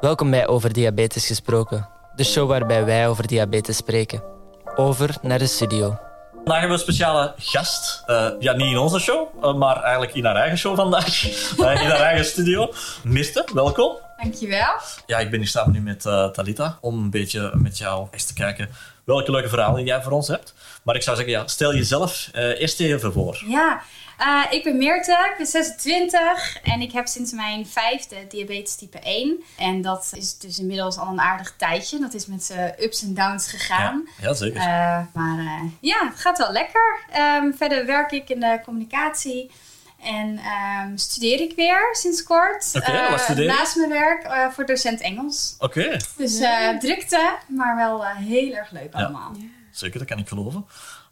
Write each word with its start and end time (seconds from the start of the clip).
Welkom 0.00 0.30
bij 0.30 0.46
Over 0.46 0.72
Diabetes 0.72 1.26
Gesproken, 1.26 1.88
de 2.14 2.24
show 2.24 2.48
waarbij 2.48 2.84
wij 2.84 3.08
over 3.08 3.26
diabetes 3.26 3.76
spreken. 3.76 4.22
Over 4.76 5.16
naar 5.22 5.38
de 5.38 5.46
studio. 5.46 5.96
Vandaag 6.34 6.58
hebben 6.58 6.68
we 6.68 6.74
een 6.74 6.78
speciale 6.78 7.34
gast. 7.38 8.02
Uh, 8.06 8.28
ja, 8.38 8.52
niet 8.52 8.70
in 8.72 8.78
onze 8.78 8.98
show, 8.98 9.44
uh, 9.44 9.54
maar 9.54 9.82
eigenlijk 9.82 10.14
in 10.14 10.24
haar 10.24 10.36
eigen 10.36 10.58
show 10.58 10.76
vandaag. 10.76 11.24
Uh, 11.58 11.80
in 11.82 11.90
haar 11.90 12.00
eigen 12.00 12.24
studio. 12.24 12.72
Mirte, 13.04 13.48
welkom. 13.54 13.96
Dankjewel. 14.22 14.74
Ja, 15.06 15.18
ik 15.18 15.30
ben 15.30 15.38
hier 15.38 15.48
samen 15.48 15.72
nu 15.72 15.80
met 15.80 16.02
Talita 16.32 16.78
om 16.80 16.98
een 16.98 17.10
beetje 17.10 17.50
met 17.54 17.78
jou 17.78 18.08
eens 18.10 18.26
te 18.26 18.34
kijken 18.34 18.68
welke 19.14 19.30
leuke 19.30 19.48
verhalen 19.48 19.84
jij 19.84 20.02
voor 20.02 20.12
ons 20.12 20.28
hebt. 20.28 20.54
Maar 20.82 20.94
ik 20.94 21.02
zou 21.02 21.16
zeggen, 21.16 21.34
ja, 21.34 21.46
stel 21.46 21.74
jezelf 21.74 22.30
eerst 22.32 22.80
even 22.80 23.12
voor. 23.12 23.44
Ja, 23.46 23.82
uh, 24.20 24.44
ik 24.50 24.64
ben 24.64 24.76
Meerte, 24.76 25.12
ik 25.12 25.34
ben 25.36 25.46
26 25.46 26.58
en 26.62 26.80
ik 26.80 26.92
heb 26.92 27.06
sinds 27.06 27.32
mijn 27.32 27.66
vijfde 27.66 28.16
diabetes 28.28 28.74
type 28.76 28.98
1. 28.98 29.42
En 29.58 29.82
dat 29.82 30.10
is 30.16 30.38
dus 30.38 30.58
inmiddels 30.58 30.98
al 30.98 31.06
een 31.06 31.20
aardig 31.20 31.54
tijdje. 31.56 31.98
Dat 31.98 32.14
is 32.14 32.26
met 32.26 32.44
zijn 32.44 32.74
ups 32.78 33.02
en 33.02 33.14
downs 33.14 33.48
gegaan. 33.50 34.08
Ja, 34.20 34.28
ja 34.28 34.34
zeker. 34.34 34.60
Uh, 34.60 35.00
maar 35.12 35.38
uh, 35.38 35.62
ja, 35.80 36.08
het 36.08 36.20
gaat 36.20 36.38
wel 36.38 36.52
lekker. 36.52 37.00
Um, 37.42 37.54
verder 37.54 37.86
werk 37.86 38.10
ik 38.10 38.28
in 38.28 38.40
de 38.40 38.60
communicatie. 38.64 39.50
En 40.02 40.40
um, 40.86 40.98
studeer 40.98 41.40
ik 41.40 41.52
weer 41.56 41.88
sinds 41.92 42.22
kort. 42.22 42.70
Okay, 42.74 43.10
wat 43.10 43.20
studeer 43.20 43.44
je? 43.44 43.50
Naast 43.50 43.76
mijn 43.76 43.90
werk 43.90 44.52
voor 44.52 44.66
docent 44.66 45.00
Engels. 45.00 45.54
Oké. 45.58 45.80
Okay. 45.80 46.00
Dus 46.16 46.38
drukte, 46.80 47.36
maar 47.48 47.76
wel 47.76 48.04
heel 48.04 48.52
erg 48.52 48.70
leuk 48.70 48.94
allemaal. 48.94 49.32
Ja. 49.36 49.44
Zeker, 49.70 49.98
dat 49.98 50.08
kan 50.08 50.18
ik 50.18 50.28
geloven. 50.28 50.66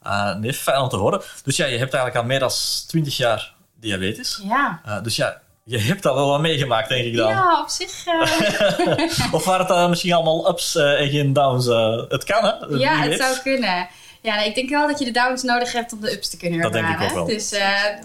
Uh, 0.06 0.34
nee, 0.34 0.52
fijn 0.52 0.80
om 0.80 0.88
te 0.88 0.96
horen. 0.96 1.22
Dus 1.44 1.56
ja, 1.56 1.64
je 1.64 1.78
hebt 1.78 1.94
eigenlijk 1.94 2.16
al 2.16 2.24
meer 2.24 2.38
dan 2.38 2.50
20 2.86 3.16
jaar 3.16 3.54
diabetes. 3.80 4.40
Ja. 4.42 4.80
Uh, 4.86 5.02
dus 5.02 5.16
ja, 5.16 5.40
je 5.64 5.78
hebt 5.78 6.06
al 6.06 6.14
wel 6.14 6.28
wat 6.28 6.40
meegemaakt, 6.40 6.88
denk 6.88 7.04
ik 7.04 7.16
dan. 7.16 7.28
Ja, 7.28 7.60
op 7.60 7.68
zich. 7.68 8.06
Uh... 8.06 9.32
of 9.34 9.44
waren 9.44 9.66
het 9.66 9.68
dan 9.68 9.90
misschien 9.90 10.12
allemaal 10.12 10.48
ups 10.48 10.76
en 10.76 11.08
geen 11.08 11.32
downs? 11.32 11.66
het 12.08 12.24
kan, 12.24 12.44
hè? 12.44 12.76
Ja, 12.76 12.96
het 12.96 13.20
zou 13.20 13.38
kunnen. 13.42 13.88
Ja, 14.26 14.42
ik 14.42 14.54
denk 14.54 14.68
wel 14.70 14.86
dat 14.86 14.98
je 14.98 15.04
de 15.04 15.10
downs 15.10 15.42
nodig 15.42 15.72
hebt 15.72 15.92
om 15.92 16.00
de 16.00 16.12
ups 16.12 16.28
te 16.28 16.36
kunnen 16.36 16.60
ervaren. 16.60 16.88
Dat 16.88 16.98
denk 16.98 17.10
ik 17.10 17.18
ook 17.18 17.26
wel. 17.26 17.36
Dus, 17.36 17.50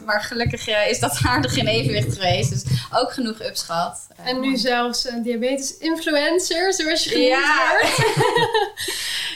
maar 0.06 0.22
gelukkig 0.22 0.68
is 0.68 1.00
dat 1.00 1.20
aardig 1.28 1.58
in 1.58 1.68
evenwicht 1.68 2.14
geweest. 2.14 2.50
Dus 2.50 2.64
ook 2.94 3.14
genoeg 3.14 3.42
ups 3.42 3.64
gehad. 3.64 4.08
En 4.16 4.40
nu 4.40 4.58
zelfs 4.58 5.10
een 5.10 5.22
diabetes-influencer, 5.24 6.74
zoals 6.74 7.04
je 7.04 7.10
genoemd 7.10 7.28
ja. 7.28 7.80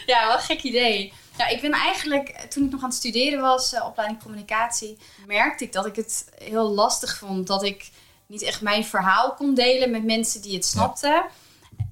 ja, 0.13 0.27
wel 0.27 0.35
een 0.35 0.41
gek 0.41 0.61
idee. 0.61 1.13
Ja, 1.37 1.47
ik 1.47 1.61
ben 1.61 1.71
eigenlijk, 1.71 2.45
toen 2.49 2.65
ik 2.65 2.71
nog 2.71 2.81
aan 2.83 2.89
het 2.89 2.97
studeren 2.97 3.41
was, 3.41 3.73
uh, 3.73 3.85
opleiding 3.85 4.21
communicatie, 4.21 4.97
merkte 5.27 5.63
ik 5.63 5.73
dat 5.73 5.85
ik 5.85 5.95
het 5.95 6.25
heel 6.43 6.69
lastig 6.69 7.17
vond 7.17 7.47
dat 7.47 7.63
ik 7.63 7.89
niet 8.27 8.41
echt 8.41 8.61
mijn 8.61 8.85
verhaal 8.85 9.33
kon 9.33 9.53
delen 9.53 9.91
met 9.91 10.03
mensen 10.03 10.41
die 10.41 10.53
het 10.53 10.65
snapten. 10.65 11.23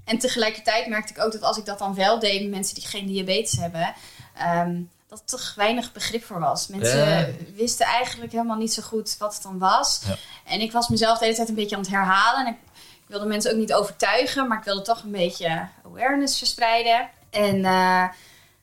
En 0.06 0.18
tegelijkertijd 0.18 0.88
merkte 0.88 1.14
ik 1.14 1.24
ook 1.24 1.32
dat 1.32 1.42
als 1.42 1.58
ik 1.58 1.66
dat 1.66 1.80
dan 1.80 1.96
wel 1.96 2.20
deed 2.20 2.42
met 2.42 2.52
mensen 2.52 2.76
die 2.76 2.86
geen 2.86 3.08
diabetes 3.08 3.60
hebben, 3.60 3.94
um, 4.42 4.90
dat 5.14 5.20
er 5.20 5.38
toch 5.38 5.54
weinig 5.56 5.92
begrip 5.92 6.24
voor 6.24 6.40
was. 6.40 6.68
Mensen 6.68 7.36
wisten 7.56 7.86
eigenlijk 7.86 8.32
helemaal 8.32 8.58
niet 8.58 8.74
zo 8.74 8.82
goed 8.82 9.16
wat 9.20 9.34
het 9.34 9.44
dan 9.44 9.60
was. 9.60 10.02
Ja. 10.08 10.16
En 10.46 10.62
ik 10.62 10.72
was 10.72 10.88
mezelf 10.88 11.18
de 11.18 11.24
hele 11.24 11.38
tijd 11.38 11.50
een 11.50 11.56
beetje 11.56 11.76
aan 11.76 11.82
het 11.82 11.92
herhalen. 11.92 12.46
En 12.46 12.54
ik, 12.54 12.60
ik, 12.74 13.08
wilde 13.08 13.26
mensen 13.26 13.52
ook 13.52 13.58
niet 13.58 13.74
overtuigen, 13.74 14.48
maar 14.48 14.58
ik 14.58 14.64
wilde 14.64 14.82
toch 14.82 15.04
een 15.04 15.12
beetje 15.12 15.68
awareness 15.86 16.38
verspreiden. 16.38 17.10
En 17.30 17.58
uh, 17.58 18.08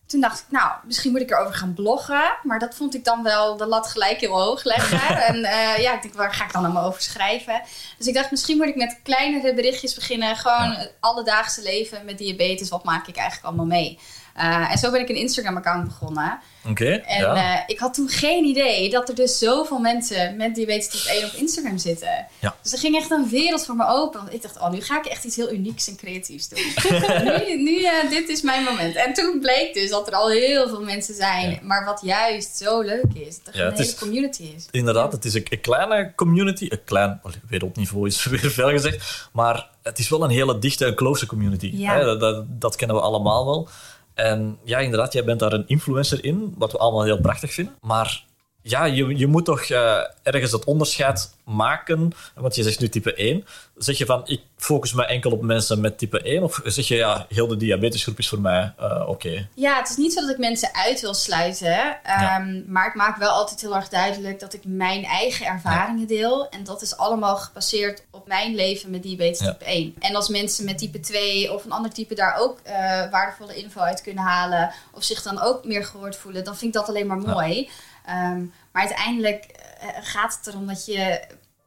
toen 0.07 0.21
dacht 0.21 0.41
ik, 0.41 0.45
nou, 0.49 0.73
misschien 0.85 1.11
moet 1.11 1.21
ik 1.21 1.31
erover 1.31 1.55
gaan 1.55 1.75
bloggen. 1.75 2.37
Maar 2.43 2.59
dat 2.59 2.75
vond 2.75 2.95
ik 2.95 3.05
dan 3.05 3.23
wel 3.23 3.57
de 3.57 3.67
lat 3.67 3.87
gelijk 3.87 4.21
heel 4.21 4.41
hoog 4.41 4.65
leggen. 4.65 5.17
en 5.29 5.37
uh, 5.37 5.79
ja, 5.79 5.95
ik 5.95 6.03
denk, 6.03 6.15
waar 6.15 6.35
ga 6.35 6.45
ik 6.45 6.53
dan 6.53 6.65
allemaal 6.65 6.85
over 6.85 7.03
schrijven? 7.03 7.63
Dus 7.99 8.07
ik 8.07 8.15
dacht, 8.15 8.31
misschien 8.31 8.57
moet 8.57 8.67
ik 8.67 8.77
met 8.77 8.99
kleinere 9.03 9.55
berichtjes 9.55 9.95
beginnen. 9.95 10.37
Gewoon 10.37 10.71
het 10.71 10.93
alledaagse 11.01 11.63
leven 11.63 12.05
met 12.05 12.19
diabetes. 12.19 12.69
Wat 12.69 12.85
maak 12.85 13.07
ik 13.07 13.17
eigenlijk 13.17 13.47
allemaal 13.47 13.79
mee? 13.79 13.99
Uh, 14.41 14.73
en 14.73 14.79
zo 14.79 14.91
ben 14.91 15.01
ik 15.01 15.09
een 15.09 15.17
Instagram-account 15.17 15.85
begonnen. 15.85 16.39
Oké. 16.69 16.91
en 16.91 17.21
ja. 17.21 17.37
uh, 17.37 17.63
ik 17.67 17.79
had 17.79 17.95
toen 17.95 18.09
geen 18.09 18.45
idee 18.45 18.91
dat 18.91 19.09
er 19.09 19.15
dus 19.15 19.39
zoveel 19.39 19.79
mensen 19.79 20.37
met 20.37 20.55
diabetes 20.55 20.89
type 20.89 21.11
1 21.11 21.25
op 21.25 21.33
Instagram 21.33 21.79
zitten. 21.79 22.27
Ja. 22.39 22.55
Dus 22.63 22.73
er 22.73 22.79
ging 22.79 22.97
echt 22.97 23.11
een 23.11 23.29
wereld 23.29 23.67
voor 23.67 23.77
me 23.77 23.87
open. 23.89 24.21
Want 24.21 24.33
ik 24.33 24.43
dacht, 24.43 24.61
oh, 24.61 24.71
nu 24.71 24.81
ga 24.81 24.99
ik 24.99 25.07
echt 25.07 25.25
iets 25.25 25.37
heel 25.37 25.53
unieks 25.53 25.89
en 25.89 25.97
creatiefs 25.97 26.49
doen. 26.49 26.59
nu, 27.25 27.63
nu 27.63 27.81
uh, 27.81 28.11
dit 28.11 28.29
is 28.29 28.43
mijn 28.43 28.65
moment. 28.65 28.97
En 28.97 29.13
toen 29.13 29.41
bleek 29.41 29.75
dus 29.75 29.91
dat 29.91 30.07
er 30.07 30.15
al 30.15 30.29
heel 30.29 30.69
veel 30.69 30.83
mensen 30.83 31.15
zijn. 31.15 31.51
Ja. 31.51 31.59
Maar 31.63 31.85
wat 31.85 32.01
juist 32.03 32.57
zo 32.57 32.81
leuk 32.81 33.15
is, 33.15 33.43
dat 33.45 33.55
er 33.55 33.61
een 33.61 33.73
hele 33.73 33.85
is, 33.85 33.95
community 33.95 34.43
is. 34.57 34.67
Inderdaad, 34.71 35.13
het 35.13 35.25
is 35.25 35.35
een, 35.35 35.47
een 35.49 35.61
kleine 35.61 36.13
community. 36.15 36.67
Een 36.69 36.85
klein, 36.85 37.21
wereldniveau 37.49 38.07
is 38.07 38.25
weer 38.41 38.51
veel 38.51 38.71
gezegd. 38.71 39.29
Maar 39.33 39.69
het 39.83 39.99
is 39.99 40.09
wel 40.09 40.25
een 40.25 40.31
hele 40.31 40.59
dichte 40.59 40.85
en 40.85 40.95
close 40.95 41.27
community. 41.27 41.71
Ja. 41.75 41.97
Hè? 41.97 42.05
Dat, 42.05 42.21
dat, 42.21 42.45
dat 42.49 42.77
kennen 42.77 42.97
we 42.97 43.03
allemaal 43.03 43.45
wel. 43.47 43.69
En 44.21 44.59
ja, 44.65 44.79
inderdaad, 44.79 45.13
jij 45.13 45.25
bent 45.25 45.41
daar 45.41 45.53
een 45.53 45.67
influencer 45.67 46.25
in, 46.25 46.55
wat 46.59 46.73
we 46.73 46.79
allemaal 46.79 47.05
heel 47.05 47.21
prachtig 47.21 47.53
vinden. 47.53 47.75
Maar 47.81 48.25
ja, 48.63 48.85
je, 48.85 49.19
je 49.19 49.27
moet 49.27 49.45
toch 49.45 49.69
uh, 49.69 49.99
ergens 50.23 50.53
het 50.53 50.65
onderscheid 50.65 51.31
maken. 51.45 52.13
Want 52.35 52.55
je 52.55 52.63
zegt 52.63 52.81
nu 52.81 52.89
type 52.89 53.15
1. 53.15 53.45
Zeg 53.77 53.99
je 53.99 54.07
van, 54.07 54.23
ik 54.25 54.41
focus 54.57 54.93
me 54.93 55.07
enkel 55.07 55.31
op 55.31 55.43
mensen 55.43 55.81
met 55.81 55.99
type 55.99 56.23
1? 56.23 56.43
Of 56.43 56.61
zeg 56.65 56.89
je, 56.89 56.95
ja, 56.95 57.27
heel 57.29 57.47
de 57.47 57.57
diabetesgroep 57.57 58.19
is 58.19 58.29
voor 58.29 58.41
mij 58.41 58.73
uh, 58.81 59.01
oké? 59.01 59.11
Okay. 59.11 59.49
Ja, 59.55 59.77
het 59.77 59.89
is 59.89 59.97
niet 59.97 60.13
zo 60.13 60.21
dat 60.21 60.31
ik 60.31 60.39
mensen 60.39 60.69
uit 60.73 61.01
wil 61.01 61.15
sluiten. 61.15 61.79
Um, 61.79 61.93
ja. 62.05 62.63
Maar 62.67 62.87
ik 62.87 62.95
maak 62.95 63.17
wel 63.17 63.31
altijd 63.31 63.61
heel 63.61 63.77
erg 63.77 63.89
duidelijk 63.89 64.41
dat 64.41 64.55
ik 64.55 64.61
mijn 64.65 65.05
eigen 65.05 65.47
ervaringen 65.47 66.01
ja. 66.01 66.07
deel. 66.07 66.49
En 66.49 66.65
dat 66.65 66.83
is 66.83 66.97
allemaal 66.97 67.37
gebaseerd 67.37 68.05
op 68.11 68.29
mijn 68.29 68.55
leven 68.55 68.91
met 68.91 69.03
diabetes 69.03 69.39
type 69.39 69.65
1. 69.65 69.95
En 69.99 70.15
als 70.15 70.29
mensen 70.29 70.65
met 70.65 70.79
type 70.79 71.01
2 71.01 71.53
of 71.53 71.65
een 71.65 71.73
ander 71.73 71.93
type 71.93 72.15
daar 72.15 72.37
ook 72.39 72.59
uh, 72.67 72.73
waardevolle 73.11 73.55
info 73.55 73.81
uit 73.81 74.03
kunnen 74.03 74.25
halen... 74.25 74.71
of 74.93 75.05
zich 75.05 75.23
dan 75.23 75.41
ook 75.41 75.65
meer 75.65 75.85
gehoord 75.85 76.17
voelen, 76.17 76.45
dan 76.45 76.57
vind 76.57 76.75
ik 76.75 76.81
dat 76.81 76.89
alleen 76.89 77.07
maar 77.07 77.19
mooi... 77.19 77.71
Um, 78.09 78.53
maar 78.73 78.83
uiteindelijk 78.83 79.47
uh, 79.83 79.89
gaat 80.01 80.37
het 80.37 80.47
erom 80.47 80.67
dat 80.67 80.87
je 80.87 81.21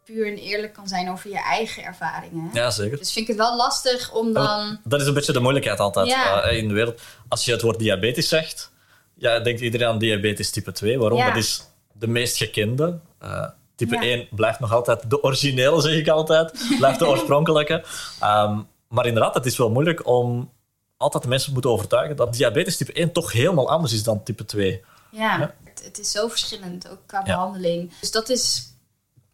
puur 0.04 0.28
en 0.28 0.38
eerlijk 0.38 0.74
kan 0.74 0.88
zijn 0.88 1.10
over 1.10 1.30
je 1.30 1.42
eigen 1.42 1.84
ervaringen. 1.84 2.50
Ja, 2.54 2.72
zeker. 2.72 2.98
Dus 2.98 3.12
vind 3.12 3.30
ik 3.30 3.36
het 3.36 3.46
wel 3.46 3.58
lastig 3.58 4.14
om 4.14 4.34
dan... 4.34 4.80
Dat 4.84 5.02
is 5.02 5.08
een 5.08 5.14
beetje 5.14 5.34
de 5.34 5.40
moeilijkheid 5.40 5.80
altijd 5.80 6.08
ja. 6.08 6.52
uh, 6.52 6.58
in 6.58 6.68
de 6.68 6.74
wereld. 6.74 7.02
Als 7.28 7.46
je 7.46 7.52
het 7.52 7.62
woord 7.62 7.80
diabetes 7.80 8.28
zegt, 8.28 8.72
ja, 9.16 9.40
denkt 9.40 9.62
iedereen 9.62 9.88
aan 9.88 9.98
diabetes 9.98 10.50
type 10.50 10.72
2. 10.72 11.00
Waarom? 11.00 11.18
Ja. 11.18 11.28
Dat 11.28 11.36
is 11.36 11.68
de 11.92 12.08
meest 12.08 12.38
gekende. 12.38 13.00
Uh, 13.24 13.48
type 13.76 13.98
1 13.98 14.28
blijft 14.32 14.60
nog 14.60 14.74
altijd 14.74 15.10
de 15.10 15.24
originele, 15.24 15.82
zeg 15.82 15.94
ik 15.94 16.08
altijd. 16.08 16.66
Blijft 16.78 17.00
de 17.00 17.08
oorspronkelijke. 17.08 17.84
Um, 18.24 18.68
maar 18.96 19.06
inderdaad, 19.06 19.34
het 19.34 19.46
is 19.46 19.58
wel 19.58 19.70
moeilijk 19.70 20.08
om 20.08 20.52
altijd 20.98 21.24
de 21.24 21.30
mensen 21.30 21.54
moeten 21.54 21.72
overtuigen 21.72 22.16
dat 22.16 22.34
diabetes 22.34 22.78
type 22.78 22.94
1 22.94 23.12
toch 23.12 23.32
helemaal 23.32 23.70
anders 23.70 23.94
is 23.94 24.04
dan 24.04 24.24
type 24.24 24.46
2. 24.46 24.84
Ja, 25.14 25.38
ja. 25.38 25.54
Het, 25.64 25.84
het, 25.84 26.00
is 26.00 26.12
zo 26.12 26.28
verschillend, 26.28 26.90
ook 26.90 27.00
qua 27.06 27.22
behandeling. 27.22 27.92
Dus 28.00 28.12
dat 28.12 28.30
is, 28.30 28.74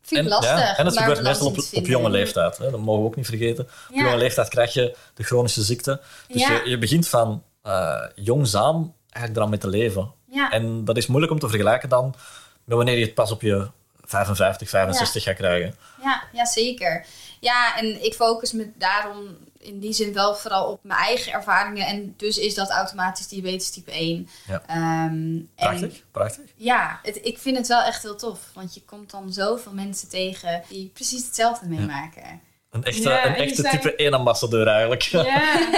vind 0.02 0.26
ik 0.26 0.26
en, 0.26 0.32
lastig. 0.32 0.60
Ja, 0.60 0.78
en 0.78 0.86
dat 0.86 0.98
gebeurt 0.98 1.22
meestal 1.22 1.48
op, 1.48 1.58
op, 1.74 1.86
jonge 1.86 2.10
leeftijd. 2.10 2.58
Hè? 2.58 2.72
Dat 2.72 2.80
mogen 2.80 3.02
we 3.02 3.08
ook 3.08 3.16
niet 3.16 3.26
vergeten. 3.26 3.64
Op 3.90 3.96
jonge 3.96 4.18
leeftijd 4.18 4.50
krijg 4.50 4.74
je 4.74 4.96
de 5.14 5.24
chronische 5.24 5.62
ziekte. 5.62 6.02
Dus 6.28 6.48
je, 6.48 6.62
je, 6.66 6.78
begint 6.78 7.08
van 7.08 7.44
uh, 7.64 8.06
jongzaam 8.16 8.94
eigenlijk 9.10 9.36
eraan 9.36 9.50
mee 9.50 9.60
te 9.60 9.78
leven. 9.78 10.12
En 10.50 10.86
dat 10.86 10.98
is 10.98 11.08
moeilijk 11.08 11.32
om 11.32 11.40
te 11.40 11.50
vergelijken 11.50 11.90
dan 11.90 12.16
met 12.64 12.78
wanneer 12.78 12.98
je 12.98 13.06
het 13.06 13.14
pas 13.14 13.32
op 13.32 13.42
je 13.42 13.70
55, 14.04 14.70
65 14.70 15.24
gaat 15.24 15.36
krijgen. 15.36 15.76
Ja, 16.04 16.24
ja, 16.34 16.46
zeker. 16.46 17.06
Ja, 17.40 17.78
en 17.78 18.04
ik 18.04 18.14
focus 18.14 18.52
me 18.52 18.72
daarom 18.76 19.38
in 19.60 19.80
die 19.80 19.94
zin 19.94 20.14
wel 20.14 20.36
vooral 20.36 20.72
op 20.72 20.80
mijn 20.84 21.00
eigen 21.00 21.32
ervaringen. 21.32 21.86
En 21.86 22.14
dus 22.18 22.38
is 22.38 22.56
dat 22.56 22.70
automatisch 22.70 23.28
diabetes 23.28 23.70
type 23.70 23.92
1. 23.92 24.30
Ja. 24.48 25.06
Um, 25.06 25.50
prachtig, 25.56 25.94
en, 25.94 26.02
prachtig. 26.12 26.46
Ja, 26.56 27.00
het, 27.04 27.20
ik 27.22 27.38
vind 27.38 27.58
het 27.58 27.68
wel 27.68 27.82
echt 27.82 28.04
heel 28.04 28.16
tof. 28.16 28.40
Want 28.54 28.74
je 28.74 28.82
komt 28.82 29.12
dan 29.12 29.34
zoveel 29.34 29.74
mensen 29.74 30.10
tegen 30.10 30.64
die 30.70 30.92
precies 30.94 31.26
hetzelfde 31.26 31.68
meemaken. 31.68 32.22
Ja. 32.22 32.40
Een 32.70 32.84
echte, 32.84 33.10
ja, 33.10 33.26
een 33.26 33.36
echte 33.36 33.62
zei... 33.62 33.78
type 33.78 33.96
1 33.96 34.14
ambassadeur 34.14 34.68
eigenlijk. 34.68 35.02
Ja, 35.02 35.72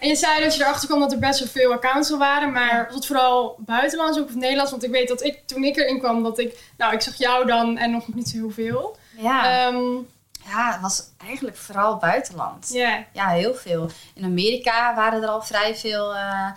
en 0.00 0.08
je 0.08 0.16
zei 0.16 0.42
dat 0.42 0.56
je 0.56 0.62
erachter 0.62 0.88
kwam 0.88 1.00
dat 1.00 1.12
er 1.12 1.18
best 1.18 1.38
wel 1.38 1.48
veel 1.48 1.72
accounts 1.72 2.12
al 2.12 2.18
waren. 2.18 2.52
Maar 2.52 2.84
was 2.86 2.94
het 2.94 3.06
vooral 3.06 3.56
buitenlands 3.58 4.18
ook 4.18 4.26
of 4.26 4.34
Nederlands? 4.34 4.70
Want 4.70 4.84
ik 4.84 4.90
weet 4.90 5.08
dat 5.08 5.24
ik 5.24 5.42
toen 5.46 5.64
ik 5.64 5.76
erin 5.76 5.98
kwam, 5.98 6.22
dat 6.22 6.38
ik... 6.38 6.58
Nou, 6.76 6.92
ik 6.92 7.00
zag 7.00 7.16
jou 7.16 7.46
dan 7.46 7.78
en 7.78 7.90
nog 7.90 8.14
niet 8.14 8.28
zo 8.28 8.36
heel 8.36 8.50
veel. 8.50 8.96
Ja. 9.16 9.66
Um, 9.66 10.08
ja, 10.44 10.72
het 10.72 10.80
was 10.80 11.02
eigenlijk 11.26 11.56
vooral 11.56 11.96
buitenland. 11.96 12.68
Yeah. 12.72 12.98
Ja, 13.12 13.28
heel 13.28 13.54
veel. 13.54 13.90
In 14.14 14.24
Amerika 14.24 14.94
waren 14.94 15.22
er 15.22 15.28
al 15.28 15.42
vrij 15.42 15.76
veel 15.76 16.14
uh, 16.14 16.48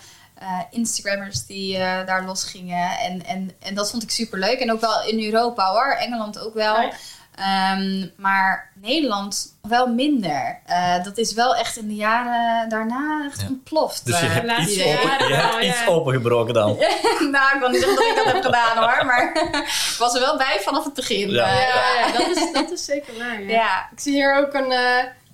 uh, 0.41 0.59
Instagrammers 0.69 1.45
die 1.45 1.77
uh, 1.77 2.05
daar 2.05 2.25
losgingen. 2.25 2.99
En, 2.99 3.25
en, 3.25 3.51
en 3.59 3.75
dat 3.75 3.91
vond 3.91 4.03
ik 4.03 4.11
super 4.11 4.39
leuk. 4.39 4.59
En 4.59 4.71
ook 4.71 4.81
wel 4.81 5.03
in 5.03 5.25
Europa 5.25 5.71
hoor. 5.71 5.91
Engeland 5.91 6.39
ook 6.39 6.53
wel. 6.53 6.75
Oh 6.75 6.81
ja. 6.81 6.91
Um, 7.39 8.11
maar 8.17 8.71
Nederland 8.73 9.57
wel 9.61 9.87
minder. 9.87 10.59
Uh, 10.69 11.03
dat 11.03 11.17
is 11.17 11.33
wel 11.33 11.55
echt 11.55 11.77
in 11.77 11.87
de 11.87 11.95
jaren 11.95 12.69
daarna 12.69 13.25
echt 13.25 13.41
ja. 13.41 13.47
ontploft. 13.47 14.05
Dus 14.05 14.19
je 14.19 14.25
hebt, 14.25 14.59
iets, 14.61 14.83
open, 14.83 15.27
je 15.27 15.33
hebt 15.33 15.63
iets 15.63 15.87
opengebroken 15.87 16.53
dan? 16.53 16.77
nou, 17.35 17.53
ik 17.53 17.59
wil 17.59 17.69
niet 17.69 17.79
zeggen 17.79 17.95
dat 17.95 18.05
ik 18.05 18.15
dat 18.15 18.33
heb 18.33 18.43
gedaan 18.43 18.77
hoor. 18.77 19.05
Maar 19.05 19.31
ik 19.33 19.95
was 19.99 20.13
er 20.13 20.19
wel 20.19 20.37
bij 20.37 20.59
vanaf 20.61 20.83
het 20.83 20.93
begin. 20.93 21.29
Ja, 21.29 21.59
ja, 21.59 22.11
dat, 22.11 22.37
is, 22.37 22.51
dat 22.53 22.71
is 22.71 22.85
zeker 22.85 23.17
waar. 23.17 23.41
Ja. 23.41 23.87
Ik 23.91 23.99
zie 23.99 24.13
hier 24.13 24.35
ook 24.35 24.53
een 24.53 24.73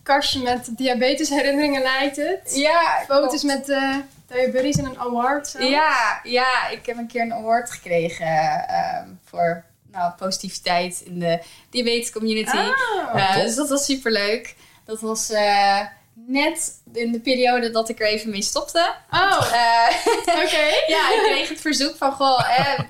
kastje 0.04 0.42
met 0.42 0.70
diabetesherinneringen 0.78 1.82
lijkt 1.82 2.16
het. 2.16 2.56
Ja, 2.56 3.04
Foto's 3.08 3.44
met 3.44 3.70
uh, 3.70 3.96
diabetes 4.28 4.78
en 4.78 4.86
een 4.86 5.00
award. 5.00 5.48
Zo. 5.48 5.64
Ja, 5.64 6.20
ja, 6.24 6.68
ik 6.70 6.86
heb 6.86 6.98
een 6.98 7.08
keer 7.08 7.22
een 7.22 7.34
award 7.34 7.72
gekregen 7.72 8.66
uh, 8.70 8.98
voor 9.26 9.64
nou, 9.92 10.14
positiviteit 10.18 11.02
in 11.06 11.20
de 11.20 11.40
diabetes 11.70 12.12
community. 12.12 12.58
Oh, 12.58 13.16
uh, 13.16 13.36
dus 13.36 13.56
dat 13.56 13.70
was 13.70 13.86
super 13.86 14.12
leuk. 14.12 14.56
Dat 14.86 15.00
was 15.00 15.30
uh, 15.30 15.80
net 16.14 16.82
in 16.94 17.12
de 17.12 17.20
periode 17.20 17.72
dat 17.72 17.90
ik 17.90 18.00
er 18.00 18.08
even 18.08 18.30
mee 18.30 18.42
stopte. 18.42 18.94
Oh, 19.12 19.52
Uh, 19.52 19.90
oké. 20.44 20.68
ja, 20.88 21.14
ik 21.14 21.22
kreeg 21.24 21.50
het 21.50 21.62
verzoek 21.62 21.96
van, 21.98 22.12
goh, 22.12 22.40
hè, 22.44 22.84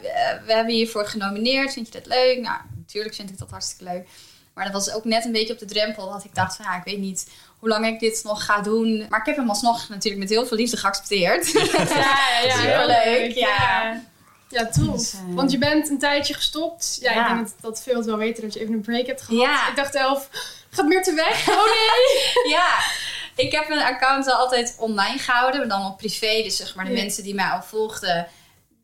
we 0.45 0.53
hebben 0.53 0.73
je 0.73 0.79
hiervoor 0.79 1.05
genomineerd. 1.05 1.73
Vind 1.73 1.85
je 1.85 1.93
dat 1.93 2.05
leuk? 2.05 2.39
Nou, 2.39 2.57
natuurlijk 2.75 3.15
vind 3.15 3.29
ik 3.29 3.37
dat 3.37 3.49
hartstikke 3.49 3.93
leuk. 3.93 4.07
Maar 4.53 4.71
dat 4.71 4.85
was 4.85 4.93
ook 4.93 5.03
net 5.03 5.25
een 5.25 5.31
beetje 5.31 5.53
op 5.53 5.59
de 5.59 5.65
drempel 5.65 6.11
dat 6.11 6.23
ik 6.23 6.35
dacht 6.35 6.55
van, 6.55 6.65
ja, 6.65 6.77
ik 6.77 6.83
weet 6.83 6.97
niet 6.97 7.27
hoe 7.59 7.69
lang 7.69 7.85
ik 7.85 7.99
dit 7.99 8.21
nog 8.23 8.45
ga 8.45 8.61
doen. 8.61 9.05
Maar 9.09 9.19
ik 9.19 9.25
heb 9.25 9.35
hem 9.35 9.49
alsnog 9.49 9.89
natuurlijk 9.89 10.21
met 10.21 10.29
heel 10.29 10.45
veel 10.45 10.57
liefde 10.57 10.77
geaccepteerd. 10.77 11.51
Ja, 11.51 11.65
ja, 11.73 12.43
ja, 12.43 12.57
Heel 12.77 12.87
leuk, 12.87 13.31
ja. 13.31 14.01
Ja. 14.49 14.65
Tof. 14.65 14.95
Dus, 14.97 15.13
eh, 15.13 15.19
Want 15.29 15.51
je 15.51 15.57
bent 15.57 15.89
een 15.89 15.99
tijdje 15.99 16.33
gestopt. 16.33 16.97
Ja, 17.01 17.11
Ja. 17.11 17.21
ik 17.29 17.35
denk 17.35 17.47
dat, 17.47 17.55
dat 17.61 17.81
veel 17.83 17.95
het 17.95 18.05
wel 18.05 18.17
weten 18.17 18.43
dat 18.43 18.53
je 18.53 18.59
even 18.59 18.73
een 18.73 18.81
break 18.81 19.05
hebt 19.05 19.21
gehad. 19.21 19.41
Ja. 19.41 19.69
Ik 19.69 19.75
dacht 19.75 19.93
zelf, 19.93 20.29
gaat 20.69 20.87
meer 20.87 21.03
te 21.03 21.13
weg? 21.13 21.49
Oh 21.49 21.55
nee! 21.65 22.23
ja, 22.57 22.77
ik 23.35 23.51
heb 23.51 23.67
mijn 23.67 23.93
account 23.93 24.25
wel 24.25 24.35
altijd 24.35 24.75
online 24.79 25.17
gehouden, 25.17 25.59
maar 25.59 25.69
dan 25.79 25.85
op 25.91 25.97
privé. 25.97 26.41
Dus 26.43 26.55
zeg 26.57 26.75
maar 26.75 26.85
de 26.85 26.91
Ja. 26.91 27.01
mensen 27.01 27.23
die 27.23 27.35
mij 27.35 27.49
al 27.49 27.61
volgden, 27.63 28.27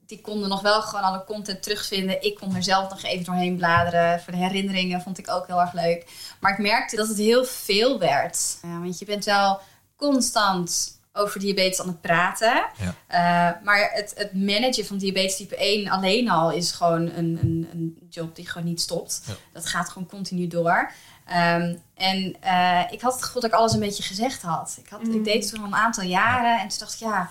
die 0.08 0.22
konden 0.22 0.50
nog 0.50 0.62
wel 0.62 0.82
gewoon 0.82 1.04
alle 1.06 1.24
content 1.24 1.64
terugvinden. 1.64 2.22
Ik 2.24 2.36
kon 2.36 2.56
er 2.56 2.64
zelf 2.64 2.90
nog 2.90 3.04
even 3.04 3.26
doorheen 3.26 3.56
bladeren. 3.58 4.22
Voor 4.22 4.34
de 4.34 4.40
herinneringen 4.40 5.02
vond 5.02 5.18
ik 5.18 5.30
ook 5.30 5.48
heel 5.48 5.60
erg 5.62 5.74
leuk. 5.74 6.06
Maar 6.40 6.52
ik 6.52 6.58
merkte 6.58 6.96
dat 6.96 7.08
het 7.08 7.18
heel 7.18 7.46
veel 7.46 8.00
werd. 8.00 8.58
Ja, 8.62 8.80
want 8.80 9.00
je 9.00 9.06
bent 9.06 9.26
wel 9.26 9.60
constant 9.98 11.00
over 11.16 11.40
diabetes 11.40 11.82
aan 11.82 11.88
het 11.88 12.02
praten. 12.02 12.66
Ja. 12.78 12.96
Eh, 13.08 13.64
maar 13.64 13.90
het, 13.94 14.14
het 14.16 14.34
managen 14.34 14.86
van 14.86 14.98
diabetes 14.98 15.36
type 15.36 15.56
1 15.56 15.88
alleen 15.90 16.30
al 16.30 16.52
is 16.52 16.72
gewoon 16.72 17.02
een, 17.02 17.40
een, 17.42 17.68
een 17.72 17.98
job 18.10 18.36
die 18.36 18.48
gewoon 18.48 18.68
niet 18.68 18.82
stopt. 18.82 19.22
Ja. 19.28 19.34
Dat 19.54 19.66
gaat 19.66 19.90
gewoon 19.90 20.08
continu 20.08 20.48
door. 20.48 20.92
Ehm, 21.26 21.76
en 21.96 22.36
eh, 22.42 22.82
ik 22.92 23.02
had 23.02 23.14
het 23.14 23.24
gevoel 23.24 23.42
dat 23.42 23.52
ik 23.52 23.58
alles 23.58 23.74
een 23.74 23.80
beetje 23.80 24.04
gezegd 24.04 24.42
had. 24.42 24.78
Ik, 24.84 24.90
had, 24.90 25.04
Mm. 25.04 25.14
ik 25.14 25.24
deed 25.24 25.44
het 25.44 25.54
toen 25.54 25.60
al 25.60 25.66
een 25.68 25.76
aantal 25.76 26.04
jaren 26.04 26.60
en 26.60 26.68
toen 26.68 26.80
dacht 26.80 26.94
ik, 26.94 27.00
ja, 27.00 27.30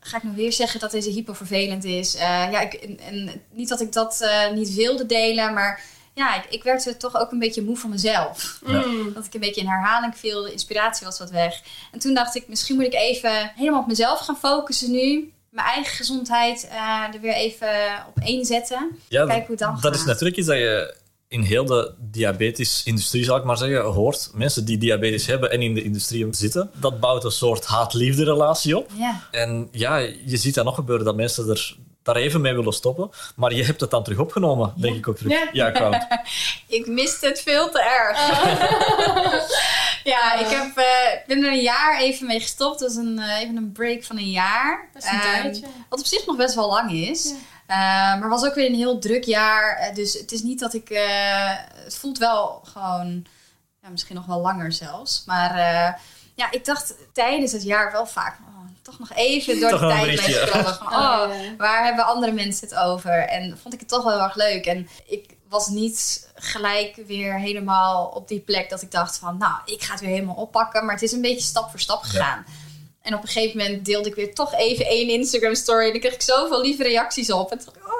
ga 0.00 0.16
ik 0.16 0.22
nou 0.22 0.36
weer 0.36 0.52
zeggen 0.52 0.80
dat 0.80 0.90
deze 0.90 1.10
hypo 1.10 1.32
vervelend 1.32 1.84
is? 1.84 2.14
Eh, 2.14 2.20
ja, 2.50 2.60
ik, 2.60 2.72
en, 2.74 3.00
en 3.00 3.42
niet 3.50 3.68
dat 3.68 3.80
ik 3.80 3.92
dat 3.92 4.20
eh, 4.20 4.50
niet 4.50 4.74
wilde 4.74 5.06
delen, 5.06 5.54
maar 5.54 5.80
ja, 6.18 6.36
ik, 6.36 6.44
ik 6.50 6.62
werd 6.62 6.86
er 6.86 6.96
toch 6.96 7.16
ook 7.20 7.32
een 7.32 7.38
beetje 7.38 7.62
moe 7.62 7.76
van 7.76 7.90
mezelf. 7.90 8.60
Ja. 8.66 8.84
Dat 9.14 9.26
ik 9.26 9.34
een 9.34 9.40
beetje 9.40 9.60
in 9.60 9.66
herhaling 9.66 10.16
viel, 10.16 10.42
de 10.42 10.52
inspiratie 10.52 11.06
was 11.06 11.18
wat 11.18 11.30
weg. 11.30 11.60
En 11.92 11.98
toen 11.98 12.14
dacht 12.14 12.34
ik, 12.34 12.48
misschien 12.48 12.76
moet 12.76 12.84
ik 12.84 12.94
even 12.94 13.52
helemaal 13.54 13.80
op 13.80 13.86
mezelf 13.86 14.20
gaan 14.20 14.36
focussen 14.36 14.90
nu. 14.90 15.32
Mijn 15.50 15.66
eigen 15.66 15.96
gezondheid 15.96 16.68
eh, 16.70 17.14
er 17.14 17.20
weer 17.20 17.34
even 17.34 17.68
op 18.08 18.22
één 18.22 18.44
zetten. 18.44 18.98
Ja, 19.08 19.26
Kijk 19.26 19.40
hoe 19.40 19.50
het 19.50 19.58
dan 19.58 19.72
dat 19.74 19.80
gaat. 19.82 19.94
is 19.94 20.04
natuurlijk 20.04 20.36
iets 20.36 20.46
dat 20.46 20.56
je 20.56 20.94
in 21.28 21.40
heel 21.42 21.64
de 21.64 21.94
diabetes-industrie, 21.98 23.24
zal 23.24 23.36
ik 23.36 23.44
maar 23.44 23.56
zeggen, 23.56 23.82
hoort. 23.82 24.30
Mensen 24.34 24.64
die 24.64 24.78
diabetes 24.78 25.26
hebben 25.26 25.50
en 25.50 25.62
in 25.62 25.74
de 25.74 25.82
industrie 25.82 26.26
zitten. 26.30 26.70
Dat 26.74 27.00
bouwt 27.00 27.24
een 27.24 27.30
soort 27.30 27.64
haat-liefde 27.64 28.24
relatie 28.24 28.76
op. 28.76 28.90
Ja. 28.94 29.20
En 29.30 29.68
ja, 29.70 29.96
je 29.96 30.36
ziet 30.36 30.54
dat 30.54 30.64
nog 30.64 30.74
gebeuren 30.74 31.04
dat 31.04 31.16
mensen 31.16 31.48
er 31.48 31.76
daar 32.14 32.22
even 32.22 32.40
mee 32.40 32.54
willen 32.54 32.72
stoppen. 32.72 33.10
Maar 33.36 33.52
je 33.54 33.64
hebt 33.64 33.80
het 33.80 33.90
dan 33.90 34.04
terug 34.04 34.18
opgenomen, 34.18 34.72
denk 34.76 34.96
ik 34.96 35.08
ook 35.08 35.16
terug. 35.16 35.52
Ja. 35.52 36.08
Ik 36.66 36.86
miste 36.86 37.26
het 37.26 37.40
veel 37.40 37.70
te 37.70 37.80
erg. 37.82 38.18
ja, 40.12 40.34
ik 40.34 40.46
heb, 40.46 40.76
eh, 40.76 41.12
ik 41.12 41.24
ben 41.26 41.44
er 41.44 41.52
een 41.52 41.60
jaar 41.62 42.00
even 42.00 42.26
mee 42.26 42.40
gestopt. 42.40 42.80
Dat 42.80 42.90
is 42.90 42.96
een, 42.96 43.18
eh, 43.18 43.40
even 43.40 43.56
een 43.56 43.72
break 43.72 44.04
van 44.04 44.16
een 44.16 44.30
jaar. 44.30 44.88
Dat 44.92 45.02
is 45.02 45.10
een 45.10 45.20
Ehm, 45.20 45.40
tijdje. 45.42 45.66
Wat 45.88 45.98
op 46.00 46.06
zich 46.06 46.26
nog 46.26 46.36
best 46.36 46.54
wel 46.54 46.68
lang 46.68 46.92
is. 46.92 47.28
Ja. 47.28 47.34
Eh, 48.14 48.20
maar 48.20 48.28
was 48.28 48.44
ook 48.44 48.54
weer 48.54 48.66
een 48.66 48.74
heel 48.74 48.98
druk 48.98 49.24
jaar. 49.24 49.76
Eh, 49.76 49.94
dus 49.94 50.12
het 50.12 50.32
is 50.32 50.42
niet 50.42 50.60
dat 50.60 50.74
ik... 50.74 50.90
eh, 50.90 51.50
het 51.84 51.96
voelt 51.96 52.18
wel 52.18 52.60
gewoon... 52.72 53.26
Ja, 53.82 53.88
misschien 53.88 54.16
nog 54.16 54.26
wel 54.26 54.40
langer 54.40 54.72
zelfs. 54.72 55.22
Maar 55.26 55.50
eh, 55.50 55.92
ja, 56.34 56.50
ik 56.50 56.64
dacht 56.64 56.94
tijdens 57.12 57.52
het 57.52 57.62
jaar 57.62 57.92
wel 57.92 58.06
vaak... 58.06 58.38
Toch 58.88 58.98
nog 58.98 59.12
even 59.14 59.60
door 59.60 59.70
Toch 59.70 59.80
de 59.80 59.86
tijd 59.86 60.18
scrollen. 60.18 60.74
Van, 60.74 60.86
Oh, 60.86 60.92
oh, 60.92 61.30
waar 61.58 61.84
hebben 61.84 62.06
andere 62.06 62.32
mensen 62.32 62.68
het 62.68 62.78
over? 62.78 63.28
En 63.28 63.58
vond 63.62 63.74
ik 63.74 63.80
het 63.80 63.88
toch 63.88 64.02
wel 64.02 64.12
heel 64.12 64.22
erg 64.22 64.34
leuk. 64.34 64.66
En 64.66 64.88
ik 65.06 65.24
was 65.48 65.68
niet 65.68 66.28
gelijk 66.34 66.96
weer 67.06 67.38
helemaal 67.38 68.06
op 68.06 68.28
die 68.28 68.40
plek 68.40 68.70
dat 68.70 68.82
ik 68.82 68.90
dacht 68.90 69.18
van... 69.18 69.36
Nou, 69.38 69.54
ik 69.64 69.82
ga 69.82 69.92
het 69.92 70.00
weer 70.00 70.10
helemaal 70.10 70.34
oppakken. 70.34 70.84
Maar 70.84 70.94
het 70.94 71.02
is 71.02 71.12
een 71.12 71.20
beetje 71.20 71.42
stap 71.42 71.70
voor 71.70 71.80
stap 71.80 72.02
gegaan. 72.02 72.44
En 73.02 73.14
op 73.14 73.22
een 73.22 73.28
gegeven 73.28 73.58
moment 73.58 73.84
deelde 73.84 74.08
ik 74.08 74.14
weer 74.14 74.34
toch 74.34 74.54
even 74.54 74.86
één 74.86 75.08
Instagram 75.08 75.54
story. 75.54 75.86
En 75.86 75.90
dan 75.90 76.00
kreeg 76.00 76.14
ik 76.14 76.22
zoveel 76.22 76.60
lieve 76.60 76.82
reacties 76.82 77.30
op. 77.30 77.50
En 77.50 77.58
toen 77.58 77.66
dacht 77.66 77.76
ik, 77.76 77.92
oh, 77.92 77.97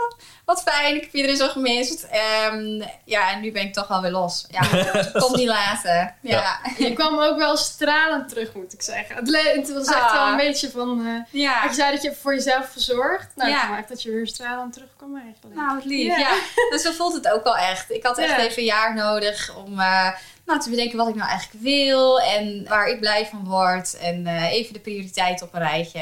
wat 0.49 0.63
fijn, 0.63 0.95
ik 0.95 1.01
heb 1.03 1.13
iedereen 1.13 1.37
zo 1.37 1.49
gemist. 1.49 2.03
Ehm, 2.11 2.83
ja, 3.05 3.33
en 3.33 3.41
nu 3.41 3.53
ben 3.53 3.63
ik 3.63 3.73
toch 3.73 3.89
wel 3.89 4.01
weer 4.03 4.11
los. 4.11 4.47
Ja, 4.51 4.61
kom 5.23 5.37
niet 5.37 5.47
laten. 5.49 6.15
Ja. 6.23 6.59
Je 6.79 6.93
kwam 6.93 7.19
ook 7.19 7.39
wel 7.39 7.57
stralend 7.57 8.29
terug, 8.29 8.55
moet 8.55 8.73
ik 8.73 8.83
zeggen. 8.83 9.17
Het, 9.17 9.73
was 9.73 9.87
echt 9.87 10.01
Ah. 10.01 10.13
wel 10.13 10.27
een 10.29 10.37
beetje 10.37 10.71
van... 10.71 11.07
eh 11.07 11.41
Ja. 11.41 11.65
je 11.65 11.75
zei 11.75 11.93
dat 11.93 12.03
je 12.03 12.15
voor 12.15 12.35
jezelf 12.35 12.69
verzorgd. 12.73 13.27
Nou, 13.37 13.51
Ja. 13.51 13.63
ik 13.63 13.69
maakt 13.71 13.89
dat 13.89 14.03
je 14.03 14.11
weer 14.11 14.27
stralend 14.27 14.73
terugkwam 14.73 15.17
eigenlijk. 15.17 15.55
Nou, 15.57 15.75
wat 15.75 15.85
lief. 15.85 16.07
Ja. 16.07 16.19
Ja. 16.19 16.35
Dus 16.71 16.83
zo 16.83 16.93
voelt 16.93 17.15
het 17.15 17.29
ook 17.29 17.45
wel 17.45 17.57
echt. 17.57 17.91
Ik 17.91 18.03
had 18.05 18.19
echt 18.19 18.39
even 18.39 18.59
een 18.59 18.65
jaar 18.65 18.95
nodig 18.95 19.55
om 19.57 19.81
eh, 19.81 20.09
nou, 20.47 20.61
te 20.61 20.71
bedenken 20.71 20.97
wat 20.99 21.09
ik 21.09 21.15
nou 21.15 21.29
eigenlijk 21.31 21.63
wil. 21.65 22.21
En 22.21 22.65
waar 22.69 22.89
ik 22.89 23.01
blij 23.01 23.27
van 23.27 23.45
word. 23.45 23.97
En 23.99 24.27
eh, 24.27 24.53
even 24.53 24.73
de 24.73 24.81
prioriteiten 24.81 25.47
op 25.47 25.55
een 25.55 25.61
rijtje. 25.69 26.01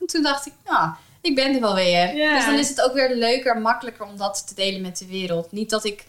En 0.00 0.06
toen 0.06 0.22
dacht 0.22 0.46
ik, 0.46 0.52
nou, 0.64 0.90
ik 1.24 1.34
ben 1.34 1.54
er 1.54 1.60
wel 1.60 1.74
weer. 1.74 2.12
Dus 2.34 2.44
dan 2.44 2.58
is 2.58 2.68
het 2.68 2.80
ook 2.82 2.92
weer 2.92 3.14
leuker 3.16 3.54
en 3.54 3.62
makkelijker 3.62 4.06
om 4.06 4.16
dat 4.16 4.46
te 4.46 4.54
delen 4.54 4.80
met 4.80 4.98
de 4.98 5.06
wereld. 5.06 5.52
Niet 5.52 5.70
dat 5.70 5.84
ik 5.84 6.04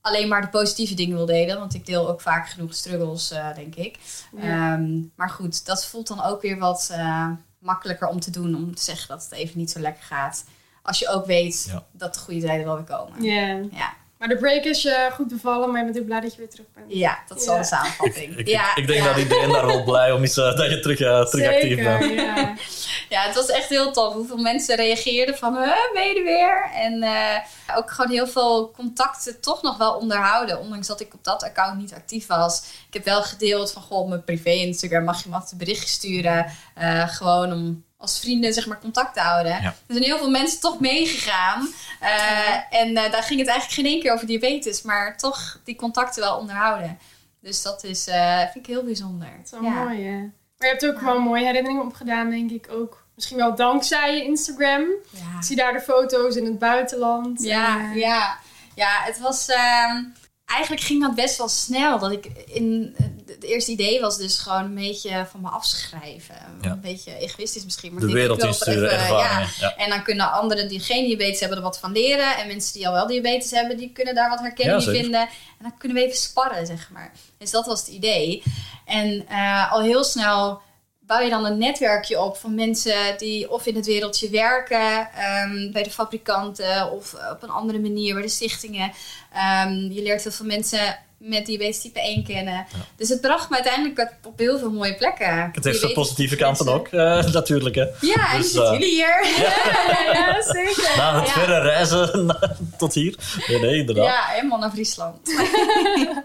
alleen 0.00 0.28
maar 0.28 0.40
de 0.40 0.48
positieve 0.48 0.94
dingen 0.94 1.16
wil 1.16 1.26
delen. 1.26 1.58
Want 1.58 1.74
ik 1.74 1.86
deel 1.86 2.08
ook 2.08 2.20
vaak 2.20 2.48
genoeg 2.48 2.74
struggles, 2.74 3.30
eh, 3.30 3.54
denk 3.54 3.74
ik. 3.74 3.98
Ehm, 4.40 5.00
maar 5.16 5.30
goed, 5.30 5.66
dat 5.66 5.86
voelt 5.86 6.06
dan 6.06 6.22
ook 6.22 6.42
weer 6.42 6.58
wat 6.58 6.88
eh, 6.92 7.30
makkelijker 7.58 8.08
om 8.08 8.20
te 8.20 8.30
doen. 8.30 8.54
Om 8.54 8.74
te 8.74 8.82
zeggen 8.82 9.08
dat 9.08 9.22
het 9.22 9.32
even 9.32 9.58
niet 9.58 9.70
zo 9.70 9.80
lekker 9.80 10.02
gaat. 10.04 10.44
Als 10.82 10.98
je 10.98 11.08
ook 11.08 11.26
weet 11.26 11.64
Ja. 11.68 11.84
dat 11.92 12.14
de 12.14 12.20
goede 12.20 12.40
tijden 12.40 12.66
wel 12.66 12.74
weer 12.76 12.96
komen. 12.96 13.22
Ja. 13.22 13.46
Ja, 13.78 13.92
Maar 14.20 14.28
de 14.28 14.36
break 14.36 14.64
is 14.64 14.82
je 14.82 15.08
goed 15.12 15.28
bevallen, 15.28 15.70
maar 15.70 15.78
je 15.78 15.84
bent 15.84 15.98
ook 15.98 16.04
blij 16.04 16.20
dat 16.20 16.32
je 16.32 16.38
weer 16.38 16.48
terug 16.50 16.66
bent. 16.74 16.86
ja 16.88 17.18
dat 17.28 17.40
is 17.40 17.46
wel 17.46 17.54
Ja. 17.54 17.60
de 17.60 17.66
samenvatting. 17.66 18.36
Ik, 18.38 18.46
ja, 18.48 18.70
ik, 18.70 18.76
ik 18.76 18.86
denk 18.86 19.02
ja. 19.02 19.08
dat 19.08 19.16
iedereen 19.22 19.48
daar 19.52 19.66
wel 19.66 19.84
blij 19.84 20.12
om 20.12 20.22
is 20.22 20.36
eh, 20.36 20.56
dat 20.56 20.70
je 20.70 20.80
terug, 20.80 21.00
eh, 21.00 21.24
terug 21.24 21.46
actief 21.46 21.76
bent. 21.76 22.14
ja. 22.14 22.54
ja, 23.14 23.22
het 23.22 23.34
was 23.34 23.46
echt 23.48 23.68
heel 23.68 23.92
tof. 23.92 24.12
Hoeveel 24.14 24.36
mensen 24.36 24.76
reageerden 24.76 25.36
van, 25.36 25.54
huh, 25.56 25.92
ben 25.92 26.06
je 26.08 26.14
er 26.18 26.24
weer? 26.24 26.70
En 26.74 27.02
eh, 27.02 27.76
ook 27.78 27.90
gewoon 27.90 28.10
heel 28.10 28.26
veel 28.26 28.70
contacten 28.70 29.40
toch 29.40 29.62
nog 29.62 29.76
wel 29.76 29.94
onderhouden. 29.94 30.60
Ondanks 30.60 30.86
dat 30.86 31.00
ik 31.00 31.14
op 31.14 31.24
dat 31.24 31.42
account 31.42 31.78
niet 31.78 31.94
actief 31.94 32.26
was. 32.26 32.62
Ik 32.86 32.94
heb 32.94 33.04
wel 33.04 33.22
gedeeld 33.22 33.72
van, 33.72 33.82
goh, 33.82 33.98
op 33.98 34.08
mijn 34.08 34.24
privé 34.24 34.50
Instagram 34.50 35.04
mag 35.04 35.22
je 35.24 35.30
wat 35.30 35.52
berichtjes 35.56 35.92
sturen. 35.92 36.46
Eh, 36.74 37.08
gewoon 37.08 37.52
om 37.52 37.84
als 38.00 38.20
vrienden 38.20 38.52
zeg 38.52 38.66
maar 38.66 38.80
contact 38.80 39.14
te 39.14 39.20
houden. 39.20 39.52
Ja. 39.52 39.62
Er 39.68 39.74
zijn 39.88 40.02
heel 40.02 40.18
veel 40.18 40.30
mensen 40.30 40.60
toch 40.60 40.80
meegegaan. 40.80 41.68
Eh, 42.00 42.80
en 42.80 42.96
eh, 42.96 43.12
daar 43.12 43.22
ging 43.22 43.40
het 43.40 43.48
eigenlijk 43.48 43.70
geen 43.80 43.86
één 43.86 44.00
keer 44.00 44.12
over 44.12 44.26
diabetes. 44.26 44.82
Maar 44.82 45.16
toch 45.18 45.60
die 45.64 45.76
contacten 45.76 46.22
wel 46.22 46.36
onderhouden. 46.38 46.98
Dus 47.40 47.62
dat 47.62 47.84
is, 47.84 48.06
eh, 48.06 48.38
vind 48.38 48.54
ik 48.54 48.66
heel 48.66 48.84
bijzonder. 48.84 49.28
Dat 49.36 49.44
is 49.44 49.50
wel 49.50 49.62
Ja. 49.62 49.84
mooi, 49.84 50.04
hè? 50.04 50.18
Maar 50.18 50.68
je 50.68 50.74
hebt 50.78 50.86
ook 50.86 51.00
wel 51.00 51.20
mooie 51.20 51.44
herinneringen 51.44 51.84
opgedaan, 51.84 52.30
denk 52.30 52.50
ik 52.50 52.66
ook. 52.70 53.04
Misschien 53.14 53.36
wel 53.36 53.54
dankzij 53.54 54.16
je 54.16 54.24
Instagram. 54.24 54.80
Ja. 55.10 55.36
Ik 55.38 55.44
zie 55.44 55.56
daar 55.56 55.72
de 55.72 55.80
foto's 55.80 56.36
in 56.36 56.44
het 56.44 56.58
buitenland. 56.58 57.42
Ja, 57.42 57.78
En, 57.80 57.98
ja. 57.98 58.38
ja, 58.74 59.00
het 59.02 59.18
was. 59.18 59.48
ehm, 59.48 60.02
eigenlijk 60.44 60.82
ging 60.82 61.02
dat 61.02 61.14
best 61.14 61.38
wel 61.38 61.48
snel. 61.48 61.98
Dat 61.98 62.10
ik 62.12 62.26
in. 62.46 62.96
Het 63.40 63.48
eerste 63.50 63.70
idee 63.70 64.00
was 64.00 64.16
dus 64.16 64.38
gewoon 64.38 64.64
een 64.64 64.74
beetje 64.74 65.26
van 65.30 65.40
me 65.40 65.48
afschrijven. 65.48 66.34
Ja. 66.62 66.70
Een 66.70 66.80
beetje 66.80 67.16
egoïstisch 67.16 67.64
misschien. 67.64 67.92
Maar 67.92 68.00
De 68.00 68.12
wereld 68.12 68.42
insturen, 68.42 68.84
even- 68.84 68.98
ervaringen. 68.98 69.48
Ja. 69.60 69.76
En 69.76 69.90
dan 69.90 70.02
kunnen 70.02 70.32
anderen 70.32 70.68
die 70.68 70.80
geen 70.80 71.04
diabetes 71.06 71.40
hebben 71.40 71.58
er 71.58 71.64
wat 71.64 71.78
van 71.78 71.92
leren. 71.92 72.36
En 72.36 72.46
mensen 72.46 72.72
die 72.72 72.86
al 72.86 72.92
wel 72.92 73.06
diabetes 73.06 73.50
hebben, 73.50 73.76
die 73.76 73.92
kunnen 73.92 74.14
daar 74.14 74.28
wat 74.30 74.40
herkenning 74.40 74.82
in 74.82 74.90
vinden. 74.94 75.20
En 75.20 75.28
dan 75.62 75.76
kunnen 75.78 75.96
we 75.98 76.04
even 76.04 76.18
sparren, 76.18 76.66
zeg 76.66 76.90
maar. 76.92 77.12
Dus 77.38 77.50
dat 77.50 77.66
was 77.66 77.80
het 77.80 77.88
idee. 77.88 78.42
En 78.86 79.26
eh, 79.28 79.72
al 79.72 79.80
heel 79.82 80.04
snel 80.04 80.60
bouw 81.00 81.20
je 81.20 81.30
dan 81.30 81.44
een 81.44 81.58
netwerkje 81.58 82.20
op 82.20 82.36
van 82.36 82.54
mensen 82.54 83.18
die 83.18 83.50
of 83.50 83.66
in 83.66 83.76
het 83.76 83.86
wereldje 83.86 84.30
werken, 84.30 85.08
ehm, 85.14 85.72
bij 85.72 85.82
de 85.82 85.90
fabrikanten 85.90 86.90
of 86.90 87.14
op 87.30 87.42
een 87.42 87.50
andere 87.50 87.78
manier 87.78 88.14
bij 88.14 88.22
de 88.22 88.28
stichtingen. 88.28 88.92
Ehm, 89.32 89.72
je 89.74 90.02
leert 90.02 90.22
heel 90.22 90.32
veel 90.32 90.46
mensen 90.46 90.98
met 91.20 91.46
diabetes 91.46 91.80
type 91.80 92.00
1 92.00 92.24
kennen. 92.24 92.66
Dus 92.96 93.08
het 93.08 93.20
bracht 93.20 93.50
me 93.50 93.54
uiteindelijk 93.54 94.12
op 94.26 94.38
heel 94.38 94.58
veel 94.58 94.70
mooie 94.70 94.94
plekken. 94.94 95.50
Het 95.52 95.64
heeft 95.64 95.80
zijn 95.80 95.92
positieve 95.92 96.36
kanten 96.36 96.68
ook, 96.68 96.88
eh, 96.88 97.32
natuurlijk. 97.32 97.74
Hè. 97.74 97.84
Ja, 98.00 98.32
en 98.32 98.40
Dus, 98.40 98.52
zitten 98.52 98.72
eh, 98.72 98.78
jullie 98.78 98.94
hier. 98.94 99.26
Ja, 99.38 100.12
ja, 100.12 100.42
zeker. 100.42 100.94
Na 100.96 101.20
het 101.20 101.30
verre 101.30 101.60
reizen 101.60 102.36
tot 102.78 102.94
hier. 102.94 103.14
Nee, 103.48 103.60
nee, 103.60 103.78
inderdaad. 103.78 104.04
Ja, 104.04 104.24
helemaal 104.26 104.58
naar 104.58 104.70
Friesland. 104.70 105.16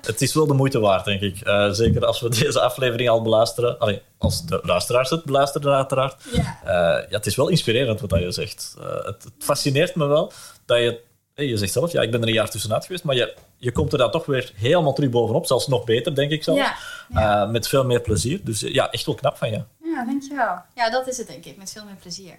Het 0.01 0.21
is 0.21 0.33
wel 0.33 0.47
de 0.47 0.53
moeite 0.53 0.79
waard, 0.79 1.05
denk 1.05 1.21
ik. 1.21 1.41
Eh, 1.41 1.71
zeker 1.71 2.05
als 2.05 2.21
we 2.21 2.29
deze 2.29 2.59
aflevering 2.59 3.09
al 3.09 3.21
beluisteren. 3.21 3.79
Allee, 3.79 4.01
als 4.17 4.45
de 4.45 4.59
luisteraars 4.63 5.09
het 5.09 5.23
beluisteren, 5.23 5.75
uiteraard. 5.75 6.15
Ja. 6.31 6.57
Ja, 6.63 7.05
het 7.09 7.25
is 7.25 7.35
wel 7.35 7.47
inspirerend 7.47 7.99
wat 8.01 8.09
dat 8.09 8.19
je 8.19 8.31
zegt. 8.31 8.75
Het, 8.79 9.23
het 9.23 9.33
fascineert 9.39 9.95
me 9.95 10.05
wel 10.05 10.31
dat 10.65 10.77
je... 10.77 10.99
Je 11.35 11.57
zegt 11.57 11.71
zelf, 11.71 11.91
ja, 11.91 12.01
ik 12.01 12.11
ben 12.11 12.21
er 12.21 12.27
een 12.27 12.33
jaar 12.33 12.49
tussenuit 12.49 12.85
geweest, 12.85 13.03
maar 13.03 13.15
je, 13.15 13.35
je 13.57 13.71
komt 13.71 13.91
er 13.91 13.97
dan 13.97 14.11
toch 14.11 14.25
weer 14.25 14.51
helemaal 14.55 14.93
terug 14.93 15.09
bovenop. 15.09 15.45
Zelfs 15.45 15.67
nog 15.67 15.83
beter, 15.83 16.15
denk 16.15 16.31
ik 16.31 16.43
zelf. 16.43 16.57
Ja, 16.57 16.75
ja. 17.09 17.41
Eh, 17.43 17.49
met 17.51 17.67
veel 17.67 17.85
meer 17.85 18.01
plezier. 18.01 18.39
Dus 18.43 18.63
eh, 18.63 18.73
ja, 18.73 18.91
echt 18.91 19.05
wel 19.05 19.15
knap 19.15 19.37
van 19.37 19.49
je. 19.49 19.63
ja, 19.83 20.05
dankjewel. 20.05 20.61
Ja, 20.75 20.89
dat 20.89 21.07
is 21.07 21.17
het 21.17 21.27
denk 21.27 21.45
ik, 21.45 21.57
met 21.57 21.71
veel 21.71 21.85
meer 21.85 21.95
plezier. 21.95 22.37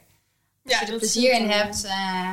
Als 0.65 0.75
Ja, 0.75 0.81
je 0.87 0.93
er 0.93 0.99
plezier 0.99 1.33
in 1.33 1.49
dan, 1.49 1.59
hebt, 1.59 1.85
eh, 1.85 2.31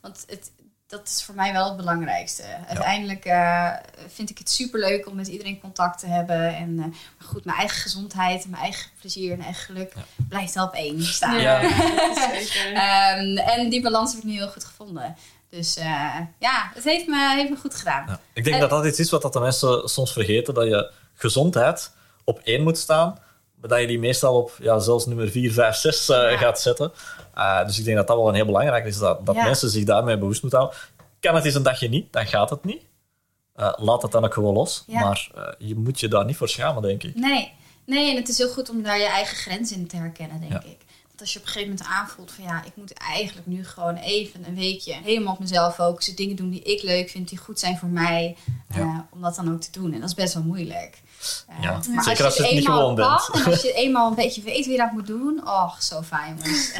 want 0.00 0.24
het, 0.28 0.50
dat 0.86 1.06
is 1.06 1.22
voor 1.22 1.34
mij 1.34 1.52
wel 1.52 1.66
het 1.66 1.76
belangrijkste. 1.76 2.42
Uiteindelijk 2.66 3.24
eh, 3.24 3.72
vind 4.08 4.30
ik 4.30 4.38
het 4.38 4.50
superleuk 4.50 5.06
om 5.06 5.14
met 5.14 5.26
iedereen 5.26 5.60
contact 5.60 5.98
te 5.98 6.06
hebben. 6.06 6.56
En 6.56 6.70
eh, 6.78 6.84
maar 6.86 7.28
goed, 7.28 7.44
mijn 7.44 7.58
eigen 7.58 7.76
gezondheid, 7.76 8.44
en 8.44 8.50
mijn 8.50 8.62
eigen 8.62 8.90
plezier 9.00 9.32
en 9.32 9.40
eigen 9.40 9.64
geluk 9.64 9.92
blijft 10.28 10.54
wel 10.54 10.66
op 10.66 10.74
één 10.74 11.02
staan. 11.02 11.40
Ja. 11.40 11.60
zeker. 12.30 12.72
Ehm, 12.72 13.36
en 13.36 13.68
die 13.68 13.82
balans 13.82 14.12
heb 14.12 14.22
ik 14.22 14.28
nu 14.28 14.36
heel 14.36 14.48
goed 14.48 14.64
gevonden. 14.64 15.16
Dus 15.56 15.76
eh, 15.76 16.18
ja, 16.38 16.70
het 16.74 16.84
heeft 16.84 17.06
me, 17.06 17.34
heeft 17.36 17.50
me 17.50 17.56
goed 17.56 17.74
gedaan. 17.74 18.04
Ja. 18.08 18.20
Ik 18.32 18.44
denk 18.44 18.54
En- 18.54 18.60
dat 18.60 18.70
dat 18.70 18.84
iets 18.86 18.98
is 18.98 19.10
wat 19.10 19.22
dat 19.22 19.32
de 19.32 19.40
mensen 19.40 19.88
soms 19.88 20.12
vergeten. 20.12 20.54
Dat 20.54 20.66
je 20.66 20.90
gezondheid 21.14 21.92
op 22.24 22.40
één 22.44 22.62
moet 22.62 22.78
staan. 22.78 23.18
Maar 23.60 23.68
dat 23.68 23.80
je 23.80 23.86
die 23.86 23.98
meestal 23.98 24.36
op 24.36 24.56
ja, 24.60 24.78
zelfs 24.78 25.06
nummer 25.06 25.28
4, 25.30 25.52
5, 25.52 25.74
6 25.76 26.08
eh, 26.08 26.30
Ja. 26.30 26.36
gaat 26.36 26.60
zetten. 26.60 26.92
Uh, 27.36 27.66
dus 27.66 27.78
ik 27.78 27.84
denk 27.84 27.96
dat 27.96 28.06
dat 28.06 28.16
wel 28.16 28.28
een 28.28 28.34
heel 28.34 28.44
belangrijk 28.46 28.84
is. 28.84 28.98
Dat, 28.98 29.26
dat 29.26 29.34
Ja. 29.34 29.44
mensen 29.44 29.70
zich 29.70 29.84
daarmee 29.84 30.18
bewust 30.18 30.42
moeten 30.42 30.58
houden. 30.58 30.80
Kan 31.20 31.34
het 31.34 31.44
eens 31.44 31.54
een 31.54 31.62
dagje 31.62 31.88
niet, 31.88 32.12
dan 32.12 32.26
gaat 32.26 32.50
het 32.50 32.64
niet. 32.64 32.82
Uh, 33.56 33.72
laat 33.76 34.02
het 34.02 34.12
dan 34.12 34.24
ook 34.24 34.34
gewoon 34.34 34.54
los. 34.54 34.84
Maar 34.86 35.30
je 35.58 35.74
moet 35.74 36.00
je 36.00 36.08
daar 36.08 36.24
niet 36.24 36.36
voor 36.36 36.48
schamen, 36.48 36.82
denk 36.82 37.02
ik. 37.02 37.14
Nee. 37.14 37.52
nee, 37.86 38.10
en 38.10 38.16
het 38.16 38.28
is 38.28 38.38
heel 38.38 38.48
goed 38.48 38.70
om 38.70 38.82
daar 38.82 38.98
je 38.98 39.06
eigen 39.06 39.36
grens 39.36 39.72
in 39.72 39.86
te 39.86 39.96
herkennen, 39.96 40.40
denk 40.40 40.62
ik. 40.62 40.78
Dat 41.16 41.24
als 41.24 41.32
je 41.34 41.38
op 41.40 41.46
een 41.46 41.52
gegeven 41.52 41.74
moment 41.76 41.88
aanvoelt 41.98 42.32
van 42.32 42.44
ja, 42.44 42.62
ik 42.64 42.72
moet 42.74 42.92
eigenlijk 42.92 43.46
nu 43.46 43.64
gewoon 43.64 43.96
even 43.96 44.44
een 44.46 44.54
weekje 44.54 44.94
helemaal 45.04 45.32
op 45.32 45.38
mezelf 45.38 45.74
focussen. 45.74 46.16
Dingen 46.16 46.36
doen 46.36 46.50
die 46.50 46.62
ik 46.62 46.82
leuk 46.82 47.10
vind, 47.10 47.28
die 47.28 47.38
goed 47.38 47.58
zijn 47.60 47.78
voor 47.78 47.88
mij. 47.88 48.36
Ja. 48.74 48.80
eh, 48.80 48.98
om 49.10 49.22
dat 49.22 49.34
dan 49.34 49.52
ook 49.52 49.60
te 49.60 49.70
doen. 49.70 49.92
En 49.92 50.00
dat 50.00 50.08
is 50.08 50.14
best 50.14 50.34
wel 50.34 50.42
moeilijk. 50.42 51.02
Eh, 51.48 51.62
Ja, 51.62 51.80
maar 51.94 52.04
zeker 52.04 52.24
als 52.24 52.36
je 52.36 52.42
het 52.42 52.52
niet 52.52 52.60
eenmaal 52.60 52.78
gewoon 52.78 52.94
bent. 52.94 53.24
kan 53.24 53.40
En 53.40 53.46
als 53.50 53.62
je 53.62 53.72
eenmaal 53.72 54.08
een 54.08 54.14
beetje 54.14 54.42
weet 54.42 54.64
hoe 54.64 54.72
je 54.72 54.78
dat 54.78 54.92
moet 54.92 55.06
doen. 55.06 55.40
Oh, 55.44 55.78
zo 55.80 56.02
fijn 56.02 56.38
jongens. 56.42 56.72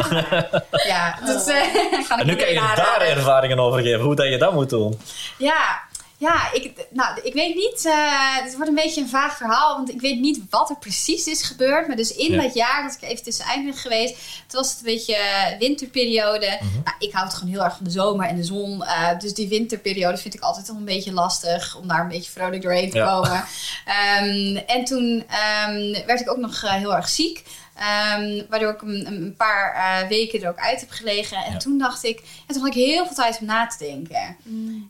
Echt 0.70 0.86
ja, 0.86 1.18
dat 1.26 1.48
eh, 1.48 1.62
kan 2.08 2.18
ik 2.18 2.20
En 2.20 2.26
nu 2.26 2.36
kan 2.36 2.48
je 2.48 2.72
daar 2.74 3.00
ervaringen 3.00 3.58
over 3.58 3.80
geven, 3.82 4.00
hoe 4.00 4.14
dat 4.14 4.28
je 4.28 4.38
dat 4.38 4.52
moet 4.52 4.70
doen. 4.70 5.00
Ja, 5.38 5.80
ja 6.18 6.52
ik, 6.52 6.86
nou, 6.90 7.20
ik 7.22 7.32
weet 7.34 7.54
niet. 7.54 7.84
eh, 7.86 8.36
het 8.42 8.54
wordt 8.54 8.68
een 8.68 8.74
beetje 8.74 9.00
een 9.00 9.08
vaag 9.08 9.36
verhaal, 9.36 9.76
want 9.76 9.90
ik 9.90 10.00
weet 10.00 10.20
niet 10.20 10.40
wat 10.50 10.70
er 10.70 10.76
precies 10.78 11.26
is 11.26 11.42
gebeurd. 11.42 11.86
Maar 11.86 11.96
dus 11.96 12.12
in 12.14 12.32
Ja. 12.32 12.42
dat 12.42 12.54
jaar 12.54 12.82
dat 12.82 12.98
ik 13.00 13.08
even 13.10 13.24
tussenuit 13.24 13.64
ben 13.64 13.74
geweest, 13.74 14.14
toen 14.46 14.60
was 14.60 14.68
het 14.70 14.78
een 14.78 14.84
beetje 14.84 15.16
eh, 15.16 15.58
winterperiode. 15.58 16.58
Mhm. 16.60 16.74
nou, 16.84 16.96
ik 16.98 17.12
houd 17.12 17.34
gewoon 17.34 17.52
heel 17.52 17.64
erg 17.64 17.76
van 17.76 17.84
de 17.84 17.90
zomer 17.90 18.26
en 18.26 18.36
de 18.36 18.44
zon. 18.44 18.84
eh, 18.84 19.18
dus 19.18 19.34
die 19.34 19.48
winterperiode 19.48 20.16
vind 20.16 20.34
ik 20.34 20.40
altijd 20.40 20.66
wel 20.66 20.76
een 20.76 20.84
beetje 20.84 21.12
lastig 21.12 21.76
om 21.76 21.88
daar 21.88 22.00
een 22.00 22.08
beetje 22.08 22.30
vrolijk 22.30 22.62
doorheen 22.62 22.90
te 22.90 22.98
Ja. 22.98 23.06
komen. 23.12 23.44
Ehm, 23.84 24.56
en 24.66 24.84
toen 24.84 25.24
ehm, 25.28 26.06
werd 26.06 26.20
ik 26.20 26.30
ook 26.30 26.36
nog 26.36 26.60
heel 26.70 26.94
erg 26.96 27.08
ziek. 27.08 27.42
Ehm, 27.76 28.42
waardoor 28.48 28.72
ik 28.72 28.82
een, 28.82 29.06
een 29.06 29.34
paar 29.36 29.74
eh, 29.74 30.08
weken 30.08 30.42
er 30.42 30.48
ook 30.48 30.58
uit 30.58 30.80
heb 30.80 30.90
gelegen. 30.90 31.36
En 31.44 31.52
Ja. 31.52 31.58
toen 31.58 31.78
dacht 31.78 32.04
ik, 32.04 32.18
en 32.46 32.54
toen 32.54 32.62
had 32.62 32.74
ik 32.74 32.82
heel 32.84 33.06
veel 33.06 33.14
tijd 33.14 33.38
om 33.40 33.46
na 33.46 33.66
te 33.66 33.78
denken. 33.78 34.36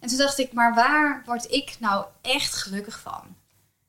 En 0.00 0.08
toen 0.08 0.18
dacht 0.18 0.38
ik, 0.38 0.52
maar 0.52 0.74
waar 0.74 1.22
word 1.26 1.50
ik 1.50 1.76
nou 1.78 2.04
echt 2.22 2.54
gelukkig 2.54 3.00
van? 3.00 3.22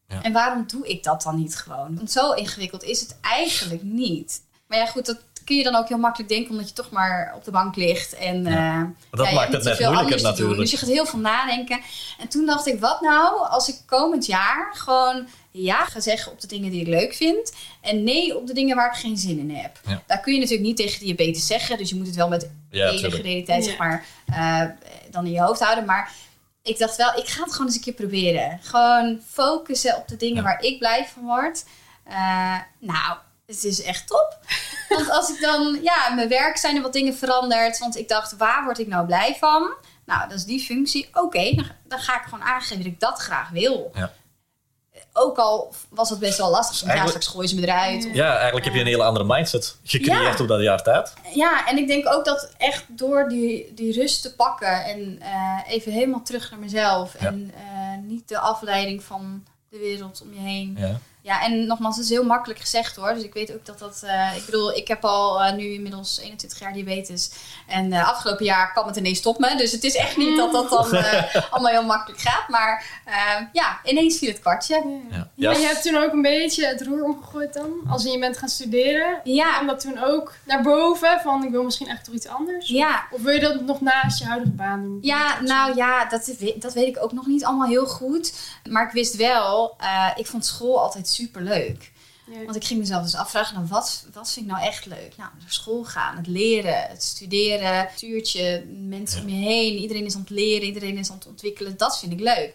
Ja. 0.08 0.22
En 0.24 0.34
waarom 0.34 0.64
doe 0.68 0.88
ik 0.88 1.04
dat 1.04 1.22
dan 1.22 1.36
niet 1.36 1.56
gewoon? 1.56 1.96
Want 1.96 2.12
zo 2.12 2.32
ingewikkeld 2.32 2.84
is 2.84 3.00
het 3.00 3.16
eigenlijk 3.22 3.84
niet. 3.84 4.42
Maar 4.68 4.78
ja, 4.78 4.86
goed, 4.86 5.06
dat 5.06 5.20
kun 5.48 5.56
je 5.58 5.64
dan 5.64 5.76
ook 5.76 5.88
heel 5.88 5.98
makkelijk 5.98 6.30
denken, 6.30 6.52
omdat 6.52 6.68
je 6.68 6.74
toch 6.74 6.90
maar 6.92 7.34
op 7.36 7.44
de 7.44 7.52
bank 7.52 7.76
ligt. 7.76 8.14
En 8.16 8.44
Ja. 8.44 8.82
eh, 8.82 8.84
Dat 9.12 9.28
ja, 9.28 9.34
maakt 9.34 9.54
het 9.54 9.64
net 9.64 9.80
moeilijker 9.80 9.98
anders 9.98 10.16
te 10.16 10.22
doen. 10.22 10.32
natuurlijk. 10.32 10.60
Dus 10.60 10.72
je 10.72 10.78
gaat 10.78 10.90
heel 10.90 11.06
veel 11.06 11.20
nadenken. 11.20 11.80
En 12.20 12.28
toen 12.28 12.46
dacht 12.46 12.68
ik, 12.68 12.80
wat 12.80 13.02
nou 13.02 13.48
als 13.50 13.70
ik 13.70 13.76
komend 13.86 14.26
jaar 14.26 14.72
gewoon 14.76 15.28
ja 15.52 15.86
ga 15.86 16.00
zeggen 16.00 16.32
op 16.32 16.42
de 16.42 16.48
dingen 16.48 16.72
die 16.72 16.82
ik 16.82 16.88
leuk 16.88 17.14
vind. 17.16 17.54
En 17.82 18.04
nee 18.04 18.38
op 18.38 18.48
de 18.48 18.54
dingen 18.54 18.76
waar 18.76 18.88
ik 18.92 18.98
geen 19.00 19.18
zin 19.18 19.40
in 19.40 19.56
heb. 19.56 19.80
Ja. 19.88 20.02
Daar 20.08 20.20
kun 20.20 20.34
je 20.34 20.40
natuurlijk 20.40 20.68
niet 20.68 20.78
tegen 20.78 21.00
diabetes 21.00 21.48
zeggen. 21.48 21.78
Dus 21.78 21.90
je 21.90 21.96
moet 21.96 22.06
het 22.08 22.16
wel 22.16 22.28
met 22.30 22.50
Ja, 22.70 22.86
enige 22.88 23.02
tuurlijk. 23.02 23.24
realiteit 23.24 23.64
Ja. 23.66 23.70
zeg 23.70 23.80
maar, 23.80 24.06
eh, 24.26 24.62
dan 25.12 25.26
in 25.26 25.32
je 25.32 25.42
hoofd 25.42 25.60
houden. 25.62 25.86
Maar 25.86 26.12
ik 26.64 26.78
dacht 26.78 26.96
wel, 26.96 27.18
ik 27.18 27.28
ga 27.28 27.42
het 27.44 27.52
gewoon 27.52 27.68
eens 27.68 27.76
een 27.76 27.82
keer 27.82 27.94
proberen. 27.94 28.60
Gewoon 28.64 29.20
focussen 29.32 29.96
op 29.96 30.08
de 30.08 30.18
dingen 30.18 30.36
Ja. 30.36 30.42
waar 30.44 30.62
ik 30.64 30.80
blij 30.80 31.08
van 31.14 31.24
word. 31.24 31.66
Eh, 32.04 32.56
nou, 32.80 33.18
het 33.48 33.64
is 33.64 33.82
echt 33.84 34.08
top. 34.08 34.38
Want 34.90 35.10
als 35.10 35.30
ik 35.30 35.42
dan, 35.42 35.80
ja, 35.84 36.10
in 36.10 36.16
mijn 36.16 36.30
werk 36.30 36.58
zijn 36.58 36.76
er 36.76 36.82
wat 36.82 36.94
dingen 36.94 37.16
veranderd. 37.16 37.78
Want 37.80 37.98
ik 37.98 38.08
dacht, 38.08 38.38
waar 38.38 38.64
word 38.64 38.80
ik 38.80 38.88
nou 38.88 39.06
blij 39.06 39.36
van? 39.40 39.74
Nou, 40.06 40.30
dat 40.30 40.38
is 40.38 40.44
die 40.46 40.60
functie. 40.60 41.10
Oké, 41.14 41.52
dan, 41.56 41.66
dan 41.88 42.00
ga 42.00 42.16
ik 42.16 42.24
gewoon 42.24 42.44
aangeven 42.44 42.78
dat 42.78 42.86
ik 42.86 43.00
dat 43.00 43.20
graag 43.20 43.50
wil. 43.50 43.92
Ja. 43.94 44.12
Ook 45.14 45.38
al 45.38 45.74
was 45.90 46.10
het 46.10 46.20
best 46.20 46.38
wel 46.38 46.50
lastig. 46.50 46.80
Want 46.80 46.92
ja, 46.92 46.98
eigenlijk- 46.98 47.24
straks 47.24 47.36
gooien 47.36 47.50
ze 47.50 47.56
me 47.56 47.62
eruit. 47.62 48.06
Of- 48.06 48.14
Ja, 48.14 48.34
eigenlijk 48.36 48.66
heb 48.66 48.74
je 48.74 48.80
een 48.80 48.86
hele 48.86 49.04
andere 49.04 49.26
mindset 49.26 49.78
gecreëerd 49.84 50.38
Ja. 50.38 50.42
op 50.44 50.48
dat 50.48 50.62
jaar 50.62 50.84
tijd. 50.84 51.14
Ja, 51.34 51.68
en 51.68 51.78
ik 51.78 51.88
denk 51.88 52.08
ook 52.14 52.26
dat 52.26 52.50
echt 52.58 52.84
door 52.88 53.30
die, 53.30 53.74
die 53.74 53.94
rust 53.94 54.22
te 54.22 54.36
pakken 54.36 54.84
en 54.86 55.22
eh, 55.22 55.60
even 55.74 55.92
helemaal 55.92 56.24
terug 56.24 56.50
naar 56.52 56.60
mezelf. 56.60 57.14
Ja. 57.20 57.28
En 57.28 57.52
eh, 57.56 57.98
niet 58.08 58.28
de 58.28 58.40
afleiding 58.40 59.04
van 59.04 59.44
de 59.70 59.78
wereld 59.78 60.22
om 60.22 60.34
je 60.34 60.40
heen. 60.40 60.76
Ja. 60.80 61.00
Ja, 61.28 61.42
en 61.44 61.66
nogmaals, 61.66 61.96
het 61.96 62.06
is 62.06 62.12
heel 62.12 62.24
makkelijk 62.24 62.60
gezegd 62.60 62.96
hoor. 62.96 63.14
Dus 63.14 63.24
ik 63.24 63.34
weet 63.34 63.54
ook 63.54 63.66
dat 63.66 63.80
dat. 63.80 64.02
eh, 64.06 64.36
ik 64.38 64.46
bedoel, 64.46 64.72
ik 64.74 64.88
heb 64.88 65.06
al 65.06 65.42
eh, 65.44 65.54
nu 65.56 65.64
inmiddels 65.74 66.20
21 66.20 66.60
jaar 66.60 66.74
diabetes. 66.74 67.32
En 67.68 67.94
eh, 67.94 68.08
afgelopen 68.10 68.46
jaar 68.46 68.72
kwam 68.72 68.88
het 68.88 68.96
ineens 68.96 69.22
tot 69.22 69.40
me. 69.40 69.56
Dus 69.58 69.72
het 69.72 69.84
is 69.84 69.96
echt 69.96 70.18
niet 70.18 70.38
dat 70.38 70.52
dat 70.52 70.70
dan 70.70 70.94
eh, 71.04 71.36
allemaal 71.52 71.72
heel 71.72 71.84
makkelijk 71.86 72.22
gaat. 72.22 72.48
Maar 72.48 72.86
ja, 73.54 73.80
ineens 73.84 74.18
viel 74.18 74.30
het 74.30 74.40
kwartje. 74.40 74.76
Ja. 75.10 75.16
Ja, 75.36 75.52
Ja. 75.52 75.58
je 75.58 75.66
hebt 75.66 75.82
toen 75.84 75.98
ook 75.98 76.12
een 76.14 76.22
beetje 76.22 76.66
het 76.66 76.82
roer 76.82 77.04
omgegooid 77.04 77.54
dan, 77.54 77.72
als 77.90 78.04
je 78.04 78.20
bent 78.20 78.38
gaan 78.38 78.50
studeren. 78.50 79.20
Ja. 79.24 79.54
Kwam 79.54 79.68
dat 79.68 79.80
toen 79.80 80.04
ook 80.04 80.34
naar 80.46 80.62
boven, 80.62 81.20
van 81.24 81.44
ik 81.44 81.52
wil 81.52 81.64
misschien 81.64 81.88
echt 81.88 82.04
toch 82.06 82.14
iets 82.14 82.28
anders? 82.28 82.68
Ja, 82.68 83.04
Of 83.12 83.22
wil 83.22 83.34
je 83.34 83.40
dat 83.40 83.62
nog 83.62 83.82
naast 83.82 84.20
je 84.20 84.26
huidige 84.26 84.52
baan 84.52 84.82
doen? 84.84 84.98
Ja, 85.02 85.42
nou 85.42 85.76
ja, 85.76 86.06
dat, 86.06 86.26
weet- 86.40 86.62
dat 86.62 86.74
weet 86.74 86.88
ik 86.88 87.04
ook 87.04 87.12
nog 87.12 87.26
niet 87.26 87.46
allemaal 87.46 87.68
heel 87.68 87.86
goed. 87.86 88.34
Maar 88.70 88.86
ik 88.86 88.92
wist 88.92 89.16
wel, 89.16 89.76
eh, 89.80 90.08
ik 90.16 90.28
vond 90.28 90.46
school 90.46 90.80
altijd 90.82 91.08
super 91.08 91.17
leuk. 91.34 91.92
Ja. 92.32 92.44
Want 92.44 92.56
ik 92.56 92.64
ging 92.64 92.80
mezelf 92.80 93.04
dus 93.04 93.16
afvragen, 93.16 93.56
nou, 93.56 93.68
wat, 93.68 94.06
wat 94.14 94.32
vind 94.32 94.46
ik 94.46 94.52
nou 94.52 94.66
echt 94.66 94.86
leuk? 94.86 95.14
Nou, 95.18 95.30
naar 95.40 95.52
school 95.52 95.84
gaan, 95.84 96.18
het 96.18 96.28
leren, 96.28 96.82
het 96.88 97.04
studeren, 97.04 97.80
het 97.80 97.92
stuurtje, 97.96 98.66
mensen 98.88 99.22
om 99.22 99.30
je 99.30 99.36
heen. 99.36 99.76
Iedereen 99.78 100.06
is 100.06 100.16
aan 100.16 100.22
het 100.22 100.30
leren, 100.30 100.68
iedereen 100.68 100.98
is 100.98 101.10
aan 101.10 101.18
het 101.18 101.28
ontwikkelen. 101.28 101.78
Dat 101.78 102.00
vind 102.00 102.12
ik 102.12 102.20
leuk. 102.20 102.54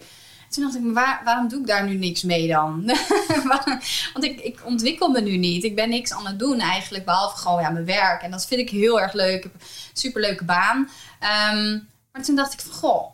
Toen 0.48 0.62
dacht 0.64 0.76
ik, 0.76 0.82
maar 0.82 0.92
waar- 0.92 1.20
waarom 1.24 1.48
doe 1.48 1.60
ik 1.60 1.66
daar 1.66 1.88
nu 1.88 1.94
niks 1.94 2.22
mee 2.22 2.48
dan? 2.48 2.84
Want 4.12 4.24
ik, 4.24 4.40
ik 4.40 4.60
ontwikkel 4.64 5.08
me 5.08 5.20
nu 5.20 5.36
niet. 5.36 5.64
Ik 5.64 5.74
ben 5.74 5.88
niks 5.88 6.12
aan 6.12 6.26
het 6.26 6.38
doen 6.38 6.60
eigenlijk, 6.60 7.04
behalve 7.04 7.36
gewoon 7.36 7.62
ja, 7.62 7.70
mijn 7.70 7.84
werk. 7.84 8.22
En 8.22 8.30
dat 8.30 8.46
vind 8.46 8.60
ik 8.60 8.70
heel 8.70 9.00
erg 9.00 9.12
leuk. 9.12 9.36
Ik 9.36 9.42
heb 9.42 9.54
een 9.54 9.60
superleuke 9.92 10.44
baan. 10.44 10.88
Ehm, 11.20 11.78
maar 12.12 12.22
toen 12.22 12.36
dacht 12.36 12.52
ik 12.52 12.60
van, 12.60 12.72
goh, 12.72 13.10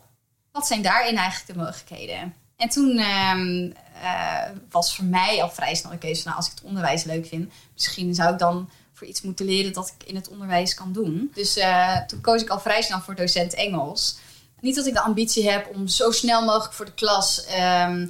wat 0.51 0.67
zijn 0.67 0.81
daarin 0.81 1.17
eigenlijk 1.17 1.53
de 1.53 1.63
mogelijkheden? 1.65 2.33
En 2.57 2.69
toen 2.69 2.97
ehm, 2.97 3.71
eh, 4.01 4.51
was 4.69 4.95
voor 4.95 5.05
mij 5.05 5.41
al 5.41 5.49
vrij 5.49 5.75
snel 5.75 5.91
de 5.91 5.97
keuze 5.97 6.23
nou, 6.23 6.37
als 6.37 6.45
ik 6.45 6.51
het 6.51 6.63
onderwijs 6.63 7.03
leuk 7.03 7.27
vind, 7.27 7.51
misschien 7.73 8.15
zou 8.15 8.33
ik 8.33 8.39
dan 8.39 8.69
voor 8.93 9.07
iets 9.07 9.21
moeten 9.21 9.45
leren 9.45 9.73
dat 9.73 9.93
ik 9.97 10.07
in 10.07 10.15
het 10.15 10.29
onderwijs 10.29 10.73
kan 10.73 10.93
doen. 10.93 11.31
Dus 11.33 11.57
eh, 11.57 11.97
toen 12.05 12.21
koos 12.21 12.41
ik 12.41 12.49
al 12.49 12.59
vrij 12.59 12.81
snel 12.81 12.99
voor 12.99 13.15
docent 13.15 13.53
Engels. 13.53 14.17
Niet 14.61 14.75
dat 14.75 14.85
ik 14.85 14.93
de 14.93 15.01
ambitie 15.01 15.49
heb 15.49 15.69
om 15.75 15.87
zo 15.87 16.11
snel 16.11 16.45
mogelijk 16.45 16.73
voor 16.73 16.85
de 16.85 16.93
klas. 16.93 17.45
ehm, 17.45 18.07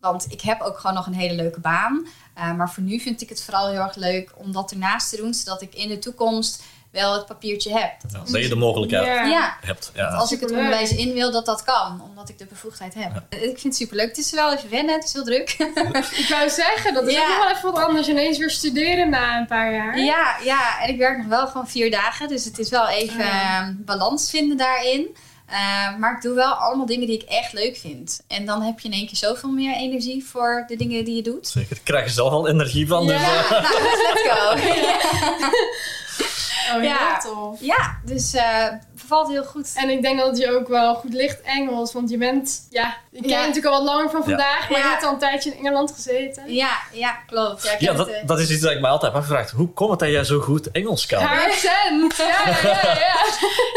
want 0.00 0.32
ik 0.32 0.40
heb 0.40 0.60
ook 0.60 0.78
gewoon 0.78 0.96
nog 0.96 1.06
een 1.06 1.14
hele 1.14 1.34
leuke 1.34 1.60
baan. 1.60 2.06
Eh, 2.34 2.52
maar 2.54 2.70
voor 2.70 2.82
nu 2.82 3.00
vind 3.00 3.20
ik 3.20 3.28
het 3.28 3.42
vooral 3.42 3.68
heel 3.68 3.80
erg 3.80 3.94
leuk 3.94 4.32
om 4.36 4.52
dat 4.52 4.70
ernaast 4.70 5.10
te 5.10 5.16
doen. 5.16 5.34
Zodat 5.34 5.62
ik 5.62 5.74
in 5.74 5.88
de 5.88 5.98
toekomst 5.98 6.62
wel 6.90 7.12
het 7.12 7.26
papiertje 7.26 7.72
heb. 7.78 7.90
Dat 8.02 8.10
Ja, 8.12 8.18
als- 8.18 8.30
dat 8.30 8.42
je 8.42 8.48
de 8.48 8.54
mogelijkheid 8.56 9.06
Ja. 9.06 9.24
ja, 9.24 9.56
hebt. 9.60 9.90
Ja. 9.94 10.06
als 10.06 10.32
ik 10.32 10.40
het 10.40 10.50
onderwijs 10.50 10.90
in 10.96 11.12
wil, 11.12 11.30
dat 11.32 11.46
dat 11.46 11.64
kan. 11.64 12.02
Omdat 12.10 12.28
ik 12.28 12.38
de 12.38 12.46
bevoegdheid 12.46 12.94
heb. 12.94 13.22
Ik 13.28 13.38
vind 13.40 13.62
het 13.62 13.76
superleuk. 13.76 14.08
Het 14.08 14.18
is 14.18 14.30
wel 14.32 14.52
even 14.52 14.70
wennen. 14.70 14.94
Het 14.94 15.04
is 15.04 15.12
heel 15.12 15.24
druk. 15.24 15.50
Ik 16.22 16.26
wou 16.30 16.48
zeggen, 16.50 16.94
dat 16.94 17.06
is 17.06 17.12
Ja. 17.12 17.20
ook 17.22 17.28
nog 17.28 17.38
wel 17.38 17.50
even 17.56 17.72
wat 17.72 17.82
anders. 17.84 18.08
Ineens 18.08 18.38
weer 18.38 18.50
studeren 18.50 19.08
na 19.10 19.38
een 19.38 19.46
paar 19.46 19.72
jaar. 19.72 19.98
Ja, 19.98 20.36
ja, 20.44 20.80
en 20.82 20.88
ik 20.88 20.98
werk 20.98 21.18
nog 21.18 21.26
wel 21.26 21.46
gewoon 21.46 21.68
vier 21.68 21.90
dagen. 21.90 22.28
Dus 22.28 22.44
het 22.44 22.58
is 22.58 22.68
wel 22.70 22.88
even 22.88 23.24
Ja. 23.24 23.60
eh, 23.62 23.68
balans 23.76 24.30
vinden 24.30 24.56
daarin. 24.56 25.16
Eh, 25.46 25.96
maar 25.98 26.14
ik 26.16 26.22
doe 26.22 26.34
wel 26.34 26.52
allemaal 26.52 26.86
dingen 26.86 27.06
die 27.06 27.22
ik 27.22 27.28
echt 27.28 27.52
leuk 27.52 27.76
vind. 27.76 28.20
En 28.26 28.46
dan 28.46 28.62
heb 28.62 28.80
je 28.80 28.88
in 28.88 28.94
één 28.94 29.06
keer 29.06 29.16
zoveel 29.16 29.50
meer 29.50 29.74
energie 29.76 30.24
voor 30.26 30.64
de 30.66 30.76
dingen 30.76 31.04
die 31.04 31.16
je 31.16 31.22
doet. 31.22 31.48
Zeker. 31.48 31.76
Ik 31.76 31.84
krijg 31.84 32.04
er 32.04 32.10
zelf 32.10 32.32
al 32.32 32.48
energie 32.48 32.86
van. 32.86 33.06
Dus, 33.06 33.20
Ja, 33.20 33.38
eh, 33.44 33.50
nou, 33.50 33.62
dus 33.62 34.12
let's 34.12 34.28
go. 34.28 34.54
Oh, 36.74 36.82
Ja. 36.82 37.18
tof. 37.18 37.60
ja, 37.60 37.98
dus 38.04 38.34
eh 38.34 38.68
bevalt 39.08 39.28
heel 39.28 39.44
goed. 39.44 39.72
En 39.74 39.90
ik 39.90 40.02
denk 40.02 40.18
dat 40.18 40.26
het 40.28 40.38
je 40.38 40.56
ook 40.58 40.68
wel 40.68 40.94
goed 40.94 41.12
ligt 41.12 41.40
Engels, 41.40 41.92
want 41.92 42.10
je 42.10 42.16
bent, 42.18 42.66
ja, 42.70 42.96
ik 43.12 43.20
ken 43.20 43.30
Ja. 43.30 43.40
je 43.40 43.46
natuurlijk 43.46 43.74
al 43.74 43.84
wat 43.84 43.94
langer 43.94 44.10
van 44.10 44.22
vandaag, 44.24 44.70
maar 44.70 44.78
Ja. 44.78 44.84
je 44.84 44.90
hebt 44.90 45.04
al 45.04 45.12
een 45.12 45.18
tijdje 45.18 45.50
in 45.50 45.58
Engeland 45.58 45.92
gezeten. 45.92 46.54
Ja, 46.54 46.70
ja, 46.92 47.12
klopt. 47.26 47.76
Ja, 47.78 47.92
dat, 47.92 48.06
het, 48.06 48.16
eh, 48.16 48.26
dat 48.26 48.38
is 48.40 48.50
iets 48.50 48.60
dat 48.62 48.70
ik 48.72 48.80
me 48.80 48.86
altijd 48.88 49.12
heb 49.12 49.20
afgevraagd. 49.22 49.50
Hoe 49.50 49.68
komt 49.72 49.90
het 49.90 49.98
dat 49.98 50.08
jij 50.08 50.24
zo 50.24 50.40
goed 50.40 50.70
Engels 50.70 51.06
kan? 51.06 51.22
Haar 51.22 51.44
accent! 51.46 52.16
Ja, 52.28 52.46
ja, 52.62 52.82
ja. 52.82 53.16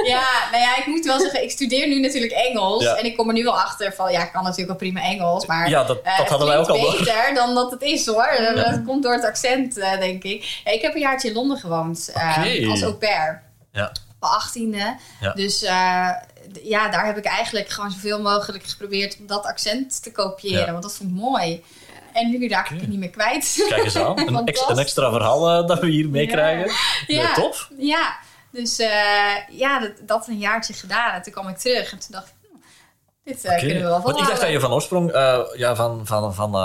Ja, 0.05 0.27
nou 0.51 0.63
ja, 0.63 0.77
ik 0.77 0.85
moet 0.85 1.05
wel 1.05 1.19
zeggen, 1.19 1.43
ik 1.43 1.51
studeer 1.51 1.87
nu 1.87 1.99
natuurlijk 1.99 2.31
Engels. 2.31 2.83
Ja. 2.83 2.95
En 2.95 3.05
ik 3.05 3.17
kom 3.17 3.27
er 3.27 3.33
nu 3.33 3.43
wel 3.43 3.57
achter 3.59 3.93
van, 3.93 4.11
ja, 4.11 4.23
ik 4.23 4.31
kan 4.31 4.43
natuurlijk 4.43 4.67
wel 4.69 4.77
prima 4.91 5.01
Engels. 5.01 5.45
Maar 5.45 5.69
Ja, 5.69 5.83
dat, 5.83 6.01
eh, 6.03 6.17
dat 6.17 6.27
hadden 6.29 6.47
wij 6.47 6.57
ook 6.57 6.67
al 6.67 6.91
beter 6.97 7.31
dan 7.33 7.55
dat 7.55 7.71
het 7.71 7.81
is 7.81 8.05
hoor. 8.05 8.53
Dat 8.55 8.81
komt 8.85 9.03
door 9.03 9.13
het 9.13 9.25
accent, 9.25 9.77
eh, 9.77 9.99
denk 9.99 10.23
ik. 10.23 10.61
Ja, 10.63 10.71
ik 10.71 10.81
heb 10.81 10.93
een 10.93 10.99
jaartje 11.01 11.27
in 11.27 11.33
Londen 11.33 11.57
gewoond 11.57 12.11
eh, 12.13 12.69
als 12.69 12.81
au 12.81 12.93
pair. 12.93 13.43
Ja. 13.71 13.91
Mijn 14.21 14.73
18e. 14.73 15.01
Ja. 15.19 15.33
Dus 15.33 15.63
eh, 15.63 16.09
ja, 16.63 16.89
daar 16.89 17.05
heb 17.05 17.17
ik 17.17 17.25
eigenlijk 17.25 17.69
gewoon 17.69 17.91
zoveel 17.91 18.21
mogelijk 18.21 18.63
geprobeerd 18.65 19.17
om 19.19 19.27
dat 19.27 19.45
accent 19.45 20.03
te 20.03 20.11
kopiëren. 20.11 20.65
Ja. 20.65 20.71
Want 20.71 20.83
dat 20.83 20.95
vond 20.95 21.09
ik 21.09 21.15
mooi. 21.15 21.63
En 22.13 22.29
nu 22.29 22.47
raak 22.47 22.69
ik 22.69 22.79
het 22.79 22.89
niet 22.89 22.99
meer 22.99 23.09
kwijt. 23.09 23.65
Kijk 23.69 23.83
eens 23.83 23.95
aan. 23.95 24.19
Een, 24.19 24.25
ex- 24.27 24.31
Fantastisch. 24.33 24.67
een 24.67 24.77
extra 24.77 25.11
verhaal 25.11 25.49
eh, 25.49 25.67
dat 25.67 25.79
we 25.79 25.87
hier 25.87 26.09
meekrijgen. 26.09 26.71
Ja. 27.07 27.23
Nee, 27.23 27.33
tof. 27.33 27.69
Ja, 27.77 28.17
dus 28.51 28.79
eh, 28.79 28.89
ja, 29.49 29.79
dat, 29.79 29.91
dat 30.01 30.27
een 30.27 30.37
jaartje 30.37 30.73
gedaan. 30.73 31.13
En 31.13 31.21
toen 31.21 31.33
kwam 31.33 31.47
ik 31.47 31.57
terug 31.57 31.91
en 31.91 31.99
toen 31.99 32.09
dacht 32.11 32.27
ik, 32.27 32.33
hm, 32.41 32.57
dit 33.23 33.41
kunnen 33.59 33.75
we 33.75 33.81
wel 33.81 34.01
Want 34.01 34.05
ik 34.05 34.05
dacht 34.05 34.17
dat 34.17 34.27
volhouden. 34.27 34.51
je 34.51 34.59
van 34.59 34.71
oorsprong 34.73 35.11
ja, 35.57 35.75
van, 35.75 36.07
van, 36.07 36.33
van, 36.35 36.55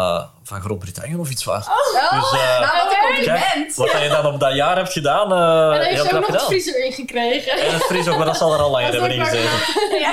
van 0.47 0.61
Groot-Brittannië 0.61 1.17
of 1.17 1.31
iets 1.31 1.45
was. 1.45 1.67
Oh, 1.67 1.75
Dus, 1.93 2.41
eh, 2.41 2.61
nou, 2.61 2.89
wat 2.89 2.93
een 3.19 3.25
Kijk. 3.25 3.75
Wat 3.75 3.91
je 4.03 4.09
dan 4.09 4.27
op 4.27 4.41
dat 4.41 4.55
jaar 4.55 4.77
hebt 4.77 4.93
gedaan, 4.93 5.33
eh 5.33 5.39
En 5.39 5.71
dan 5.71 5.81
heeft 5.81 5.95
heel 5.95 6.05
ze 6.05 6.15
ook 6.17 6.21
nog 6.21 6.31
het. 6.31 6.43
Fries 6.43 6.67
erin 6.67 6.93
gekregen. 6.93 7.53
En 7.53 7.73
het 7.73 7.83
Fries 7.83 8.09
ook, 8.09 8.17
maar 8.17 8.27
dat 8.27 8.37
zal 8.37 8.53
er 8.53 8.59
al 8.59 8.71
langer 8.71 8.91
hebben 8.93 9.11
ingezeten. 9.11 9.51
ja. 10.07 10.13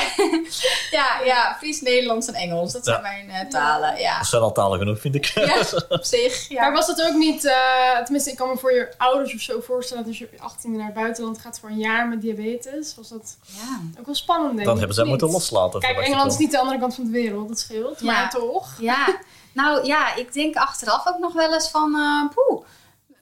ja, 0.92 1.06
ja, 1.26 1.56
Fries, 1.60 1.82
Nederlands 1.82 2.28
en 2.28 2.34
Engels. 2.34 2.72
Dat 2.74 2.84
zijn 2.86 2.96
Ja. 2.96 3.02
mijn 3.02 3.30
eh, 3.30 3.50
talen. 3.50 3.98
Ja. 4.00 4.18
Dat 4.18 4.28
zijn 4.28 4.42
al 4.42 4.52
talen 4.52 4.80
genoeg, 4.80 5.00
vind 5.00 5.16
ik. 5.16 5.26
ja, 5.26 5.56
op 5.98 6.04
zich. 6.04 6.50
Ja. 6.50 6.62
Maar 6.62 6.72
was 6.72 6.88
dat 6.88 7.02
ook 7.08 7.14
niet, 7.16 7.46
eh, 7.46 7.56
tenminste 8.04 8.30
ik 8.30 8.36
kan 8.38 8.50
me 8.50 8.58
voor 8.58 8.74
je 8.74 8.94
ouders 8.98 9.34
of 9.34 9.42
zo 9.42 9.60
voorstellen 9.62 10.04
dat 10.04 10.12
als 10.12 10.20
je 10.22 10.26
op 10.26 10.32
je 10.32 10.68
18e 10.68 10.70
naar 10.78 10.86
het 10.86 10.94
buitenland 10.96 11.38
gaat 11.40 11.60
voor 11.60 11.70
een 11.70 11.78
jaar 11.78 12.08
met 12.08 12.22
diabetes, 12.22 12.96
was 12.96 13.10
dat 13.10 13.38
ja. 13.46 13.80
ook 14.00 14.06
wel 14.06 14.16
spannend 14.16 14.50
denk 14.50 14.60
ik. 14.60 14.66
Dan 14.66 14.78
hebben 14.78 14.96
ze 14.96 15.02
het 15.02 15.10
moeten 15.10 15.30
loslaten. 15.30 15.80
Kijk, 15.80 16.00
Engeland 16.00 16.32
is 16.32 16.38
niet 16.38 16.52
de 16.52 16.60
andere 16.60 16.80
kant 16.80 16.96
van 16.96 17.04
de 17.06 17.12
wereld, 17.12 17.48
dat 17.48 17.60
scheelt, 17.60 18.00
Ja. 18.00 18.06
maar 18.06 18.30
toch. 18.30 18.68
Ja, 18.80 19.06
nou 19.54 19.86
ja, 19.86 20.16
ik 20.16 20.34
denk 20.34 20.56
achteraf 20.56 21.08
ook 21.08 21.20
nog 21.20 21.34
wel 21.34 21.54
eens 21.54 21.70
van, 21.70 21.96
eh 21.96 22.36
poeh, 22.36 22.64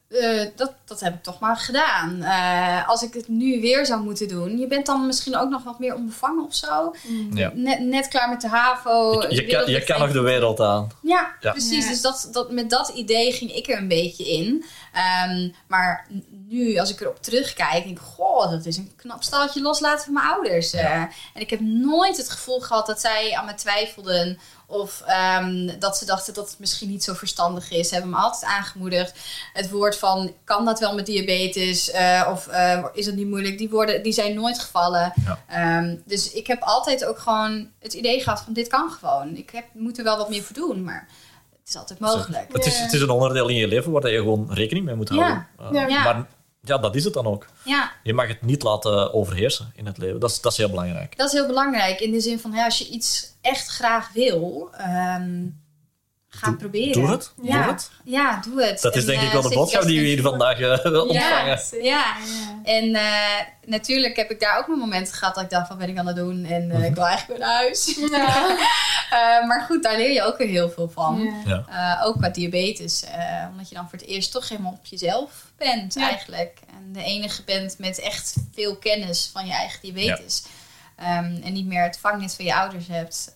eh, 0.10 0.48
dat, 0.56 0.74
dat 0.86 1.00
heb 1.00 1.14
ik 1.14 1.24
toch 1.24 1.40
maar 1.40 1.58
gedaan. 1.58 2.22
Eh, 2.24 2.90
als 2.90 3.02
ik 3.04 3.14
het 3.14 3.28
nu 3.28 3.62
weer 3.62 3.86
zou 3.86 4.02
moeten 4.02 4.28
doen, 4.28 4.58
je 4.58 4.68
bent 4.68 4.86
dan 4.86 5.06
misschien 5.06 5.38
ook 5.38 5.50
nog 5.50 5.64
wat 5.64 5.80
meer 5.80 5.96
onbevangen 5.96 6.46
of 6.46 6.56
zo. 6.56 6.96
Ja. 7.34 7.52
Net, 7.54 7.80
net 7.80 8.08
klaar 8.08 8.30
met 8.30 8.42
de 8.42 8.48
HAVO. 8.48 9.22
Je, 9.30 9.36
je, 9.36 9.46
kan, 9.46 9.72
je 9.72 9.84
kan 9.84 10.00
nog 10.00 10.12
de 10.12 10.22
wereld 10.22 10.60
aan. 10.60 10.90
Ja, 11.02 11.34
Ja. 11.40 11.52
precies. 11.52 11.84
Ja. 11.84 11.90
Dus 11.90 12.02
dat, 12.02 12.30
dat, 12.32 12.52
met 12.52 12.70
dat 12.70 12.88
idee 12.90 13.32
ging 13.34 13.56
ik 13.56 13.68
er 13.70 13.78
een 13.78 13.88
beetje 13.88 14.30
in. 14.30 14.66
Ehm, 14.94 15.50
maar 15.68 16.08
nu, 16.48 16.78
als 16.78 16.90
ik 16.90 17.02
erop 17.02 17.22
terugkijk, 17.24 17.84
denk 17.84 17.98
ik... 17.98 18.04
Goh, 18.16 18.52
dat 18.52 18.66
is 18.66 18.78
een 18.78 18.92
knap 18.96 19.24
staltje 19.24 19.62
loslaten 19.62 20.04
van 20.04 20.14
mijn 20.14 20.26
ouders. 20.28 20.74
eh. 20.74 20.94
en 21.02 21.10
ik 21.42 21.50
heb 21.50 21.60
nooit 21.60 22.18
het 22.18 22.30
gevoel 22.30 22.60
gehad 22.60 22.86
dat 22.86 23.02
zij 23.02 23.36
aan 23.36 23.46
me 23.46 23.54
twijfelden... 23.54 24.40
Of 24.72 25.02
ehm, 25.06 25.80
dat 25.80 25.98
ze 25.98 26.06
dachten 26.06 26.34
dat 26.34 26.50
het 26.50 26.60
misschien 26.60 26.90
niet 26.90 27.04
zo 27.04 27.14
verstandig 27.14 27.72
is. 27.72 27.88
Ze 27.88 27.94
hebben 27.94 28.12
me 28.12 28.18
altijd 28.18 28.52
aangemoedigd. 28.52 29.20
Het 29.54 29.70
woord 29.70 29.98
van, 29.98 30.34
kan 30.44 30.66
dat 30.66 30.80
wel 30.80 30.96
met 30.96 31.06
diabetes? 31.06 31.92
Eh, 31.92 32.28
of 32.32 32.48
eh, 32.48 32.86
is 32.94 33.06
dat 33.06 33.16
niet 33.16 33.28
moeilijk? 33.28 33.58
Die 33.58 33.70
woorden 33.70 34.04
die 34.04 34.14
zijn 34.14 34.36
nooit 34.36 34.60
gevallen. 34.60 35.14
Ja. 35.26 35.40
Ehm, 35.48 35.96
dus 36.06 36.32
ik 36.32 36.48
heb 36.48 36.62
altijd 36.62 37.06
ook 37.06 37.20
gewoon 37.20 37.70
het 37.80 37.94
idee 37.94 38.20
gehad 38.20 38.42
van, 38.42 38.54
dit 38.54 38.68
kan 38.68 38.92
gewoon. 38.92 39.36
Ik 39.36 39.50
heb, 39.50 39.66
moet 39.74 39.98
er 39.98 40.04
wel 40.04 40.18
wat 40.18 40.30
meer 40.30 40.44
voor 40.44 40.56
doen, 40.56 40.84
maar 40.84 41.08
het 41.60 41.70
is 41.70 41.76
altijd 41.76 42.00
mogelijk. 42.00 42.54
Het 42.54 42.66
is, 42.66 42.80
het 42.80 42.94
is 42.94 43.02
een 43.02 43.10
onderdeel 43.10 43.48
in 43.48 43.56
je 43.56 43.68
leven 43.68 43.92
waar 43.92 44.10
je 44.12 44.18
gewoon 44.18 44.48
rekening 44.54 44.86
mee 44.86 44.96
moet 44.96 45.10
houden. 45.10 45.48
Ja. 45.58 45.66
Uh, 45.66 45.72
Ja. 45.72 45.88
Ja. 45.88 46.04
Maar 46.04 46.26
ja, 46.62 46.78
dat 46.78 46.96
is 46.96 47.04
het 47.04 47.14
dan 47.14 47.26
ook. 47.26 47.46
Ja, 47.64 47.92
Je 48.04 48.14
mag 48.14 48.28
het 48.28 48.42
niet 48.42 48.64
laten 48.64 49.14
overheersen 49.14 49.72
in 49.76 49.86
het 49.86 49.98
leven. 49.98 50.20
Dat 50.20 50.30
is, 50.30 50.42
dat 50.42 50.52
is 50.52 50.58
heel 50.58 50.70
belangrijk. 50.70 51.18
dat 51.18 51.28
is 51.28 51.34
heel 51.34 51.48
belangrijk. 51.48 52.00
In 52.00 52.12
de 52.12 52.20
zin 52.20 52.40
van, 52.40 52.52
ja, 52.52 52.66
als 52.66 52.78
je 52.78 52.88
iets 52.88 53.34
echt 53.42 53.68
graag 53.68 54.12
wil, 54.14 54.70
ehm, 54.78 55.46
ga 56.34 56.48
het 56.48 56.58
proberen. 56.58 56.94
Doe 57.02 57.10
het. 57.10 57.32
Ja. 57.42 57.62
Doe 57.64 57.72
het. 57.72 57.92
Ja, 58.04 58.40
doe 58.46 58.64
het. 58.64 58.82
Dat 58.82 58.96
is 58.96 59.02
En, 59.02 59.08
denk 59.08 59.22
ik 59.22 59.28
eh, 59.28 59.34
wel 59.34 59.42
de 59.42 59.56
boodschap 59.56 59.84
die 59.84 60.00
we 60.00 60.06
hier 60.06 60.22
vandaag 60.22 60.60
eh, 60.60 60.70
ontvangen. 61.08 61.60
Ja. 61.72 61.80
Ja. 61.82 62.16
En 62.64 62.96
eh, 62.96 63.46
natuurlijk 63.66 64.16
heb 64.16 64.32
ik 64.32 64.40
daar 64.40 64.58
ook 64.58 64.68
mijn 64.68 64.80
momenten 64.80 65.14
gehad 65.14 65.36
dat 65.36 65.44
ik 65.44 65.50
dacht, 65.50 65.70
wat 65.70 65.78
ben 65.78 65.90
ik 65.90 65.98
aan 65.98 66.08
het 66.08 66.16
doen? 66.16 66.46
En 66.46 66.72
eh, 66.72 66.86
ik 66.86 66.96
wil 66.96 67.06
eigenlijk 67.06 67.40
weer 67.40 67.48
naar 67.48 67.58
huis. 67.58 67.98
Ja. 68.12 68.56
Eh, 69.12 69.48
maar 69.48 69.62
goed, 69.62 69.84
daar 69.84 69.98
leer 69.98 70.12
je 70.12 70.24
ook 70.24 70.38
weer 70.38 70.48
heel 70.48 70.70
veel 70.70 70.90
van. 70.90 71.34
Ja. 71.46 71.66
Eh, 72.00 72.06
ook 72.08 72.18
qua 72.18 72.30
diabetes. 72.30 73.04
eh, 73.04 73.46
omdat 73.52 73.70
je 73.70 73.76
dan 73.76 73.90
voor 73.90 74.00
het 74.00 74.08
eerst 74.08 74.32
toch 74.32 74.50
helemaal 74.50 74.72
op 74.72 74.86
jezelf 74.86 75.32
bent 75.58 75.94
Ja. 75.94 76.02
eigenlijk. 76.10 76.60
En 76.70 76.94
de 76.94 77.04
enige 77.04 77.44
bent 77.44 77.76
met 77.80 78.00
echt 78.00 78.36
veel 78.54 78.76
kennis 78.78 79.30
van 79.34 79.46
je 79.46 79.52
eigen 79.54 79.80
diabetes. 79.82 80.44
Ehm, 80.96 81.42
en 81.44 81.54
niet 81.54 81.66
meer 81.66 81.84
het 81.84 81.98
vangnet 82.00 82.36
van 82.36 82.46
je 82.46 82.56
ouders 82.56 82.88
hebt. 82.88 83.36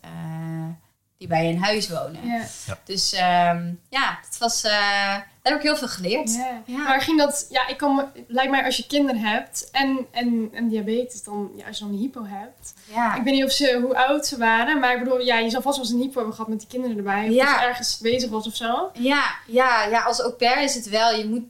Die 1.26 1.36
bij 1.38 1.46
je 1.46 1.52
in 1.54 1.62
huis 1.62 1.90
wonen. 1.90 2.28
Ja. 2.28 2.42
Dus 2.84 3.14
ehm, 3.14 3.74
ja, 3.90 4.20
het 4.26 4.38
was, 4.40 4.64
eh, 4.64 4.72
daar 4.72 5.28
heb 5.42 5.56
ik 5.56 5.62
heel 5.62 5.76
veel 5.78 5.88
geleerd. 5.88 6.36
Ja. 6.36 6.62
Ja. 6.66 6.78
Maar 6.78 7.02
ging 7.02 7.18
dat, 7.20 7.46
ja, 7.50 7.68
ik 7.68 7.78
kan 7.78 8.12
lijkt 8.28 8.52
mij 8.52 8.64
als 8.66 8.78
je 8.78 8.88
kinderen 8.88 9.22
hebt 9.22 9.70
en, 9.72 10.06
en, 10.12 10.50
en 10.54 10.68
diabetes, 10.68 11.24
dan, 11.24 11.52
ja, 11.56 11.68
als 11.68 11.78
je 11.78 11.84
dan 11.84 11.94
een 11.94 12.00
hypo 12.00 12.26
hebt. 12.26 12.74
Ja. 12.94 13.16
Ik 13.16 13.24
weet 13.24 13.34
niet 13.34 13.44
of 13.44 13.52
ze, 13.52 13.80
hoe 13.82 13.98
oud 13.98 14.26
ze 14.26 14.38
waren, 14.38 14.80
maar 14.80 14.94
ik 14.94 15.04
bedoel, 15.04 15.20
ja, 15.20 15.38
je 15.40 15.50
zal 15.50 15.62
vast 15.62 15.78
wel 15.78 15.86
eens 15.86 15.94
een 15.96 16.02
hypo 16.02 16.16
hebben 16.16 16.34
gehad 16.34 16.50
met 16.50 16.60
die 16.60 16.68
kinderen 16.68 16.98
erbij. 16.98 17.28
Of 17.28 17.34
Ja. 17.34 17.52
dat 17.52 17.60
je 17.60 17.66
ergens 17.66 17.98
bezig 17.98 18.30
was 18.30 18.48
of 18.48 18.56
zo. 18.56 18.90
Ja, 18.94 19.24
ja, 19.48 19.86
ja, 19.86 20.02
als 20.02 20.22
au 20.22 20.32
pair 20.32 20.62
is 20.62 20.76
het 20.76 20.90
wel, 20.90 21.16
je 21.16 21.26
moet 21.28 21.44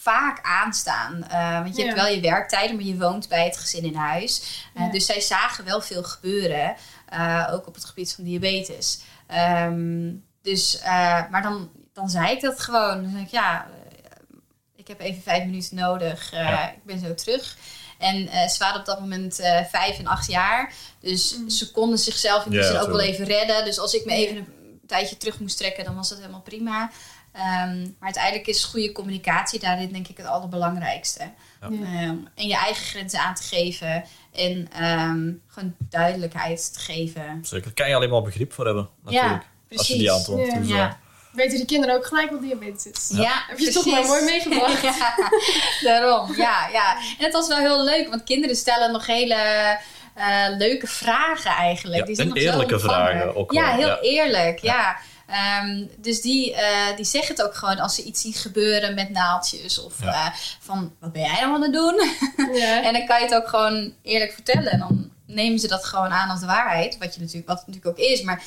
vaak 0.00 0.38
aanstaan. 0.42 1.24
Eh, 1.28 1.62
want 1.62 1.76
je 1.76 1.82
Ja. 1.82 1.88
hebt 1.88 2.00
wel 2.00 2.14
je 2.14 2.20
werktijden, 2.20 2.76
maar 2.76 2.84
je 2.84 2.96
woont 2.96 3.28
bij 3.28 3.44
het 3.44 3.56
gezin 3.56 3.84
in 3.84 3.94
huis. 3.94 4.42
Eh, 4.74 4.82
Ja. 4.84 4.90
Dus 4.90 5.06
zij 5.06 5.20
zagen 5.20 5.64
wel 5.64 5.80
veel 5.80 6.02
gebeuren, 6.02 6.76
eh, 7.08 7.48
ook 7.52 7.66
op 7.66 7.74
het 7.74 7.84
gebied 7.84 8.12
van 8.14 8.24
diabetes. 8.24 9.00
Ehm, 9.26 10.12
dus, 10.42 10.78
eh, 10.80 11.30
maar 11.30 11.42
dan, 11.42 11.70
dan 11.92 12.08
zei 12.10 12.30
ik 12.32 12.40
dat 12.40 12.60
gewoon. 12.60 13.02
Dan 13.02 13.10
zei 13.10 13.22
ik, 13.22 13.30
ja, 13.30 13.66
ik 14.76 14.88
heb 14.88 15.00
even 15.00 15.22
vijf 15.22 15.44
minuten 15.44 15.76
nodig. 15.76 16.32
Eh, 16.32 16.38
Ja. 16.40 16.70
Ik 16.70 16.84
ben 16.84 16.98
zo 16.98 17.14
terug. 17.14 17.56
En 17.98 18.28
eh, 18.28 18.48
ze 18.48 18.58
waren 18.58 18.80
op 18.80 18.86
dat 18.86 19.00
moment 19.00 19.38
eh, 19.38 19.64
vijf 19.64 19.98
en 19.98 20.06
acht 20.06 20.26
jaar. 20.30 20.72
Dus 21.00 21.36
Mm. 21.36 21.48
ze 21.50 21.70
konden 21.70 21.98
zichzelf 21.98 22.44
in 22.44 22.50
die 22.50 22.60
Ja, 22.60 22.66
zin 22.66 22.76
ook 22.78 22.86
wel 22.88 23.00
even 23.00 23.24
redden. 23.24 23.64
Dus 23.64 23.78
als 23.78 23.94
ik 23.94 24.04
me 24.04 24.12
even 24.12 24.36
een 24.36 24.80
tijdje 24.86 25.16
terug 25.16 25.40
moest 25.40 25.56
trekken, 25.56 25.84
dan 25.84 25.94
was 25.94 26.08
dat 26.08 26.18
helemaal 26.18 26.40
prima. 26.40 26.90
Ehm, 27.32 27.80
maar 27.80 27.94
uiteindelijk 28.00 28.46
is 28.46 28.64
goede 28.64 28.92
communicatie 28.92 29.60
daarin 29.60 29.92
denk 29.92 30.08
ik 30.08 30.16
het 30.16 30.26
allerbelangrijkste. 30.26 31.30
Ja. 31.60 31.66
Ehm, 31.66 32.16
en 32.34 32.46
je 32.46 32.56
eigen 32.56 32.84
grenzen 32.84 33.20
aan 33.20 33.34
te 33.34 33.42
geven. 33.42 34.04
En 34.32 34.68
ehm, 34.72 35.32
gewoon 35.46 35.74
duidelijkheid 35.78 36.72
te 36.72 36.80
geven. 36.80 37.38
Zeker. 37.42 37.72
Kan 37.72 37.88
je 37.88 37.94
alleen 37.94 38.10
maar 38.10 38.22
begrip 38.22 38.52
voor 38.52 38.64
hebben, 38.64 38.88
natuurlijk. 39.04 39.32
Ja, 39.32 39.36
als 39.36 39.44
precies. 39.68 39.86
je 39.86 39.98
die 39.98 40.12
aantoont. 40.12 40.68
Ja. 40.68 40.76
Ja. 40.76 40.98
Weten 41.32 41.56
die 41.56 41.66
kinderen 41.66 41.96
ook 41.96 42.06
gelijk 42.06 42.30
wat 42.30 42.40
diabetes 42.42 42.86
is? 42.86 43.10
Ja, 43.12 43.44
Heb 43.48 43.58
je 43.58 43.70
toch 43.72 43.86
maar 43.86 44.04
mooi 44.06 44.24
meegebracht. 44.24 44.82
ja, 44.98 45.14
daarom. 45.82 46.36
Ja, 46.36 46.68
ja. 46.72 46.96
En 46.96 47.24
het 47.24 47.32
was 47.32 47.48
wel 47.48 47.58
heel 47.58 47.84
leuk, 47.84 48.08
want 48.08 48.24
kinderen 48.24 48.56
stellen 48.56 48.92
nog 48.92 49.06
hele 49.06 49.34
eh, 50.14 50.46
leuke 50.58 50.86
vragen 50.86 51.50
eigenlijk. 51.50 52.00
Ja, 52.00 52.06
die 52.06 52.14
zijn 52.14 52.28
en 52.28 52.34
nog 52.34 52.42
eerlijke 52.42 52.78
vragen 52.78 53.36
ook 53.36 53.52
Ja, 53.52 53.66
wel, 53.66 53.76
heel 53.76 53.86
ja. 53.88 54.00
eerlijk. 54.00 54.58
Ja. 54.58 54.96
Ehm, 55.30 55.84
dus 55.96 56.20
die, 56.20 56.54
eh, 56.54 56.96
die 56.96 57.04
zeggen 57.04 57.34
het 57.36 57.44
ook 57.44 57.54
gewoon 57.54 57.78
als 57.78 57.94
ze 57.94 58.02
iets 58.02 58.20
zien 58.20 58.32
gebeuren 58.32 58.94
met 58.94 59.10
naaldjes. 59.10 59.78
Of 59.80 60.02
Ja. 60.02 60.26
eh, 60.26 60.34
van, 60.60 60.92
wat 61.00 61.12
ben 61.12 61.22
jij 61.22 61.40
nou 61.40 61.54
aan 61.54 61.62
het 61.62 61.72
doen? 61.72 62.00
Ja. 62.60 62.82
En 62.84 62.92
dan 62.92 63.06
kan 63.06 63.18
je 63.20 63.24
het 63.24 63.34
ook 63.34 63.48
gewoon 63.48 63.92
eerlijk 64.02 64.32
vertellen. 64.32 64.72
En 64.72 64.78
dan 64.78 65.10
nemen 65.26 65.58
ze 65.58 65.68
dat 65.68 65.84
gewoon 65.84 66.10
aan 66.10 66.30
als 66.30 66.40
de 66.40 66.46
waarheid. 66.46 66.98
Wat, 66.98 67.14
je 67.14 67.20
natuurlijk, 67.20 67.48
wat 67.48 67.58
het 67.58 67.66
natuurlijk 67.66 67.98
ook 67.98 68.04
is. 68.06 68.22
Maar 68.22 68.42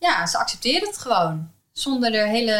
ja, 0.00 0.26
ze 0.26 0.38
accepteren 0.38 0.88
het 0.88 0.98
gewoon. 0.98 1.50
Zonder 1.72 2.14
er 2.14 2.26
hele 2.26 2.52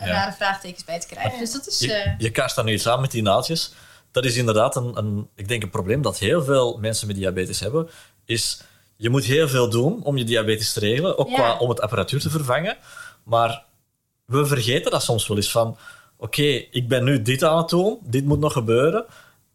rare 0.00 0.32
vraagtekens 0.32 0.84
bij 0.84 1.00
te 1.00 1.06
krijgen. 1.06 1.32
Ja. 1.32 1.38
Dus 1.38 1.52
dat 1.52 1.66
is... 1.66 1.78
Je, 1.78 1.92
eh, 1.94 2.12
je 2.18 2.30
kaast 2.30 2.56
dan 2.56 2.64
nu 2.64 2.72
iets 2.72 2.86
aan 2.88 3.00
met 3.00 3.10
die 3.10 3.22
naaldjes. 3.22 3.72
Dat 4.12 4.24
is 4.24 4.36
inderdaad 4.36 4.76
een, 4.76 4.96
een, 4.96 5.28
ik 5.36 5.48
denk 5.48 5.62
een 5.62 5.70
probleem 5.70 6.02
dat 6.02 6.18
heel 6.18 6.44
veel 6.44 6.78
mensen 6.80 7.06
met 7.06 7.16
diabetes 7.16 7.60
hebben. 7.60 7.90
Is 8.24 8.60
je 8.96 9.10
moet 9.10 9.24
heel 9.24 9.48
veel 9.48 9.70
doen 9.70 10.02
om 10.04 10.16
je 10.16 10.24
diabetes 10.24 10.72
te 10.72 10.80
regelen. 10.80 11.18
Ook 11.18 11.28
Ja. 11.28 11.34
qua 11.34 11.56
om 11.58 11.68
het 11.68 11.80
apparatuur 11.80 12.20
te 12.20 12.30
vervangen. 12.30 12.76
Maar 13.22 13.64
we 14.24 14.46
vergeten 14.46 14.90
dat 14.90 15.02
soms 15.02 15.26
wel 15.26 15.36
eens 15.36 15.50
van... 15.50 15.76
Oké, 16.16 16.42
ik 16.70 16.88
ben 16.88 17.04
nu 17.04 17.22
dit 17.22 17.44
aan 17.44 17.58
het 17.58 17.68
doen. 17.68 17.98
Dit 18.02 18.24
moet 18.24 18.38
nog 18.38 18.52
gebeuren. 18.52 19.04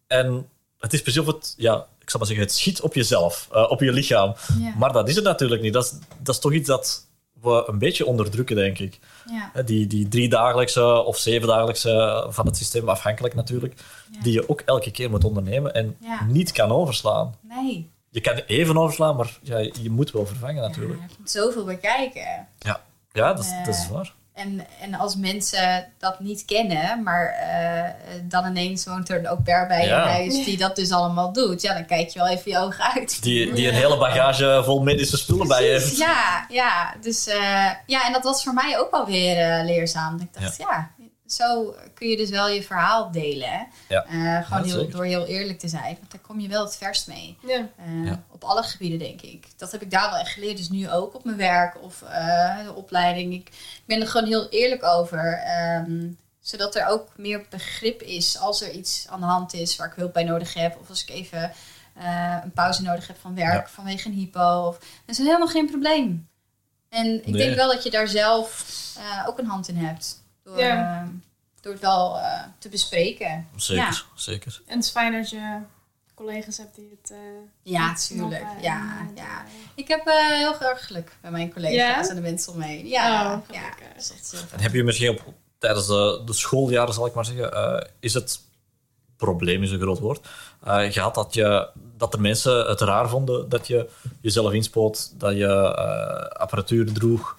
En 0.07 0.49
het 0.79 0.93
is 0.93 1.01
precies 1.01 1.21
of 1.21 1.27
het... 1.27 1.53
Ja, 1.57 1.87
ik 2.01 2.09
zal 2.09 2.19
maar 2.19 2.27
zeggen, 2.27 2.45
het 2.45 2.55
schiet 2.55 2.81
op 2.81 2.93
jezelf, 2.93 3.47
eh, 3.51 3.71
op 3.71 3.79
je 3.79 3.91
lichaam. 3.91 4.35
Ja. 4.59 4.73
Maar 4.77 4.91
dat 4.93 5.09
is 5.09 5.15
het 5.15 5.23
natuurlijk 5.23 5.61
niet. 5.61 5.73
Dat 5.73 5.83
is, 5.83 5.93
dat 6.21 6.35
is 6.35 6.41
toch 6.41 6.53
iets 6.53 6.67
dat 6.67 7.05
we 7.41 7.63
een 7.67 7.79
beetje 7.79 8.05
onderdrukken, 8.05 8.55
denk 8.55 8.79
ik. 8.79 8.99
Ja. 9.25 9.61
Die, 9.61 9.87
die 9.87 10.07
drie 10.07 10.29
dagelijkse 10.29 10.85
of 11.03 11.17
zeven 11.17 11.47
dagelijkse 11.47 12.25
van 12.29 12.45
het 12.45 12.57
systeem, 12.57 12.89
afhankelijk 12.89 13.35
natuurlijk, 13.35 13.73
Ja. 14.11 14.21
die 14.21 14.33
je 14.33 14.49
ook 14.49 14.61
elke 14.61 14.91
keer 14.91 15.09
moet 15.09 15.23
ondernemen 15.23 15.73
en 15.73 15.97
niet 16.27 16.51
kan 16.51 16.71
overslaan. 16.71 17.35
Nee. 17.41 17.89
Je 18.09 18.21
kan 18.21 18.33
even 18.35 18.77
overslaan, 18.77 19.15
maar 19.15 19.37
ja, 19.41 19.57
je 19.57 19.89
moet 19.89 20.11
wel 20.11 20.25
vervangen 20.25 20.61
natuurlijk. 20.61 20.99
Ja, 20.99 21.05
er 21.05 21.15
komt 21.15 21.31
zoveel 21.31 21.63
bij 21.65 21.77
kijken. 21.77 22.47
Ja, 22.59 22.81
ja 23.17 23.33
dat, 23.33 23.43
is, 23.43 23.51
Eh, 23.51 23.65
dat 23.65 23.75
is 23.75 23.87
waar. 23.91 24.13
En, 24.33 24.65
en 24.81 24.93
als 24.93 25.15
mensen 25.15 25.87
dat 25.97 26.19
niet 26.19 26.45
kennen, 26.45 27.03
maar 27.03 27.25
eh, 27.27 27.91
dan 28.23 28.45
ineens 28.45 28.85
woont 28.85 29.09
er 29.09 29.17
een 29.19 29.25
au 29.25 29.39
pair 29.41 29.67
bij 29.67 29.85
Ja. 29.85 30.03
je 30.03 30.09
huis 30.09 30.45
die 30.45 30.57
dat 30.57 30.75
dus 30.75 30.91
allemaal 30.91 31.33
doet, 31.33 31.61
ja, 31.61 31.73
dan 31.73 31.85
kijk 31.85 32.09
je 32.09 32.19
wel 32.19 32.27
even 32.27 32.51
je 32.51 32.57
ogen 32.57 32.83
uit. 32.93 33.21
Die, 33.23 33.53
die 33.53 33.67
een 33.67 33.73
hele 33.73 33.97
bagage 33.97 34.61
vol 34.65 34.81
medische 34.83 35.17
spullen 35.17 35.47
bij 35.47 35.63
heeft. 35.63 35.97
Ja, 35.97 36.45
ja. 36.49 36.93
Dus, 37.01 37.27
eh, 37.27 37.65
ja, 37.85 38.05
en 38.05 38.13
dat 38.13 38.23
was 38.23 38.43
voor 38.43 38.53
mij 38.53 38.79
ook 38.79 38.91
wel 38.91 39.05
weer 39.05 39.37
eh, 39.37 39.65
leerzaam. 39.65 40.19
Ik 40.19 40.41
dacht, 40.41 40.57
ja. 40.57 40.91
Zo 41.27 41.75
kun 41.93 42.07
je 42.07 42.17
dus 42.17 42.29
wel 42.29 42.49
je 42.49 42.63
verhaal 42.63 43.11
delen. 43.11 43.49
hè. 43.49 43.63
Ja. 43.89 44.03
Eh, 44.05 44.45
gewoon 44.47 44.67
Ja, 44.67 44.73
heel, 44.75 44.89
door 44.89 45.05
heel 45.05 45.25
eerlijk 45.25 45.59
te 45.59 45.67
zijn. 45.67 45.95
Want 45.99 46.11
daar 46.11 46.21
kom 46.21 46.39
je 46.39 46.47
wel 46.47 46.63
het 46.63 46.77
verst 46.77 47.07
mee. 47.07 47.37
Ja. 47.47 47.67
Eh, 47.77 48.05
Ja. 48.05 48.23
Op 48.31 48.43
alle 48.43 48.63
gebieden, 48.63 48.99
denk 48.99 49.21
ik. 49.21 49.47
Dat 49.57 49.71
heb 49.71 49.81
ik 49.81 49.91
daar 49.91 50.09
wel 50.09 50.19
echt 50.19 50.31
geleerd. 50.33 50.57
Dus 50.57 50.69
nu 50.69 50.89
ook 50.91 51.15
op 51.15 51.23
mijn 51.23 51.37
werk 51.37 51.81
of 51.83 52.01
eh, 52.01 52.63
de 52.63 52.73
opleiding. 52.75 53.33
Ik, 53.33 53.47
ik 53.49 53.83
ben 53.85 54.01
er 54.01 54.07
gewoon 54.07 54.27
heel 54.27 54.49
eerlijk 54.49 54.83
over. 54.83 55.33
ehm, 55.33 56.07
zodat 56.39 56.75
er 56.75 56.85
ook 56.87 57.07
meer 57.17 57.45
begrip 57.49 58.01
is 58.01 58.37
als 58.39 58.61
er 58.61 58.71
iets 58.71 59.05
aan 59.09 59.19
de 59.19 59.25
hand 59.25 59.53
is 59.53 59.75
waar 59.75 59.87
ik 59.87 59.93
hulp 59.95 60.13
bij 60.13 60.23
nodig 60.23 60.53
heb. 60.53 60.77
Of 60.81 60.89
als 60.89 61.01
ik 61.03 61.09
even 61.09 61.51
eh, 61.95 62.37
een 62.43 62.51
pauze 62.51 62.81
nodig 62.81 63.07
heb 63.07 63.17
van 63.21 63.35
werk 63.35 63.67
Ja. 63.67 63.73
vanwege 63.73 64.07
een 64.07 64.13
hypo. 64.13 64.67
Of, 64.67 64.77
dat 64.79 64.89
is 65.05 65.17
helemaal 65.17 65.47
geen 65.47 65.65
probleem. 65.69 66.27
En 66.89 67.05
ik 67.15 67.25
Nee. 67.27 67.33
denk 67.43 67.55
wel 67.55 67.71
dat 67.71 67.83
je 67.83 67.89
daar 67.89 68.07
zelf 68.07 68.65
eh, 68.97 69.27
ook 69.27 69.37
een 69.39 69.45
hand 69.45 69.67
in 69.67 69.77
hebt. 69.77 70.23
Door, 70.47 70.59
Ja. 70.59 71.01
eh, 71.01 71.07
door 71.61 71.71
het 71.73 71.81
wel 71.81 72.17
eh, 72.17 72.43
te 72.59 72.69
bespreken. 72.69 73.47
Zeker, 73.55 73.83
Ja. 73.83 73.91
zeker. 74.15 74.61
En 74.67 74.75
het 74.75 74.85
is 74.85 74.91
fijn 74.91 75.11
dat 75.13 75.29
je 75.29 75.57
collega's 76.15 76.57
hebt 76.57 76.75
die 76.75 76.97
het. 77.01 77.11
eh, 77.11 77.17
Ja, 77.61 77.95
snappen 77.95 78.27
tuurlijk. 78.37 78.55
en, 78.57 78.63
Ja, 78.63 79.07
ja. 79.15 79.43
Ik 79.75 79.87
heb 79.87 80.07
eh, 80.07 80.27
heel 80.27 80.61
erg 80.61 80.85
geluk 80.85 81.17
bij 81.21 81.31
mijn 81.31 81.53
collega's 81.53 82.07
en 82.09 82.15
de 82.15 82.21
mensen 82.21 82.53
om 82.53 82.59
me 82.59 82.65
heen. 82.65 82.87
Ja, 82.87 83.33
Oh, 83.33 83.55
ja. 83.55 83.61
Dus 83.95 84.07
dat 84.31 84.45
En 84.51 84.59
heb 84.59 84.73
je 84.73 84.83
misschien 84.83 85.09
op, 85.09 85.33
tijdens 85.57 85.87
de, 85.87 86.21
de 86.25 86.33
schooljaren, 86.33 86.93
zal 86.93 87.05
ik 87.05 87.13
maar 87.13 87.25
zeggen, 87.25 87.53
eh, 87.53 87.87
is 87.99 88.13
het 88.13 88.39
probleem 89.17 89.63
is 89.63 89.71
een 89.71 89.79
groot 89.79 89.99
woord, 89.99 90.27
eh, 90.63 90.91
gehad 90.91 91.15
dat, 91.15 91.33
je, 91.33 91.69
dat 91.97 92.11
de 92.11 92.17
mensen 92.19 92.65
het 92.67 92.81
raar 92.81 93.09
vonden 93.09 93.49
dat 93.49 93.67
je 93.67 93.89
jezelf 94.21 94.53
inspoot, 94.53 95.19
dat 95.19 95.33
je 95.35 95.45
eh, 95.47 96.41
apparatuur 96.41 96.93
droeg. 96.93 97.37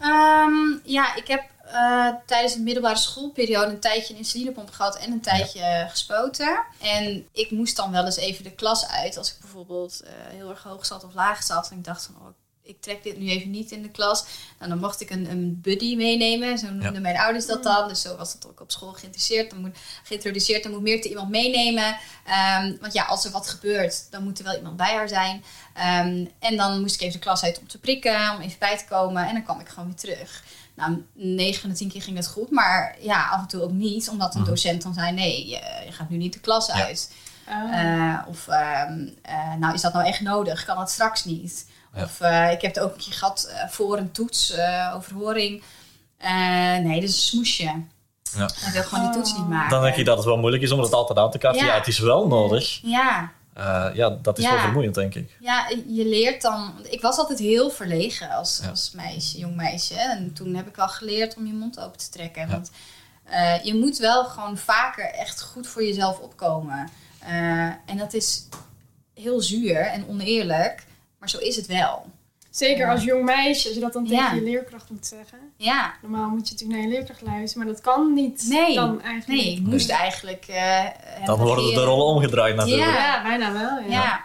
Ehm, 0.00 0.52
ja, 0.84 1.14
ik 1.16 1.26
heb 1.26 1.42
eh, 1.72 2.08
tijdens 2.26 2.54
de 2.54 2.60
middelbare 2.60 2.96
schoolperiode 2.98 3.70
een 3.70 3.80
tijdje 3.80 4.12
een 4.12 4.18
insulinepomp 4.18 4.70
gehad 4.70 4.96
en 4.98 5.12
een 5.12 5.20
tijdje 5.20 5.86
gespoten. 5.90 6.64
En 6.80 7.28
ik 7.32 7.50
moest 7.50 7.76
dan 7.76 7.90
wel 7.90 8.04
eens 8.04 8.16
even 8.16 8.44
de 8.44 8.54
klas 8.54 8.86
uit 8.88 9.16
als 9.16 9.32
ik 9.32 9.40
bijvoorbeeld 9.40 10.00
eh, 10.00 10.12
heel 10.28 10.50
erg 10.50 10.62
hoog 10.62 10.86
zat 10.86 11.04
of 11.04 11.14
laag 11.14 11.42
zat. 11.42 11.70
En 11.70 11.76
ik 11.78 11.84
dacht 11.84 12.04
van, 12.04 12.14
oh, 12.14 12.28
ik 12.62 12.80
trek 12.80 13.02
dit 13.02 13.18
nu 13.18 13.28
even 13.28 13.50
niet 13.50 13.70
in 13.70 13.82
de 13.82 13.90
klas. 13.90 14.24
Nou, 14.58 14.70
dan 14.70 14.78
mocht 14.78 15.00
ik 15.00 15.10
een, 15.10 15.30
een 15.30 15.60
buddy 15.60 15.96
meenemen. 15.96 16.58
Zo 16.58 16.66
noemden 16.66 16.92
Ja. 16.92 17.00
mijn 17.00 17.18
ouders 17.18 17.46
dat 17.46 17.62
dan. 17.62 17.88
Dus 17.88 18.00
zo 18.00 18.16
was 18.16 18.32
dat 18.32 18.50
ook 18.50 18.60
op 18.60 18.70
school 18.70 18.92
geïnteresseerd. 18.92 19.50
Dan 19.50 19.60
moet, 19.60 19.76
geïntroduceerd. 20.04 20.62
Dan 20.62 20.72
moet 20.72 20.82
Meerte 20.82 21.08
iemand 21.08 21.28
meenemen. 21.28 21.96
Ehm, 22.26 22.76
want 22.80 22.92
ja, 22.92 23.04
als 23.04 23.24
er 23.24 23.30
wat 23.30 23.48
gebeurt, 23.48 24.10
dan 24.10 24.22
moet 24.22 24.38
er 24.38 24.44
wel 24.44 24.56
iemand 24.56 24.76
bij 24.76 24.94
haar 24.94 25.08
zijn. 25.08 25.44
Ehm, 25.74 26.26
en 26.38 26.56
dan 26.56 26.80
moest 26.80 26.94
ik 26.94 27.00
even 27.00 27.12
de 27.12 27.18
klas 27.18 27.42
uit 27.42 27.58
om 27.58 27.68
te 27.68 27.78
prikken, 27.78 28.30
om 28.34 28.40
even 28.40 28.58
bij 28.58 28.78
te 28.78 28.84
komen. 28.84 29.26
En 29.26 29.34
dan 29.34 29.44
kwam 29.44 29.60
ik 29.60 29.68
gewoon 29.68 29.86
weer 29.86 29.96
terug. 29.96 30.44
Nou, 30.76 31.04
9 31.14 31.60
van 31.60 31.70
de 31.70 31.76
10 31.76 31.88
keer 31.88 32.02
ging 32.02 32.16
dat 32.16 32.26
goed. 32.28 32.50
Maar 32.50 32.96
ja, 33.00 33.28
af 33.28 33.40
en 33.40 33.46
toe 33.46 33.62
ook 33.62 33.70
niet. 33.70 34.08
Omdat 34.08 34.34
een 34.34 34.40
Mhm. 34.40 34.50
docent 34.50 34.82
dan 34.82 34.94
zei, 34.94 35.12
nee, 35.12 35.46
je, 35.48 35.60
je 35.86 35.92
gaat 35.92 36.08
nu 36.08 36.16
niet 36.16 36.32
de 36.32 36.40
klas 36.40 36.66
Ja. 36.66 36.74
uit. 36.74 37.12
oh. 37.48 37.74
Eh, 37.80 38.18
of, 38.28 38.48
ehm, 38.48 39.06
eh, 39.22 39.54
nou, 39.58 39.74
is 39.74 39.80
dat 39.80 39.92
nou 39.92 40.06
echt 40.06 40.20
nodig? 40.20 40.64
Kan 40.64 40.76
dat 40.76 40.90
straks 40.90 41.24
niet? 41.24 41.66
Ja. 41.94 42.02
Of 42.02 42.20
eh, 42.20 42.50
ik 42.52 42.60
heb 42.62 42.74
het 42.74 42.84
ook 42.84 42.92
een 42.92 43.00
keer 43.00 43.12
gehad 43.12 43.44
eh, 43.52 43.68
voor 43.68 43.98
een 43.98 44.10
toets, 44.12 44.50
eh, 44.50 44.92
overhoring. 44.96 45.62
Eh, 46.18 46.30
nee, 46.76 47.00
dat 47.00 47.08
is 47.08 47.14
een 47.16 47.22
smoesje. 47.22 47.62
Ja. 48.36 48.50
Hij 48.60 48.72
wil 48.72 48.82
gewoon 48.82 49.04
die 49.04 49.14
toets 49.14 49.36
niet 49.36 49.48
maken. 49.48 49.70
Dan 49.70 49.82
denk 49.82 49.96
ik 49.96 50.04
dat 50.04 50.16
het 50.16 50.26
wel 50.26 50.36
moeilijk 50.36 50.62
is 50.62 50.70
om 50.70 50.80
het 50.80 50.92
altijd 50.92 51.18
aan 51.18 51.30
te 51.30 51.38
kaarten. 51.38 51.64
Ja, 51.64 51.72
Ja. 51.72 51.78
het 51.78 51.86
is 51.86 51.98
wel 51.98 52.26
nodig. 52.26 52.78
Ja, 52.82 53.32
Eh, 53.56 53.86
ja, 53.94 54.10
dat 54.22 54.38
is 54.38 54.44
Ja. 54.44 54.50
wel 54.50 54.60
vermoeiend, 54.60 54.94
denk 54.94 55.14
ik. 55.14 55.36
ja, 55.40 55.68
je 55.86 56.04
leert 56.04 56.42
dan... 56.42 56.72
Ik 56.90 57.00
was 57.00 57.16
altijd 57.18 57.38
heel 57.38 57.70
verlegen 57.70 58.30
als, 58.30 58.60
Ja. 58.62 58.68
als 58.68 58.90
meisje, 58.90 59.38
jong 59.38 59.56
meisje. 59.56 59.94
En 59.94 60.32
toen 60.32 60.54
heb 60.54 60.66
ik 60.68 60.76
wel 60.76 60.88
geleerd 60.88 61.36
om 61.36 61.46
je 61.46 61.52
mond 61.52 61.80
open 61.80 61.98
te 61.98 62.08
trekken. 62.10 62.42
Ja. 62.42 62.48
Want 62.48 62.70
eh, 63.24 63.64
je 63.64 63.74
moet 63.74 63.98
wel 63.98 64.24
gewoon 64.24 64.56
vaker 64.58 65.04
echt 65.04 65.42
goed 65.42 65.66
voor 65.66 65.84
jezelf 65.84 66.18
opkomen. 66.18 66.88
Eh, 67.18 67.30
en 67.86 67.96
dat 67.96 68.14
is 68.14 68.48
heel 69.14 69.40
zuur 69.40 69.76
en 69.80 70.08
oneerlijk. 70.08 70.86
Maar 71.18 71.30
zo 71.30 71.38
is 71.38 71.56
het 71.56 71.66
wel. 71.66 72.06
Zeker 72.56 72.90
als 72.90 73.02
jong 73.04 73.24
meisje, 73.24 73.66
als 73.66 73.74
je 73.74 73.80
dat 73.82 73.92
dan 73.92 74.06
tegen 74.06 74.24
Ja. 74.24 74.32
je 74.32 74.42
leerkracht 74.42 74.90
moet 74.90 75.06
zeggen. 75.06 75.38
Ja, 75.56 75.94
Normaal 76.02 76.28
moet 76.28 76.48
je 76.48 76.52
natuurlijk 76.52 76.78
naar 76.80 76.88
je 76.90 76.94
leerkracht 76.96 77.22
luisteren, 77.22 77.64
maar 77.66 77.74
dat 77.74 77.82
kan 77.84 78.12
niet 78.14 78.46
Nee. 78.48 78.74
dan 78.74 79.02
eigenlijk. 79.02 79.42
nee, 79.42 79.52
ik 79.52 79.60
moest 79.60 79.90
eigenlijk... 79.90 80.44
eh, 80.48 80.84
Dan 81.24 81.38
worden 81.38 81.74
de 81.74 81.84
rollen 81.84 82.06
omgedraaid 82.06 82.56
natuurlijk. 82.56 82.90
Ja. 82.90 82.96
Ja, 82.96 83.22
bijna 83.22 83.52
wel. 83.52 83.78
Ja. 83.78 83.86
Ja. 83.88 84.24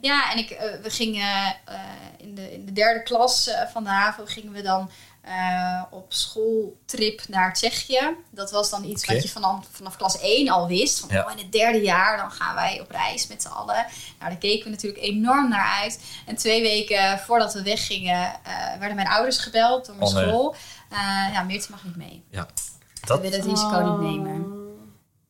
Ja, 0.00 0.32
en 0.32 0.38
ik, 0.38 0.50
eh, 0.50 0.72
we 0.82 0.90
gingen 0.90 1.56
eh, 1.64 1.74
in, 2.16 2.34
de, 2.34 2.52
in 2.52 2.64
de 2.66 2.72
derde 2.72 3.02
klas 3.02 3.50
van 3.72 3.84
de 3.84 3.90
HAVO 3.90 4.22
gingen 4.26 4.52
we 4.52 4.62
dan 4.62 4.90
eh, 5.24 5.82
op 5.90 6.12
schooltrip 6.12 7.22
naar 7.28 7.54
Tsjechië. 7.54 8.16
Dat 8.30 8.50
was 8.50 8.70
dan 8.70 8.84
iets 8.84 9.06
wat 9.06 9.22
je 9.22 9.28
vanaf, 9.28 9.66
vanaf 9.70 9.96
klas 9.96 10.18
1 10.20 10.48
al 10.48 10.66
wist. 10.66 10.98
Van, 11.00 11.08
Ja. 11.12 11.24
oh, 11.24 11.30
in 11.32 11.38
het 11.38 11.52
derde 11.52 11.78
jaar 11.82 12.16
dan 12.16 12.30
gaan 12.30 12.54
wij 12.54 12.80
op 12.80 12.90
reis 12.90 13.26
met 13.26 13.42
z'n 13.42 13.48
allen. 13.48 13.74
Nou, 14.18 14.30
daar 14.30 14.36
keken 14.36 14.64
we 14.64 14.70
natuurlijk 14.70 15.02
enorm 15.02 15.48
naar 15.48 15.78
uit. 15.82 16.00
En 16.26 16.36
twee 16.36 16.62
weken 16.62 17.18
voordat 17.18 17.54
we 17.54 17.62
weggingen 17.62 18.22
eh, 18.42 18.78
werden 18.78 18.96
mijn 18.96 19.08
ouders 19.08 19.38
gebeld 19.38 19.86
door 19.86 19.94
mijn 19.96 20.08
Oh, 20.08 20.14
nee. 20.14 20.24
school. 20.28 20.54
Eh, 20.90 20.98
ja, 21.32 21.42
Meertje 21.42 21.70
mag 21.70 21.84
niet 21.84 21.96
mee. 21.96 22.24
Dat, 22.30 23.18
we 23.18 23.20
willen 23.20 23.38
het 23.40 23.48
risico 23.48 23.76
Oh. 23.76 24.00
niet 24.00 24.10
nemen. 24.10 24.52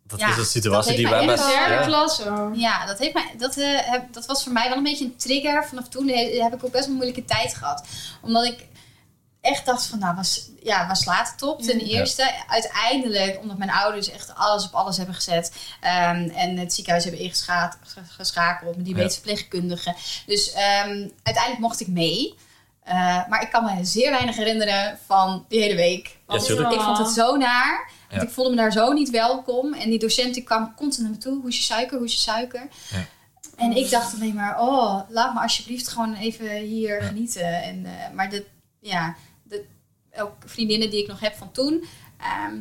dat 0.06 0.20
Ja, 0.20 0.28
is 0.28 0.36
een 0.36 0.44
situatie 0.44 0.96
die 0.96 1.08
wij 1.08 1.26
best... 1.26 1.46
Derde 1.46 1.74
ja. 1.74 1.84
klas, 1.86 2.20
oh. 2.20 2.56
Ja, 2.56 2.86
dat, 2.86 2.98
heeft 2.98 3.14
mij, 3.14 3.34
dat, 3.38 3.56
eh, 3.56 3.78
heb, 3.80 4.12
dat 4.12 4.26
was 4.26 4.42
voor 4.42 4.52
mij 4.52 4.68
wel 4.68 4.76
een 4.76 4.82
beetje 4.82 5.04
een 5.04 5.16
trigger. 5.16 5.64
Vanaf 5.66 5.88
toen 5.88 6.08
he- 6.08 6.42
heb 6.42 6.54
ik 6.54 6.64
ook 6.64 6.70
best 6.70 6.82
wel 6.84 6.84
een 6.90 7.00
moeilijke 7.02 7.24
tijd 7.24 7.54
gehad. 7.54 7.86
Omdat 8.22 8.44
ik 8.44 8.66
echt 9.44 9.66
dacht 9.66 9.86
van, 9.86 9.98
nou, 9.98 10.14
was, 10.16 10.48
ja, 10.62 10.86
waar 10.86 10.96
slaat 10.96 11.30
het 11.32 11.42
op? 11.42 11.62
Ten 11.62 11.78
Ja. 11.78 11.84
eerste, 11.98 12.32
uiteindelijk, 12.48 13.38
omdat 13.40 13.58
mijn 13.58 13.70
ouders 13.70 14.10
echt 14.10 14.34
alles 14.34 14.64
op 14.66 14.72
alles 14.74 14.96
hebben 14.96 15.14
gezet. 15.14 15.52
ehm, 15.80 16.28
en 16.28 16.56
het 16.58 16.74
ziekenhuis 16.74 17.04
hebben 17.04 17.22
ingeschakeld 17.22 18.76
met 18.76 18.84
die 18.84 18.96
Ja. 18.96 19.08
verpleegkundige. 19.10 19.94
Dus 20.26 20.52
ehm, 20.52 21.08
uiteindelijk 21.22 21.58
mocht 21.58 21.80
ik 21.80 21.86
mee. 21.88 22.34
Eh, 22.82 23.28
maar 23.28 23.42
ik 23.42 23.50
kan 23.50 23.64
me 23.64 23.84
zeer 23.84 24.10
weinig 24.10 24.36
herinneren 24.36 24.98
van 25.06 25.44
die 25.48 25.60
hele 25.60 25.74
week. 25.74 26.16
Want 26.26 26.48
ik 26.48 26.80
vond 26.80 26.98
het 26.98 27.08
zo 27.08 27.36
naar. 27.36 27.90
Want 28.08 28.22
Ja. 28.22 28.28
ik 28.28 28.34
voelde 28.34 28.50
me 28.50 28.56
daar 28.56 28.72
zo 28.72 28.92
niet 28.92 29.10
welkom. 29.10 29.72
En 29.74 29.90
die 29.90 29.98
docent 29.98 30.34
die 30.34 30.42
kwam 30.42 30.74
constant 30.74 31.08
naar 31.08 31.16
me 31.16 31.22
toe. 31.22 31.40
Hoe 31.40 31.48
is 31.48 31.56
je 31.56 31.62
suiker? 31.62 31.96
Hoe 31.96 32.06
is 32.06 32.12
je 32.12 32.18
suiker? 32.20 32.68
Ja. 32.90 33.04
En 33.56 33.76
ik 33.76 33.90
dacht 33.90 34.14
alleen 34.14 34.34
maar, 34.34 34.60
oh, 34.60 35.00
laat 35.08 35.34
me 35.34 35.40
alsjeblieft 35.40 35.88
gewoon 35.88 36.14
even 36.14 36.50
hier 36.56 37.00
Ja. 37.00 37.06
genieten. 37.06 37.62
En, 37.62 37.86
eh, 37.86 38.14
maar 38.14 38.30
dat, 38.30 38.42
ja, 38.80 39.14
ook 40.22 40.32
vriendinnen 40.46 40.90
die 40.90 41.02
ik 41.02 41.08
nog 41.08 41.20
heb 41.20 41.34
van 41.36 41.52
toen, 41.52 41.84
ehm, 42.20 42.54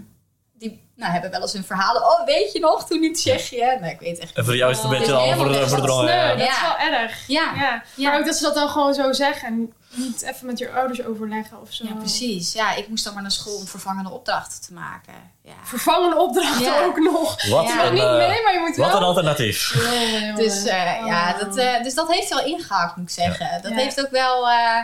die 0.53 0.81
nou, 0.95 1.11
hebben 1.11 1.31
wel 1.31 1.41
eens 1.41 1.53
hun 1.53 1.63
verhalen. 1.63 2.01
Oh, 2.01 2.25
weet 2.25 2.51
je 2.51 2.59
nog, 2.59 2.87
toen 2.87 3.03
in 3.03 3.13
Tsjechië? 3.13 3.77
Nee, 3.81 3.91
ik 3.93 3.99
weet 3.99 4.19
echt 4.19 4.35
En 4.35 4.45
voor 4.45 4.55
jou 4.55 4.71
is 4.71 4.77
het 4.77 4.85
een 4.85 4.91
Oh, 4.91 4.97
beetje 4.99 5.13
al 5.13 5.67
verdrongen. 5.67 6.13
Ja. 6.13 6.35
dat 6.35 6.47
is 6.47 6.61
wel 6.61 6.77
erg. 6.77 7.27
Ja. 7.27 7.51
Ja. 7.55 7.83
Ja. 7.95 8.09
Maar 8.09 8.19
ook 8.19 8.25
dat 8.25 8.35
ze 8.35 8.43
dat 8.43 8.55
dan 8.55 8.69
gewoon 8.69 8.93
zo 8.93 9.13
zeggen 9.13 9.47
en 9.47 9.73
niet 9.95 10.21
even 10.21 10.45
met 10.45 10.59
je 10.59 10.71
ouders 10.71 11.03
overleggen 11.05 11.61
of 11.61 11.73
zo. 11.73 11.85
Ja, 11.87 11.93
precies. 11.93 12.53
Ja, 12.53 12.75
ik 12.75 12.87
moest 12.87 13.03
dan 13.03 13.13
maar 13.13 13.21
naar 13.21 13.31
school 13.31 13.55
om 13.57 13.67
vervangende 13.67 14.09
opdrachten 14.09 14.61
te 14.61 14.73
maken. 14.73 15.13
Ja. 15.41 15.51
Vervangende 15.63 16.15
opdrachten 16.17 16.63
Ja. 16.63 16.83
ook 16.83 16.99
nog. 16.99 17.47
Wat, 17.49 17.67
Ja. 17.67 17.85
een, 17.85 17.93
Niet 17.93 18.03
eh, 18.03 18.17
mee, 18.17 18.41
maar 18.43 18.53
je 18.53 18.59
moet 18.67 18.75
wat 18.75 18.87
wel. 18.87 18.97
een 18.97 19.03
alternatief. 19.03 19.71
Dus, 20.35 20.63
eh, 20.65 21.05
ja, 21.05 21.31
Oh. 21.33 21.39
dat, 21.39 21.57
eh, 21.57 21.83
dus 21.83 21.93
dat 21.93 22.11
heeft 22.11 22.29
wel 22.29 22.45
ingehakt, 22.45 22.95
moet 22.95 23.09
ik 23.09 23.15
zeggen. 23.15 23.61
Dat 23.61 23.71
Ja. 23.71 23.77
heeft 23.77 23.99
ook 24.05 24.11
wel 24.11 24.49
eh, 24.49 24.77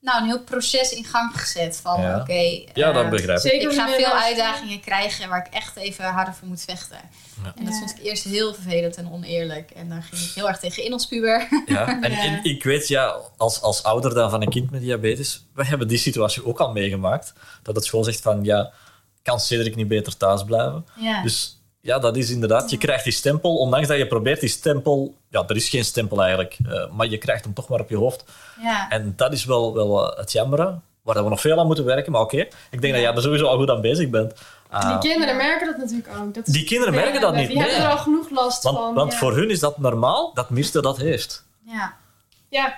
nou, 0.00 0.20
een 0.20 0.26
heel 0.26 0.40
proces 0.42 0.92
in 0.92 1.04
gang 1.04 1.40
gezet. 1.40 1.80
Van 1.82 2.00
Ja. 2.00 2.20
oké, 2.20 2.62
Ja, 2.74 2.92
dat 2.92 3.04
eh, 3.04 3.10
begrijp 3.10 3.42
ik. 3.42 3.72
Ga 3.72 3.88
veel 3.88 4.12
uitdagingen 4.12 4.80
krijgen 4.80 5.28
waar 5.28 5.46
ik 5.46 5.54
echt 5.54 5.76
even 5.76 6.04
harder 6.04 6.34
voor 6.34 6.48
moet 6.48 6.62
vechten. 6.64 6.98
Ja. 7.44 7.52
En 7.56 7.64
dat 7.64 7.78
vond 7.78 7.90
ik 7.90 8.04
eerst 8.04 8.24
heel 8.24 8.54
vervelend 8.54 8.96
en 8.96 9.12
oneerlijk. 9.12 9.70
En 9.70 9.88
daar 9.88 10.02
ging 10.02 10.22
ik 10.22 10.34
heel 10.34 10.48
erg 10.48 10.58
tegen 10.58 10.84
in 10.84 10.92
als 10.92 11.06
puber. 11.06 11.48
Ja. 11.66 12.00
En, 12.02 12.10
Ja. 12.12 12.18
en 12.24 12.44
ik 12.44 12.62
weet, 12.64 12.88
ja, 12.88 13.16
als, 13.36 13.60
als 13.60 13.82
ouder 13.82 14.14
dan 14.14 14.30
van 14.30 14.42
een 14.42 14.50
kind 14.50 14.70
met 14.70 14.80
diabetes, 14.80 15.46
wij 15.54 15.66
hebben 15.66 15.88
die 15.88 15.98
situatie 15.98 16.46
ook 16.46 16.58
al 16.60 16.72
meegemaakt. 16.72 17.32
Dat 17.62 17.74
het 17.74 17.84
school 17.84 18.04
zegt 18.04 18.20
van, 18.20 18.44
ja, 18.44 18.72
kan 19.22 19.40
Cedric 19.40 19.76
niet 19.76 19.88
beter 19.88 20.16
thuis 20.16 20.44
blijven? 20.44 20.86
Ja. 20.96 21.22
Dus 21.22 21.60
ja, 21.80 21.98
dat 21.98 22.16
is 22.16 22.30
inderdaad, 22.30 22.70
je 22.70 22.78
krijgt 22.78 23.04
die 23.04 23.12
stempel, 23.12 23.56
ondanks 23.56 23.88
dat 23.88 23.98
je 23.98 24.06
probeert 24.06 24.40
die 24.40 24.48
stempel 24.48 25.14
ja, 25.30 25.44
er 25.46 25.56
is 25.56 25.68
geen 25.68 25.84
stempel 25.84 26.20
eigenlijk, 26.20 26.56
eh, 26.68 26.90
maar 26.92 27.06
je 27.06 27.18
krijgt 27.18 27.44
hem 27.44 27.54
toch 27.54 27.68
maar 27.68 27.80
op 27.80 27.88
je 27.88 27.96
hoofd. 27.96 28.24
Ja. 28.62 28.88
En 28.88 29.12
dat 29.16 29.32
is 29.32 29.44
wel, 29.44 29.74
wel 29.74 30.10
eh, 30.12 30.18
het 30.18 30.32
jammeren, 30.32 30.82
waar 31.02 31.22
we 31.24 31.28
nog 31.30 31.40
veel 31.40 31.58
aan 31.58 31.66
moeten 31.66 31.84
werken. 31.84 32.12
Maar 32.12 32.20
oké, 32.20 32.36
ik 32.70 32.80
denk 32.80 32.92
dat 32.94 33.02
jij 33.02 33.12
er 33.14 33.22
sowieso 33.22 33.46
al 33.46 33.56
goed 33.56 33.70
aan 33.70 33.80
bezig 33.80 34.08
bent. 34.10 34.32
Ah, 34.70 35.00
Die 35.00 35.10
kinderen 35.10 35.36
merken 35.36 35.66
dat 35.66 35.76
natuurlijk 35.76 36.08
ook. 36.18 36.34
Dat 36.34 36.46
Die 36.46 36.64
kinderen 36.64 36.94
merken 36.94 37.20
dat 37.20 37.34
niet, 37.34 37.46
Die 37.46 37.56
nee. 37.56 37.66
hebben 37.68 37.84
er 37.86 37.90
al 37.92 37.98
genoeg 37.98 38.30
last 38.30 38.62
want 38.62 38.76
van. 38.76 38.94
want 38.94 39.12
ja. 39.12 39.18
voor 39.18 39.36
hun 39.36 39.50
is 39.50 39.60
dat 39.60 39.78
normaal 39.78 40.30
dat 40.34 40.50
Mirte 40.50 40.80
dat 40.82 40.96
heeft. 40.96 41.44
ja. 41.64 41.94
Ja, 42.48 42.74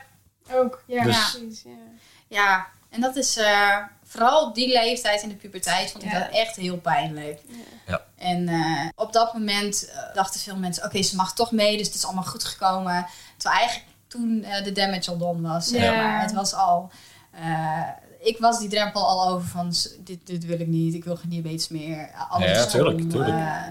ook. 0.51 0.83
Ja, 0.87 1.05
Dus- 1.05 1.31
precies. 1.31 1.63
Ja. 1.63 1.71
Ja, 2.29 2.67
en 2.91 3.01
dat 3.01 3.17
is 3.17 3.37
eh, 3.37 3.77
vooral 4.13 4.47
op 4.49 4.55
die 4.55 4.69
leeftijd 4.73 5.23
in 5.23 5.29
de 5.29 5.35
puberteit 5.35 5.91
vond 5.91 6.05
ik 6.05 6.11
Ja. 6.13 6.19
dat 6.19 6.29
echt 6.31 6.57
heel 6.57 6.77
pijnlijk. 6.77 7.41
Ja. 7.87 8.01
En 8.17 8.49
eh, 8.49 8.89
op 8.95 9.13
dat 9.13 9.33
moment 9.33 9.89
eh, 9.89 10.15
dachten 10.15 10.41
veel 10.41 10.57
mensen, 10.57 10.85
oké, 10.85 11.03
ze 11.03 11.17
mag 11.17 11.35
toch 11.35 11.53
mee, 11.53 11.77
dus 11.77 11.87
het 11.87 11.97
is 11.97 12.05
allemaal 12.05 12.25
goed 12.25 12.45
gekomen. 12.45 13.07
Terwijl 13.37 13.61
eigenlijk 13.61 13.91
toen 14.09 14.45
eh, 14.45 14.65
de 14.65 14.73
damage 14.73 15.11
al 15.11 15.17
done 15.19 15.49
was. 15.49 15.69
zeg 15.69 15.83
Ja. 15.83 15.97
maar. 15.97 16.21
Het 16.21 16.33
was 16.33 16.55
al... 16.55 16.91
eh, 17.31 17.81
ik 18.21 18.39
was 18.39 18.59
die 18.59 18.69
drempel 18.69 19.07
al 19.09 19.29
over 19.29 19.49
van, 19.49 19.73
dit, 19.99 20.27
dit 20.27 20.45
wil 20.47 20.61
ik 20.61 20.67
niet, 20.67 20.95
ik 20.95 21.05
wil 21.05 21.17
geen 21.17 21.31
diabetes 21.31 21.69
meer. 21.69 22.11
Alles 22.29 22.49
Ja, 22.59 22.67
tuurlijk, 22.67 22.99
stom, 22.99 23.11
tuurlijk. 23.11 23.39
eh, 23.39 23.63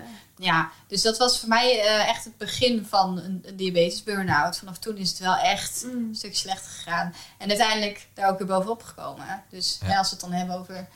ja, 0.43 0.69
dus 0.88 1.01
dat 1.01 1.17
was 1.17 1.39
voor 1.39 1.49
mij 1.49 1.80
eh, 1.80 2.10
echt 2.10 2.23
het 2.23 2.38
begin 2.38 2.86
van 2.89 3.17
een, 3.17 3.43
een 3.45 3.56
diabetes 3.56 4.04
burn-out. 4.04 4.58
Vanaf 4.58 4.77
toen 4.77 4.97
is 4.97 5.10
het 5.10 5.19
wel 5.19 5.36
echt 5.38 5.84
Mm. 5.86 5.91
een 5.91 6.15
stuk 6.15 6.36
slechter 6.36 6.71
gegaan. 6.71 7.13
En 7.38 7.49
uiteindelijk 7.49 8.08
daar 8.13 8.30
ook 8.30 8.38
weer 8.38 8.47
bovenop 8.47 8.84
gekomen. 8.84 9.43
Dus 9.49 9.80
Ja. 9.88 9.97
als 9.97 10.10
we 10.10 10.15
het 10.15 10.23
dan 10.25 10.34
hebben 10.34 10.56
over 10.56 10.88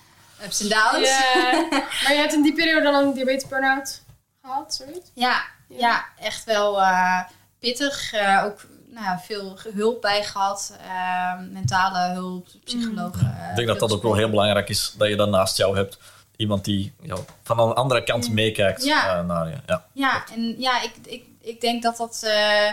ups 0.43 0.59
en 0.61 0.69
downs. 0.69 1.07
Ja. 1.09 1.51
maar 2.03 2.11
je 2.13 2.17
hebt 2.19 2.33
in 2.33 2.41
die 2.41 2.53
periode 2.53 2.83
dan 2.83 2.95
een 2.95 3.13
diabetes 3.13 3.47
burn-out 3.49 4.01
gehad, 4.43 4.75
zoiets? 4.75 5.11
Ja, 5.13 5.41
Ja. 5.67 5.77
ja, 5.77 6.05
echt 6.19 6.43
wel 6.43 6.81
eh, 6.81 7.21
pittig. 7.59 8.13
Eh, 8.13 8.41
ook 8.45 8.65
nou, 8.89 9.05
ja, 9.07 9.19
veel 9.25 9.57
hulp 9.73 10.01
bij 10.01 10.23
gehad. 10.23 10.75
Eh, 10.87 11.33
mentale 11.51 12.13
hulp, 12.13 12.47
psychologen. 12.63 13.37
Ik 13.49 13.55
denk 13.55 13.67
dat 13.67 13.79
dat 13.79 13.91
ook 13.91 14.03
wel 14.03 14.15
heel 14.15 14.29
belangrijk 14.29 14.69
is, 14.69 14.93
dat 14.97 15.07
je 15.07 15.15
dan 15.15 15.29
naast 15.29 15.57
jou 15.57 15.75
hebt 15.77 15.97
iemand 16.37 16.65
die 16.65 16.93
ja, 17.01 17.15
van 17.43 17.59
een 17.59 17.73
andere 17.73 18.03
kant 18.03 18.31
meekijkt 18.31 18.83
Ja. 18.85 19.17
eh, 19.19 19.25
naar 19.25 19.47
je. 19.47 19.55
Ja. 19.65 19.85
Ja, 19.93 20.23
en 20.35 20.55
ja, 20.59 20.81
ik, 20.81 20.91
ik, 21.05 21.23
ik 21.41 21.61
denk 21.61 21.83
dat 21.83 21.97
dat... 21.97 22.21
eh, 22.23 22.71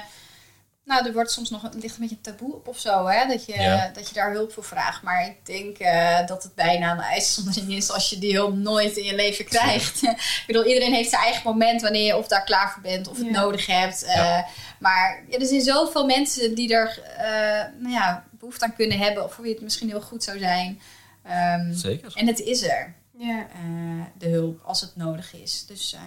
nou, 0.85 1.07
er 1.07 1.13
wordt 1.13 1.31
soms 1.31 1.51
nog 1.51 1.63
een, 1.63 1.81
ligt 1.81 1.95
een 1.95 2.01
beetje 2.01 2.17
een 2.17 2.23
taboe 2.37 2.55
op 2.55 2.69
of 2.69 2.79
zo, 2.79 3.07
hè? 3.07 3.27
Dat 3.27 3.45
je, 3.47 3.53
Ja. 3.61 3.91
dat 3.95 4.09
je 4.09 4.15
daar 4.15 4.33
hulp 4.33 4.53
voor 4.53 4.65
vraagt. 4.65 5.03
Maar 5.03 5.27
ik 5.27 5.47
denk 5.47 5.79
eh, 5.79 6.27
dat 6.27 6.43
het 6.43 6.55
bijna 6.55 6.91
een 6.93 7.03
uitzondering 7.03 7.73
is 7.75 7.91
als 7.91 8.11
je 8.11 8.19
die 8.19 8.35
hulp 8.35 8.55
nooit 8.57 8.97
in 8.97 9.05
je 9.05 9.15
leven 9.15 9.45
krijgt. 9.45 10.03
ik 10.43 10.45
bedoel, 10.47 10.65
iedereen 10.67 10.93
heeft 10.95 11.11
zijn 11.11 11.23
eigen 11.23 11.43
moment 11.45 11.83
wanneer 11.83 12.05
je 12.07 12.17
of 12.17 12.29
daar 12.29 12.45
klaar 12.45 12.71
voor 12.73 12.83
bent 12.83 13.09
of 13.09 13.17
het 13.19 13.31
nodig 13.31 13.67
hebt. 13.67 14.03
Eh, 14.03 14.15
Ja. 14.15 14.47
maar 14.79 15.25
ja, 15.29 15.39
er 15.39 15.47
zijn 15.47 15.61
zoveel 15.63 16.07
mensen 16.07 16.55
die 16.55 16.75
er 16.75 17.01
eh, 17.17 17.25
nou 17.79 17.93
ja, 17.93 18.25
behoefte 18.31 18.65
aan 18.65 18.75
kunnen 18.77 18.99
hebben. 18.99 19.25
Of 19.25 19.35
voor 19.35 19.45
wie 19.45 19.53
het 19.55 19.63
misschien 19.63 19.89
heel 19.89 20.01
goed 20.03 20.25
zou 20.25 20.39
zijn. 20.39 20.81
Ehm, 21.23 21.73
Zeker. 21.73 22.13
en 22.15 22.27
het 22.27 22.41
is 22.41 22.63
er, 22.63 22.95
Ja. 23.27 23.47
eh, 23.55 24.05
de 24.19 24.29
hulp, 24.29 24.61
als 24.65 24.81
het 24.81 24.97
nodig 24.97 25.35
is. 25.35 25.67
Dus... 25.67 25.93
eh, 25.93 26.01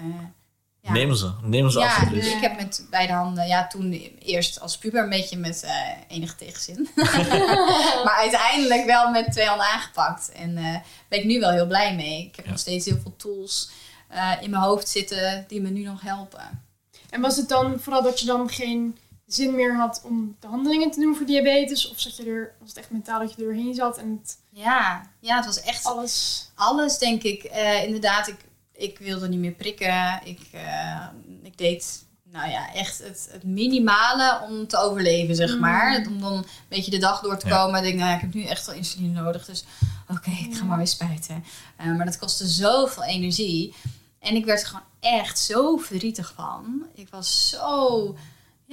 ja. 0.82 0.92
Neem 0.92 1.16
ze, 1.16 1.32
neem 1.42 1.70
ze 1.70 1.80
Ja, 1.80 1.86
alsjeblieft. 1.96 2.28
ik 2.36 2.42
heb 2.42 2.56
met 2.56 2.88
beide 2.90 3.14
handen, 3.14 3.48
ja, 3.48 3.68
toen 3.68 3.92
eerst 4.20 4.60
als 4.60 4.78
puber 4.78 5.04
een 5.04 5.10
beetje 5.10 5.38
met 5.38 5.64
eh, 5.64 5.72
enige 6.08 6.36
tegenzin. 6.36 6.90
maar 8.06 8.16
uiteindelijk 8.18 8.86
wel 8.86 9.10
met 9.12 9.32
twee 9.32 9.46
handen 9.46 9.66
aangepakt. 9.68 10.32
En 10.32 10.58
eh 10.58 10.76
ben 11.08 11.20
ik 11.20 11.26
nu 11.26 11.40
wel 11.40 11.52
heel 11.52 11.68
blij 11.68 11.96
mee. 11.96 12.26
Ik 12.26 12.36
heb 12.36 12.46
Ja. 12.46 12.52
nog 12.52 12.60
steeds 12.60 12.86
heel 12.86 13.00
veel 13.02 13.16
tools 13.18 13.70
eh, 14.08 14.32
in 14.42 14.50
mijn 14.50 14.64
hoofd 14.64 14.90
zitten 14.90 15.46
die 15.48 15.62
me 15.62 15.70
nu 15.70 15.84
nog 15.84 16.02
helpen. 16.02 16.64
En 17.10 17.22
was 17.22 17.38
het 17.38 17.50
dan 17.50 17.80
vooral 17.80 18.04
dat 18.04 18.20
je 18.20 18.26
dan 18.26 18.50
geen 18.50 18.98
zin 19.28 19.56
meer 19.56 19.76
had 19.76 20.02
om 20.04 20.36
de 20.40 20.48
handelingen 20.48 20.92
te 20.92 21.00
doen 21.00 21.16
voor 21.16 21.26
diabetes? 21.26 21.90
Of 21.90 22.00
zat 22.00 22.16
je 22.18 22.26
er, 22.26 22.54
was 22.60 22.70
het 22.70 22.78
echt 22.78 22.90
mentaal 22.92 23.20
dat 23.20 23.30
je 23.30 23.38
er 23.38 23.44
doorheen 23.44 23.74
zat 23.74 23.98
en 23.98 24.20
het, 24.22 24.38
Ja, 24.50 25.10
ja, 25.20 25.36
het 25.36 25.46
was 25.46 25.62
echt 25.62 25.86
alles... 25.86 26.46
alles, 26.56 26.98
denk 26.98 27.24
ik. 27.24 27.44
Eh, 27.44 27.84
inderdaad, 27.84 28.28
ik, 28.28 28.38
ik 28.74 29.00
wilde 29.00 29.28
niet 29.28 29.40
meer 29.40 29.52
prikken. 29.52 30.20
Ik, 30.24 30.40
eh, 30.52 31.06
ik 31.44 31.58
deed 31.58 32.04
nou 32.24 32.50
ja, 32.50 32.74
echt 32.74 32.98
het, 32.98 33.28
het 33.32 33.44
minimale 33.44 34.42
om 34.50 34.68
te 34.68 34.78
overleven, 34.78 35.36
zeg 35.36 35.54
Mm. 35.54 35.60
maar. 35.60 36.06
Om 36.08 36.22
dan 36.22 36.34
een 36.34 36.46
beetje 36.70 36.92
de 36.92 36.98
dag 36.98 37.22
door 37.22 37.38
te 37.38 37.48
Ja. 37.48 37.58
komen. 37.64 37.78
Ik 37.78 37.84
denk, 37.86 37.96
nou 37.98 38.10
ja, 38.10 38.16
ik 38.16 38.22
heb 38.22 38.34
nu 38.34 38.44
echt 38.44 38.66
wel 38.66 38.76
insuline 38.76 39.22
nodig. 39.22 39.46
Dus 39.46 39.64
oké, 40.10 40.30
ik 40.30 40.56
ga 40.58 40.64
maar 40.64 40.78
weer 40.78 40.88
spuiten. 40.88 41.44
Eh, 41.78 41.86
maar 41.86 42.06
dat 42.06 42.18
kostte 42.18 42.48
zoveel 42.48 43.04
energie. 43.04 43.74
En 44.20 44.36
ik 44.36 44.46
werd 44.46 44.62
er 44.62 44.68
gewoon 44.68 44.84
echt 45.00 45.40
zo 45.40 45.78
verdrietig 45.78 46.34
van. 46.36 46.86
Ik 46.96 47.08
was 47.10 47.50
zo 47.50 48.16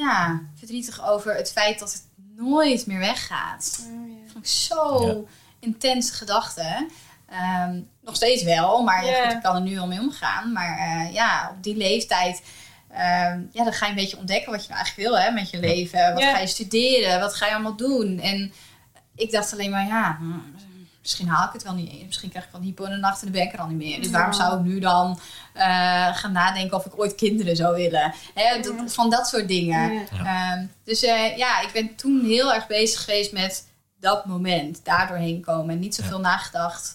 ja, 0.03 0.41
verdrietig 0.59 1.09
over 1.09 1.35
het 1.35 1.53
feit 1.53 1.79
dat 1.79 1.93
het 1.93 2.03
nooit 2.37 2.87
meer 2.87 2.99
weggaat 2.99 3.81
Oh, 3.87 4.09
ja. 4.09 4.33
vond 4.33 4.45
ik 4.45 4.51
zo 4.51 5.07
Ja. 5.07 5.15
intense 5.61 6.13
gedachten. 6.13 6.89
Ehm, 7.31 7.81
nog 8.03 8.17
steeds 8.17 8.43
wel, 8.43 8.83
maar 8.83 9.03
goed, 9.03 9.33
ik 9.33 9.43
kan 9.43 9.55
er 9.55 9.61
nu 9.63 9.75
wel 9.75 9.87
mee 9.87 10.01
omgaan. 10.01 10.53
Maar 10.53 10.79
eh, 10.79 11.13
ja, 11.15 11.51
op 11.57 11.63
die 11.63 11.77
leeftijd, 11.77 12.43
ehm, 12.91 13.41
ja, 13.53 13.65
dan 13.65 13.73
ga 13.73 13.85
je 13.87 13.91
een 13.91 13.97
beetje 13.99 14.19
ontdekken 14.19 14.53
wat 14.53 14.63
je 14.63 14.69
nou 14.69 14.81
eigenlijk 14.81 15.09
wil 15.09 15.21
hè, 15.21 15.31
met 15.31 15.51
je 15.51 15.59
leven. 15.61 16.15
Wat 16.15 16.23
ga 16.23 16.39
je 16.39 16.47
studeren? 16.47 17.21
Wat 17.21 17.35
ga 17.35 17.47
je 17.47 17.53
allemaal 17.55 17.77
doen? 17.77 18.19
En 18.21 18.53
ik 19.17 19.31
dacht 19.31 19.53
alleen 19.53 19.71
maar, 19.71 19.87
ja, 19.87 20.17
hm, 20.21 20.39
misschien 21.03 21.29
haal 21.29 21.47
ik 21.47 21.53
het 21.53 21.63
wel 21.63 21.75
niet 21.75 21.91
eens. 21.93 22.05
Misschien 22.07 22.31
krijg 22.31 22.45
ik 22.45 22.51
wel 22.53 22.61
een 22.61 22.67
hypo 22.67 22.85
in 22.85 22.91
de 22.91 22.97
nacht 22.97 23.19
en 23.23 23.27
dan 23.27 23.33
ben 23.41 23.43
ik 23.47 23.53
er 23.53 23.59
al 23.61 23.67
niet 23.69 23.77
meer. 23.79 23.97
Dus 23.97 24.07
Ja. 24.07 24.13
waarom 24.13 24.33
zou 24.33 24.59
ik 24.59 24.65
nu 24.65 24.79
dan 24.81 25.19
eh, 25.53 26.17
gaan 26.17 26.33
nadenken 26.33 26.77
of 26.77 26.87
ik 26.87 26.99
ooit 26.99 27.15
kinderen 27.15 27.57
zou 27.57 27.75
willen? 27.77 28.15
Hè, 28.35 28.61
dat- 28.61 28.75
Ja. 28.79 28.89
van 28.89 29.11
dat 29.11 29.27
soort 29.29 29.49
dingen. 29.49 29.93
Ja. 29.93 30.03
Ehm, 30.53 30.67
dus 30.85 31.03
eh, 31.03 31.37
ja, 31.37 31.61
ik 31.61 31.73
ben 31.73 31.95
toen 31.95 32.25
heel 32.25 32.55
erg 32.55 32.67
bezig 32.67 33.05
geweest 33.05 33.33
met 33.33 33.67
dat 34.01 34.27
moment, 34.27 34.81
daar 34.85 35.09
doorheen 35.09 35.41
komen. 35.41 35.75
En 35.75 35.81
niet 35.81 35.95
zoveel 35.95 36.21
nagedacht 36.21 36.95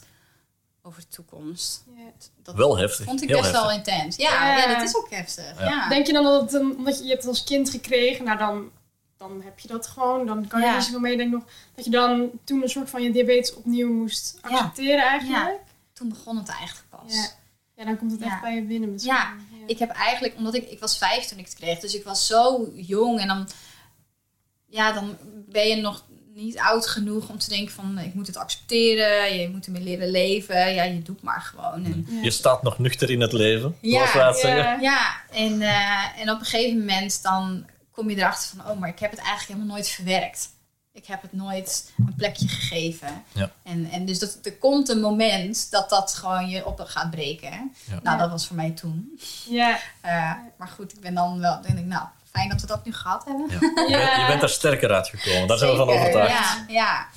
over 0.82 1.02
de 1.02 1.08
toekomst. 1.08 1.84
Ja. 1.96 2.04
Dat 2.44 2.56
Wel 2.56 2.78
heftig. 2.78 3.06
vond 3.06 3.22
ik 3.22 3.28
heel 3.30 3.38
best 3.42 3.52
heftig. 3.52 3.68
wel 3.68 3.78
intens. 3.78 4.16
Ja, 4.16 4.32
ja. 4.32 4.58
Ja. 4.58 4.74
dat 4.74 4.84
is 4.90 4.96
ook 4.98 5.10
heftig. 5.10 5.60
Ja. 5.60 5.66
Ja. 5.66 5.90
Denk 5.90 6.08
je 6.08 6.14
dan 6.14 6.24
dat 6.24 6.52
het 6.52 6.62
omdat 6.62 6.98
je, 6.98 7.04
je 7.04 7.10
hebt 7.10 7.22
het 7.22 7.32
als 7.32 7.44
kind 7.44 7.70
gekregen, 7.70 8.26
nou 8.26 8.38
dan, 8.38 8.70
dan 9.18 9.42
heb 9.44 9.60
je 9.60 9.68
dat 9.68 9.88
gewoon, 9.88 10.26
dan 10.26 10.48
kan 10.48 10.60
je 10.60 10.66
Ja. 10.66 10.72
er 10.72 10.78
niet 10.78 10.86
zoveel 10.86 11.00
mee. 11.02 11.18
Denk 11.18 11.32
nog 11.32 11.44
dat 11.76 11.86
je 11.86 11.92
dan 11.92 12.30
toen 12.44 12.62
een 12.62 12.70
soort 12.70 12.90
van 12.90 13.02
je 13.04 13.12
diabetes 13.12 13.54
opnieuw 13.54 13.94
moest 13.94 14.38
accepteren 14.42 15.04
eigenlijk. 15.04 15.60
Toen 15.94 16.10
begon 16.10 16.38
het 16.38 16.48
eigenlijk 16.50 16.88
pas. 16.90 17.14
Ja. 17.16 17.28
Ja, 17.76 17.86
dan 17.86 17.98
komt 17.98 18.12
het 18.12 18.22
echt 18.22 18.42
bij 18.42 18.56
je 18.56 18.62
binnen 18.62 18.92
misschien. 18.92 19.14
Ja, 19.14 19.34
Ik 19.68 19.80
heb 19.80 19.90
eigenlijk, 19.90 20.36
omdat 20.38 20.54
ik, 20.56 20.70
ik 20.70 20.80
was 20.80 20.98
vijf 20.98 21.26
toen 21.26 21.38
ik 21.38 21.46
het 21.46 21.56
kreeg, 21.56 21.80
dus 21.80 21.96
ik 21.96 22.04
was 22.04 22.28
zo 22.28 22.70
jong 22.76 23.20
en 23.20 23.28
dan, 23.28 23.48
ja, 24.66 24.92
dan 24.92 25.18
ben 25.50 25.68
je 25.68 25.76
nog 25.76 26.06
niet 26.34 26.58
oud 26.60 26.88
genoeg 26.88 27.30
om 27.30 27.38
te 27.38 27.50
denken 27.50 27.74
van 27.74 27.98
ik 28.00 28.14
moet 28.14 28.28
het 28.28 28.38
accepteren, 28.38 29.40
je 29.40 29.50
moet 29.50 29.66
ermee 29.66 29.82
leren 29.84 30.10
leven. 30.12 30.74
Ja, 30.74 30.84
je 30.84 31.02
doet 31.02 31.22
maar 31.22 31.42
gewoon. 31.42 31.86
En, 31.86 32.06
Ja. 32.10 32.22
Je 32.22 32.32
staat 32.32 32.64
nog 32.64 32.80
nuchter 32.80 33.10
in 33.10 33.22
het 33.22 33.34
leven, 33.34 33.76
Ja, 33.82 33.98
zoals 33.98 34.14
wij 34.14 34.28
het 34.28 34.38
zeggen. 34.38 34.64
Ja. 34.64 34.78
Ja, 34.82 35.22
en, 35.38 35.62
eh, 35.62 36.20
en 36.22 36.30
op 36.32 36.40
een 36.40 36.46
gegeven 36.46 36.80
moment 36.80 37.24
dan 37.24 37.66
kom 37.98 38.10
je 38.10 38.16
erachter 38.16 38.58
van, 38.58 38.72
oh, 38.72 38.80
maar 38.80 38.90
ik 38.90 39.00
heb 39.00 39.12
het 39.12 39.20
eigenlijk 39.20 39.48
helemaal 39.48 39.76
nooit 39.76 39.90
verwerkt. 39.90 40.50
Ik 40.94 41.06
heb 41.06 41.22
het 41.22 41.34
nooit 41.34 41.94
een 41.98 42.16
plekje 42.16 42.48
gegeven. 42.48 43.24
Ja. 43.32 43.52
En, 43.64 43.90
en 43.92 44.06
dus 44.06 44.20
dat, 44.20 44.40
er 44.44 44.58
komt 44.58 44.90
een 44.90 45.00
moment 45.00 45.72
dat 45.72 45.90
dat 45.90 46.14
gewoon 46.14 46.50
je 46.50 46.66
op 46.66 46.80
gaat 46.80 47.12
breken. 47.12 47.74
Ja. 47.86 48.00
Nou, 48.04 48.18
dat 48.18 48.30
was 48.30 48.48
voor 48.48 48.56
mij 48.56 48.72
toen. 48.72 49.20
Ja. 49.46 49.80
Eh, 50.02 50.34
maar 50.58 50.68
goed, 50.68 50.94
ik 50.94 51.00
ben 51.00 51.14
dan 51.14 51.40
wel, 51.40 51.62
denk 51.62 51.78
ik, 51.78 51.86
nou, 51.86 52.08
fijn 52.32 52.50
dat 52.50 52.62
we 52.62 52.68
dat 52.68 52.86
nu 52.86 52.94
gehad 52.94 53.26
hebben. 53.26 53.50
Ja. 53.88 54.20
Je 54.20 54.26
bent 54.28 54.42
er 54.42 54.50
sterker 54.50 54.94
uitgekomen, 54.94 55.48
daar 55.48 55.58
zijn 55.58 55.72
we 55.72 55.78
van 55.78 55.90
overtuigd. 55.90 56.32
Ja, 56.32 56.66
ja. 56.68 57.08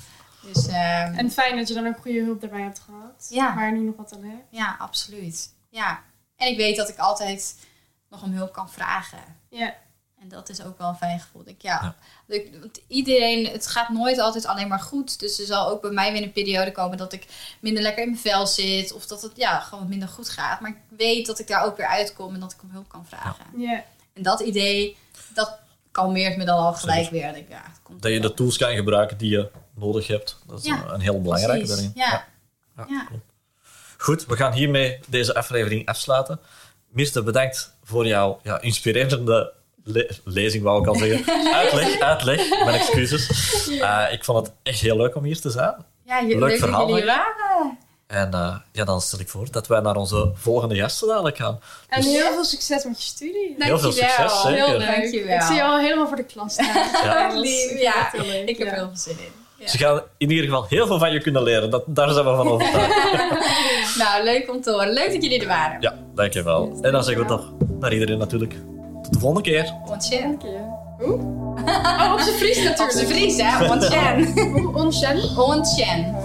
Dus 0.41 0.67
ehm, 0.67 1.13
En 1.13 1.31
fijn 1.31 1.57
dat 1.57 1.67
je 1.67 1.73
dan 1.73 1.87
ook 1.87 1.97
goede 2.01 2.23
hulp 2.23 2.41
daarbij 2.41 2.61
hebt 2.61 2.81
gehad. 2.85 3.27
Ja. 3.29 3.55
Waar 3.55 3.65
je 3.65 3.71
nu 3.71 3.85
nog 3.85 3.95
wat 3.95 4.13
aan 4.13 4.23
hebt. 4.23 4.43
ja, 4.49 4.75
absoluut. 4.79 5.53
Ja. 5.69 5.99
En 6.35 6.47
ik 6.47 6.57
weet 6.57 6.75
dat 6.75 6.89
ik 6.89 6.97
altijd 6.97 7.55
nog 8.09 8.23
om 8.23 8.33
hulp 8.33 8.53
kan 8.53 8.69
vragen. 8.69 9.23
Ja. 9.49 9.73
En 10.21 10.27
dat 10.29 10.49
is 10.49 10.63
ook 10.63 10.77
wel 10.77 10.87
een 10.87 10.95
fijn 10.95 11.19
gevoel. 11.19 11.41
Ik, 11.45 11.61
ja, 11.61 11.95
Ja. 12.27 12.35
Ik- 12.35 12.51
want 12.59 12.79
iedereen, 12.87 13.45
het 13.47 13.67
gaat 13.67 13.89
nooit 13.89 14.19
altijd 14.19 14.45
alleen 14.45 14.67
maar 14.67 14.79
goed. 14.79 15.19
Dus 15.19 15.39
er 15.39 15.45
zal 15.45 15.69
ook 15.69 15.81
bij 15.81 15.91
mij 15.91 16.11
weer 16.11 16.21
een 16.23 16.31
periode 16.31 16.71
komen 16.71 16.97
dat 16.97 17.13
ik 17.13 17.25
minder 17.59 17.83
lekker 17.83 18.03
in 18.03 18.09
mijn 18.09 18.21
vel 18.21 18.47
zit. 18.47 18.93
Of 18.93 19.05
dat 19.07 19.21
het 19.21 19.31
ja, 19.35 19.59
gewoon 19.59 19.87
minder 19.89 20.07
goed 20.07 20.29
gaat. 20.29 20.59
Maar 20.59 20.69
ik 20.69 20.97
weet 20.97 21.25
dat 21.25 21.39
ik 21.39 21.47
daar 21.47 21.65
ook 21.65 21.77
weer 21.77 21.87
uitkom 21.87 22.33
en 22.33 22.39
dat 22.39 22.51
ik 22.51 22.61
om 22.63 22.69
hulp 22.71 22.89
kan 22.89 23.05
vragen. 23.07 23.45
Ja. 23.57 23.83
En 24.13 24.23
dat 24.23 24.39
idee, 24.39 24.97
dat 25.33 25.59
kalmeert 25.91 26.37
me 26.37 26.45
dan 26.45 26.57
al 26.57 26.73
gelijk 26.73 26.97
Zeker. 26.97 27.11
weer. 27.13 27.27
Dat, 27.27 27.35
ik, 27.35 27.49
ja, 27.49 27.61
het 27.67 27.79
komt 27.83 28.01
Dat 28.01 28.11
je 28.11 28.19
de 28.19 28.33
tools 28.33 28.57
kan 28.57 28.75
gebruiken 28.75 29.17
die 29.17 29.29
je 29.31 29.49
nodig 29.75 30.07
hebt. 30.07 30.37
Dat 30.47 30.59
is 30.59 30.65
Ja, 30.65 30.83
een, 30.83 30.93
een 30.93 31.01
heel 31.01 31.21
belangrijke 31.21 31.65
Precies, 31.65 31.93
daarin. 31.93 32.27
Ja. 32.75 32.85
Ja. 32.89 33.07
Goed, 33.97 34.25
we 34.25 34.35
gaan 34.35 34.51
hiermee 34.53 34.99
deze 35.07 35.33
aflevering 35.35 35.85
afsluiten. 35.87 36.39
Mirte, 36.89 37.23
bedankt 37.23 37.75
voor 37.83 38.07
jouw 38.07 38.39
ja, 38.43 38.61
inspirerende 38.61 39.53
le- 39.83 40.09
lezing, 40.23 40.63
wou 40.63 40.81
ik 40.81 40.87
al 40.87 40.95
zeggen. 40.95 41.33
Uitleg, 41.55 41.99
uitleg, 41.99 42.49
mijn 42.63 42.79
excuses. 42.79 43.29
Eh, 43.79 44.05
ik 44.11 44.23
vond 44.23 44.45
het 44.45 44.55
echt 44.63 44.79
heel 44.79 44.97
leuk 44.97 45.15
om 45.15 45.23
hier 45.23 45.39
te 45.41 45.49
zijn. 45.49 45.75
Ja, 46.05 46.19
je, 46.19 46.27
Leuk 46.27 46.49
leuk, 46.49 46.59
verhaal, 46.59 46.79
dat 46.87 46.89
jullie 46.97 47.05
waren. 47.05 47.77
En 48.07 48.33
eh, 48.33 48.55
ja, 48.71 48.83
dan 48.85 49.01
stel 49.01 49.19
ik 49.19 49.29
voor 49.29 49.47
dat 49.51 49.67
wij 49.67 49.79
naar 49.79 49.95
onze 49.95 50.31
volgende 50.35 50.75
gasten 50.75 51.07
dadelijk 51.07 51.37
gaan. 51.37 51.59
En 51.89 52.01
Dus- 52.01 52.11
heel 52.11 52.31
veel 52.33 52.43
succes 52.45 52.83
met 52.83 52.97
je 53.01 53.07
studie. 53.07 53.55
Heel 53.57 53.79
veel 53.79 53.91
Dankjewel. 53.91 54.09
succes, 54.29 54.41
zeker. 54.41 54.65
Heel. 54.65 54.79
Dankjewel. 54.79 55.35
Ik 55.35 55.41
zie 55.41 55.55
je 55.55 55.63
al 55.63 55.79
helemaal 55.79 56.07
voor 56.07 56.15
de 56.17 56.23
klas 56.25 56.53
staan. 56.53 56.65
Ja. 57.03 57.31
Is- 57.43 57.71
ik 57.71 57.79
Ja, 57.81 57.91
heb 57.95 58.23
ja. 58.25 58.29
er 58.65 58.73
heel 58.73 58.87
veel 58.87 58.89
zin 58.93 59.17
in. 59.19 59.31
Ja. 59.57 59.67
Ze 59.67 59.77
gaan 59.77 60.01
in 60.17 60.29
ieder 60.29 60.45
geval 60.45 60.65
heel 60.69 60.87
veel 60.87 60.99
van 60.99 61.11
je 61.11 61.21
kunnen 61.21 61.43
leren. 61.43 61.69
Dat, 61.69 61.83
daar 61.87 62.09
zijn 62.09 62.25
we 62.25 62.35
van 62.35 62.47
overtuigd. 62.47 62.95
Nou, 63.97 64.23
leuk 64.23 64.49
om 64.49 64.61
te 64.61 64.71
horen. 64.71 64.93
Leuk 64.93 65.11
dat 65.13 65.23
jullie 65.23 65.41
er 65.41 65.47
waren. 65.47 65.81
Ja, 65.81 65.97
dankjewel. 66.15 66.77
En 66.81 66.91
dan 66.91 67.03
zeggen 67.03 67.23
we 67.23 67.29
toch 67.29 67.51
naar 67.79 67.93
iedereen 67.93 68.17
natuurlijk. 68.17 68.53
De 69.11 69.19
volgende 69.19 69.49
keer. 69.49 69.73
Hoe? 70.99 71.13
Oh, 71.65 72.13
op 72.13 72.19
zijn 72.19 72.35
Fries 72.35 72.57
Op 72.57 72.63
natuurlijk. 72.63 72.91
zijn 72.91 73.07
Fries, 73.07 73.37
hè? 73.41 73.67
Hoe? 73.67 74.71
Onchen? 74.75 75.37
Onchen. 75.37 76.15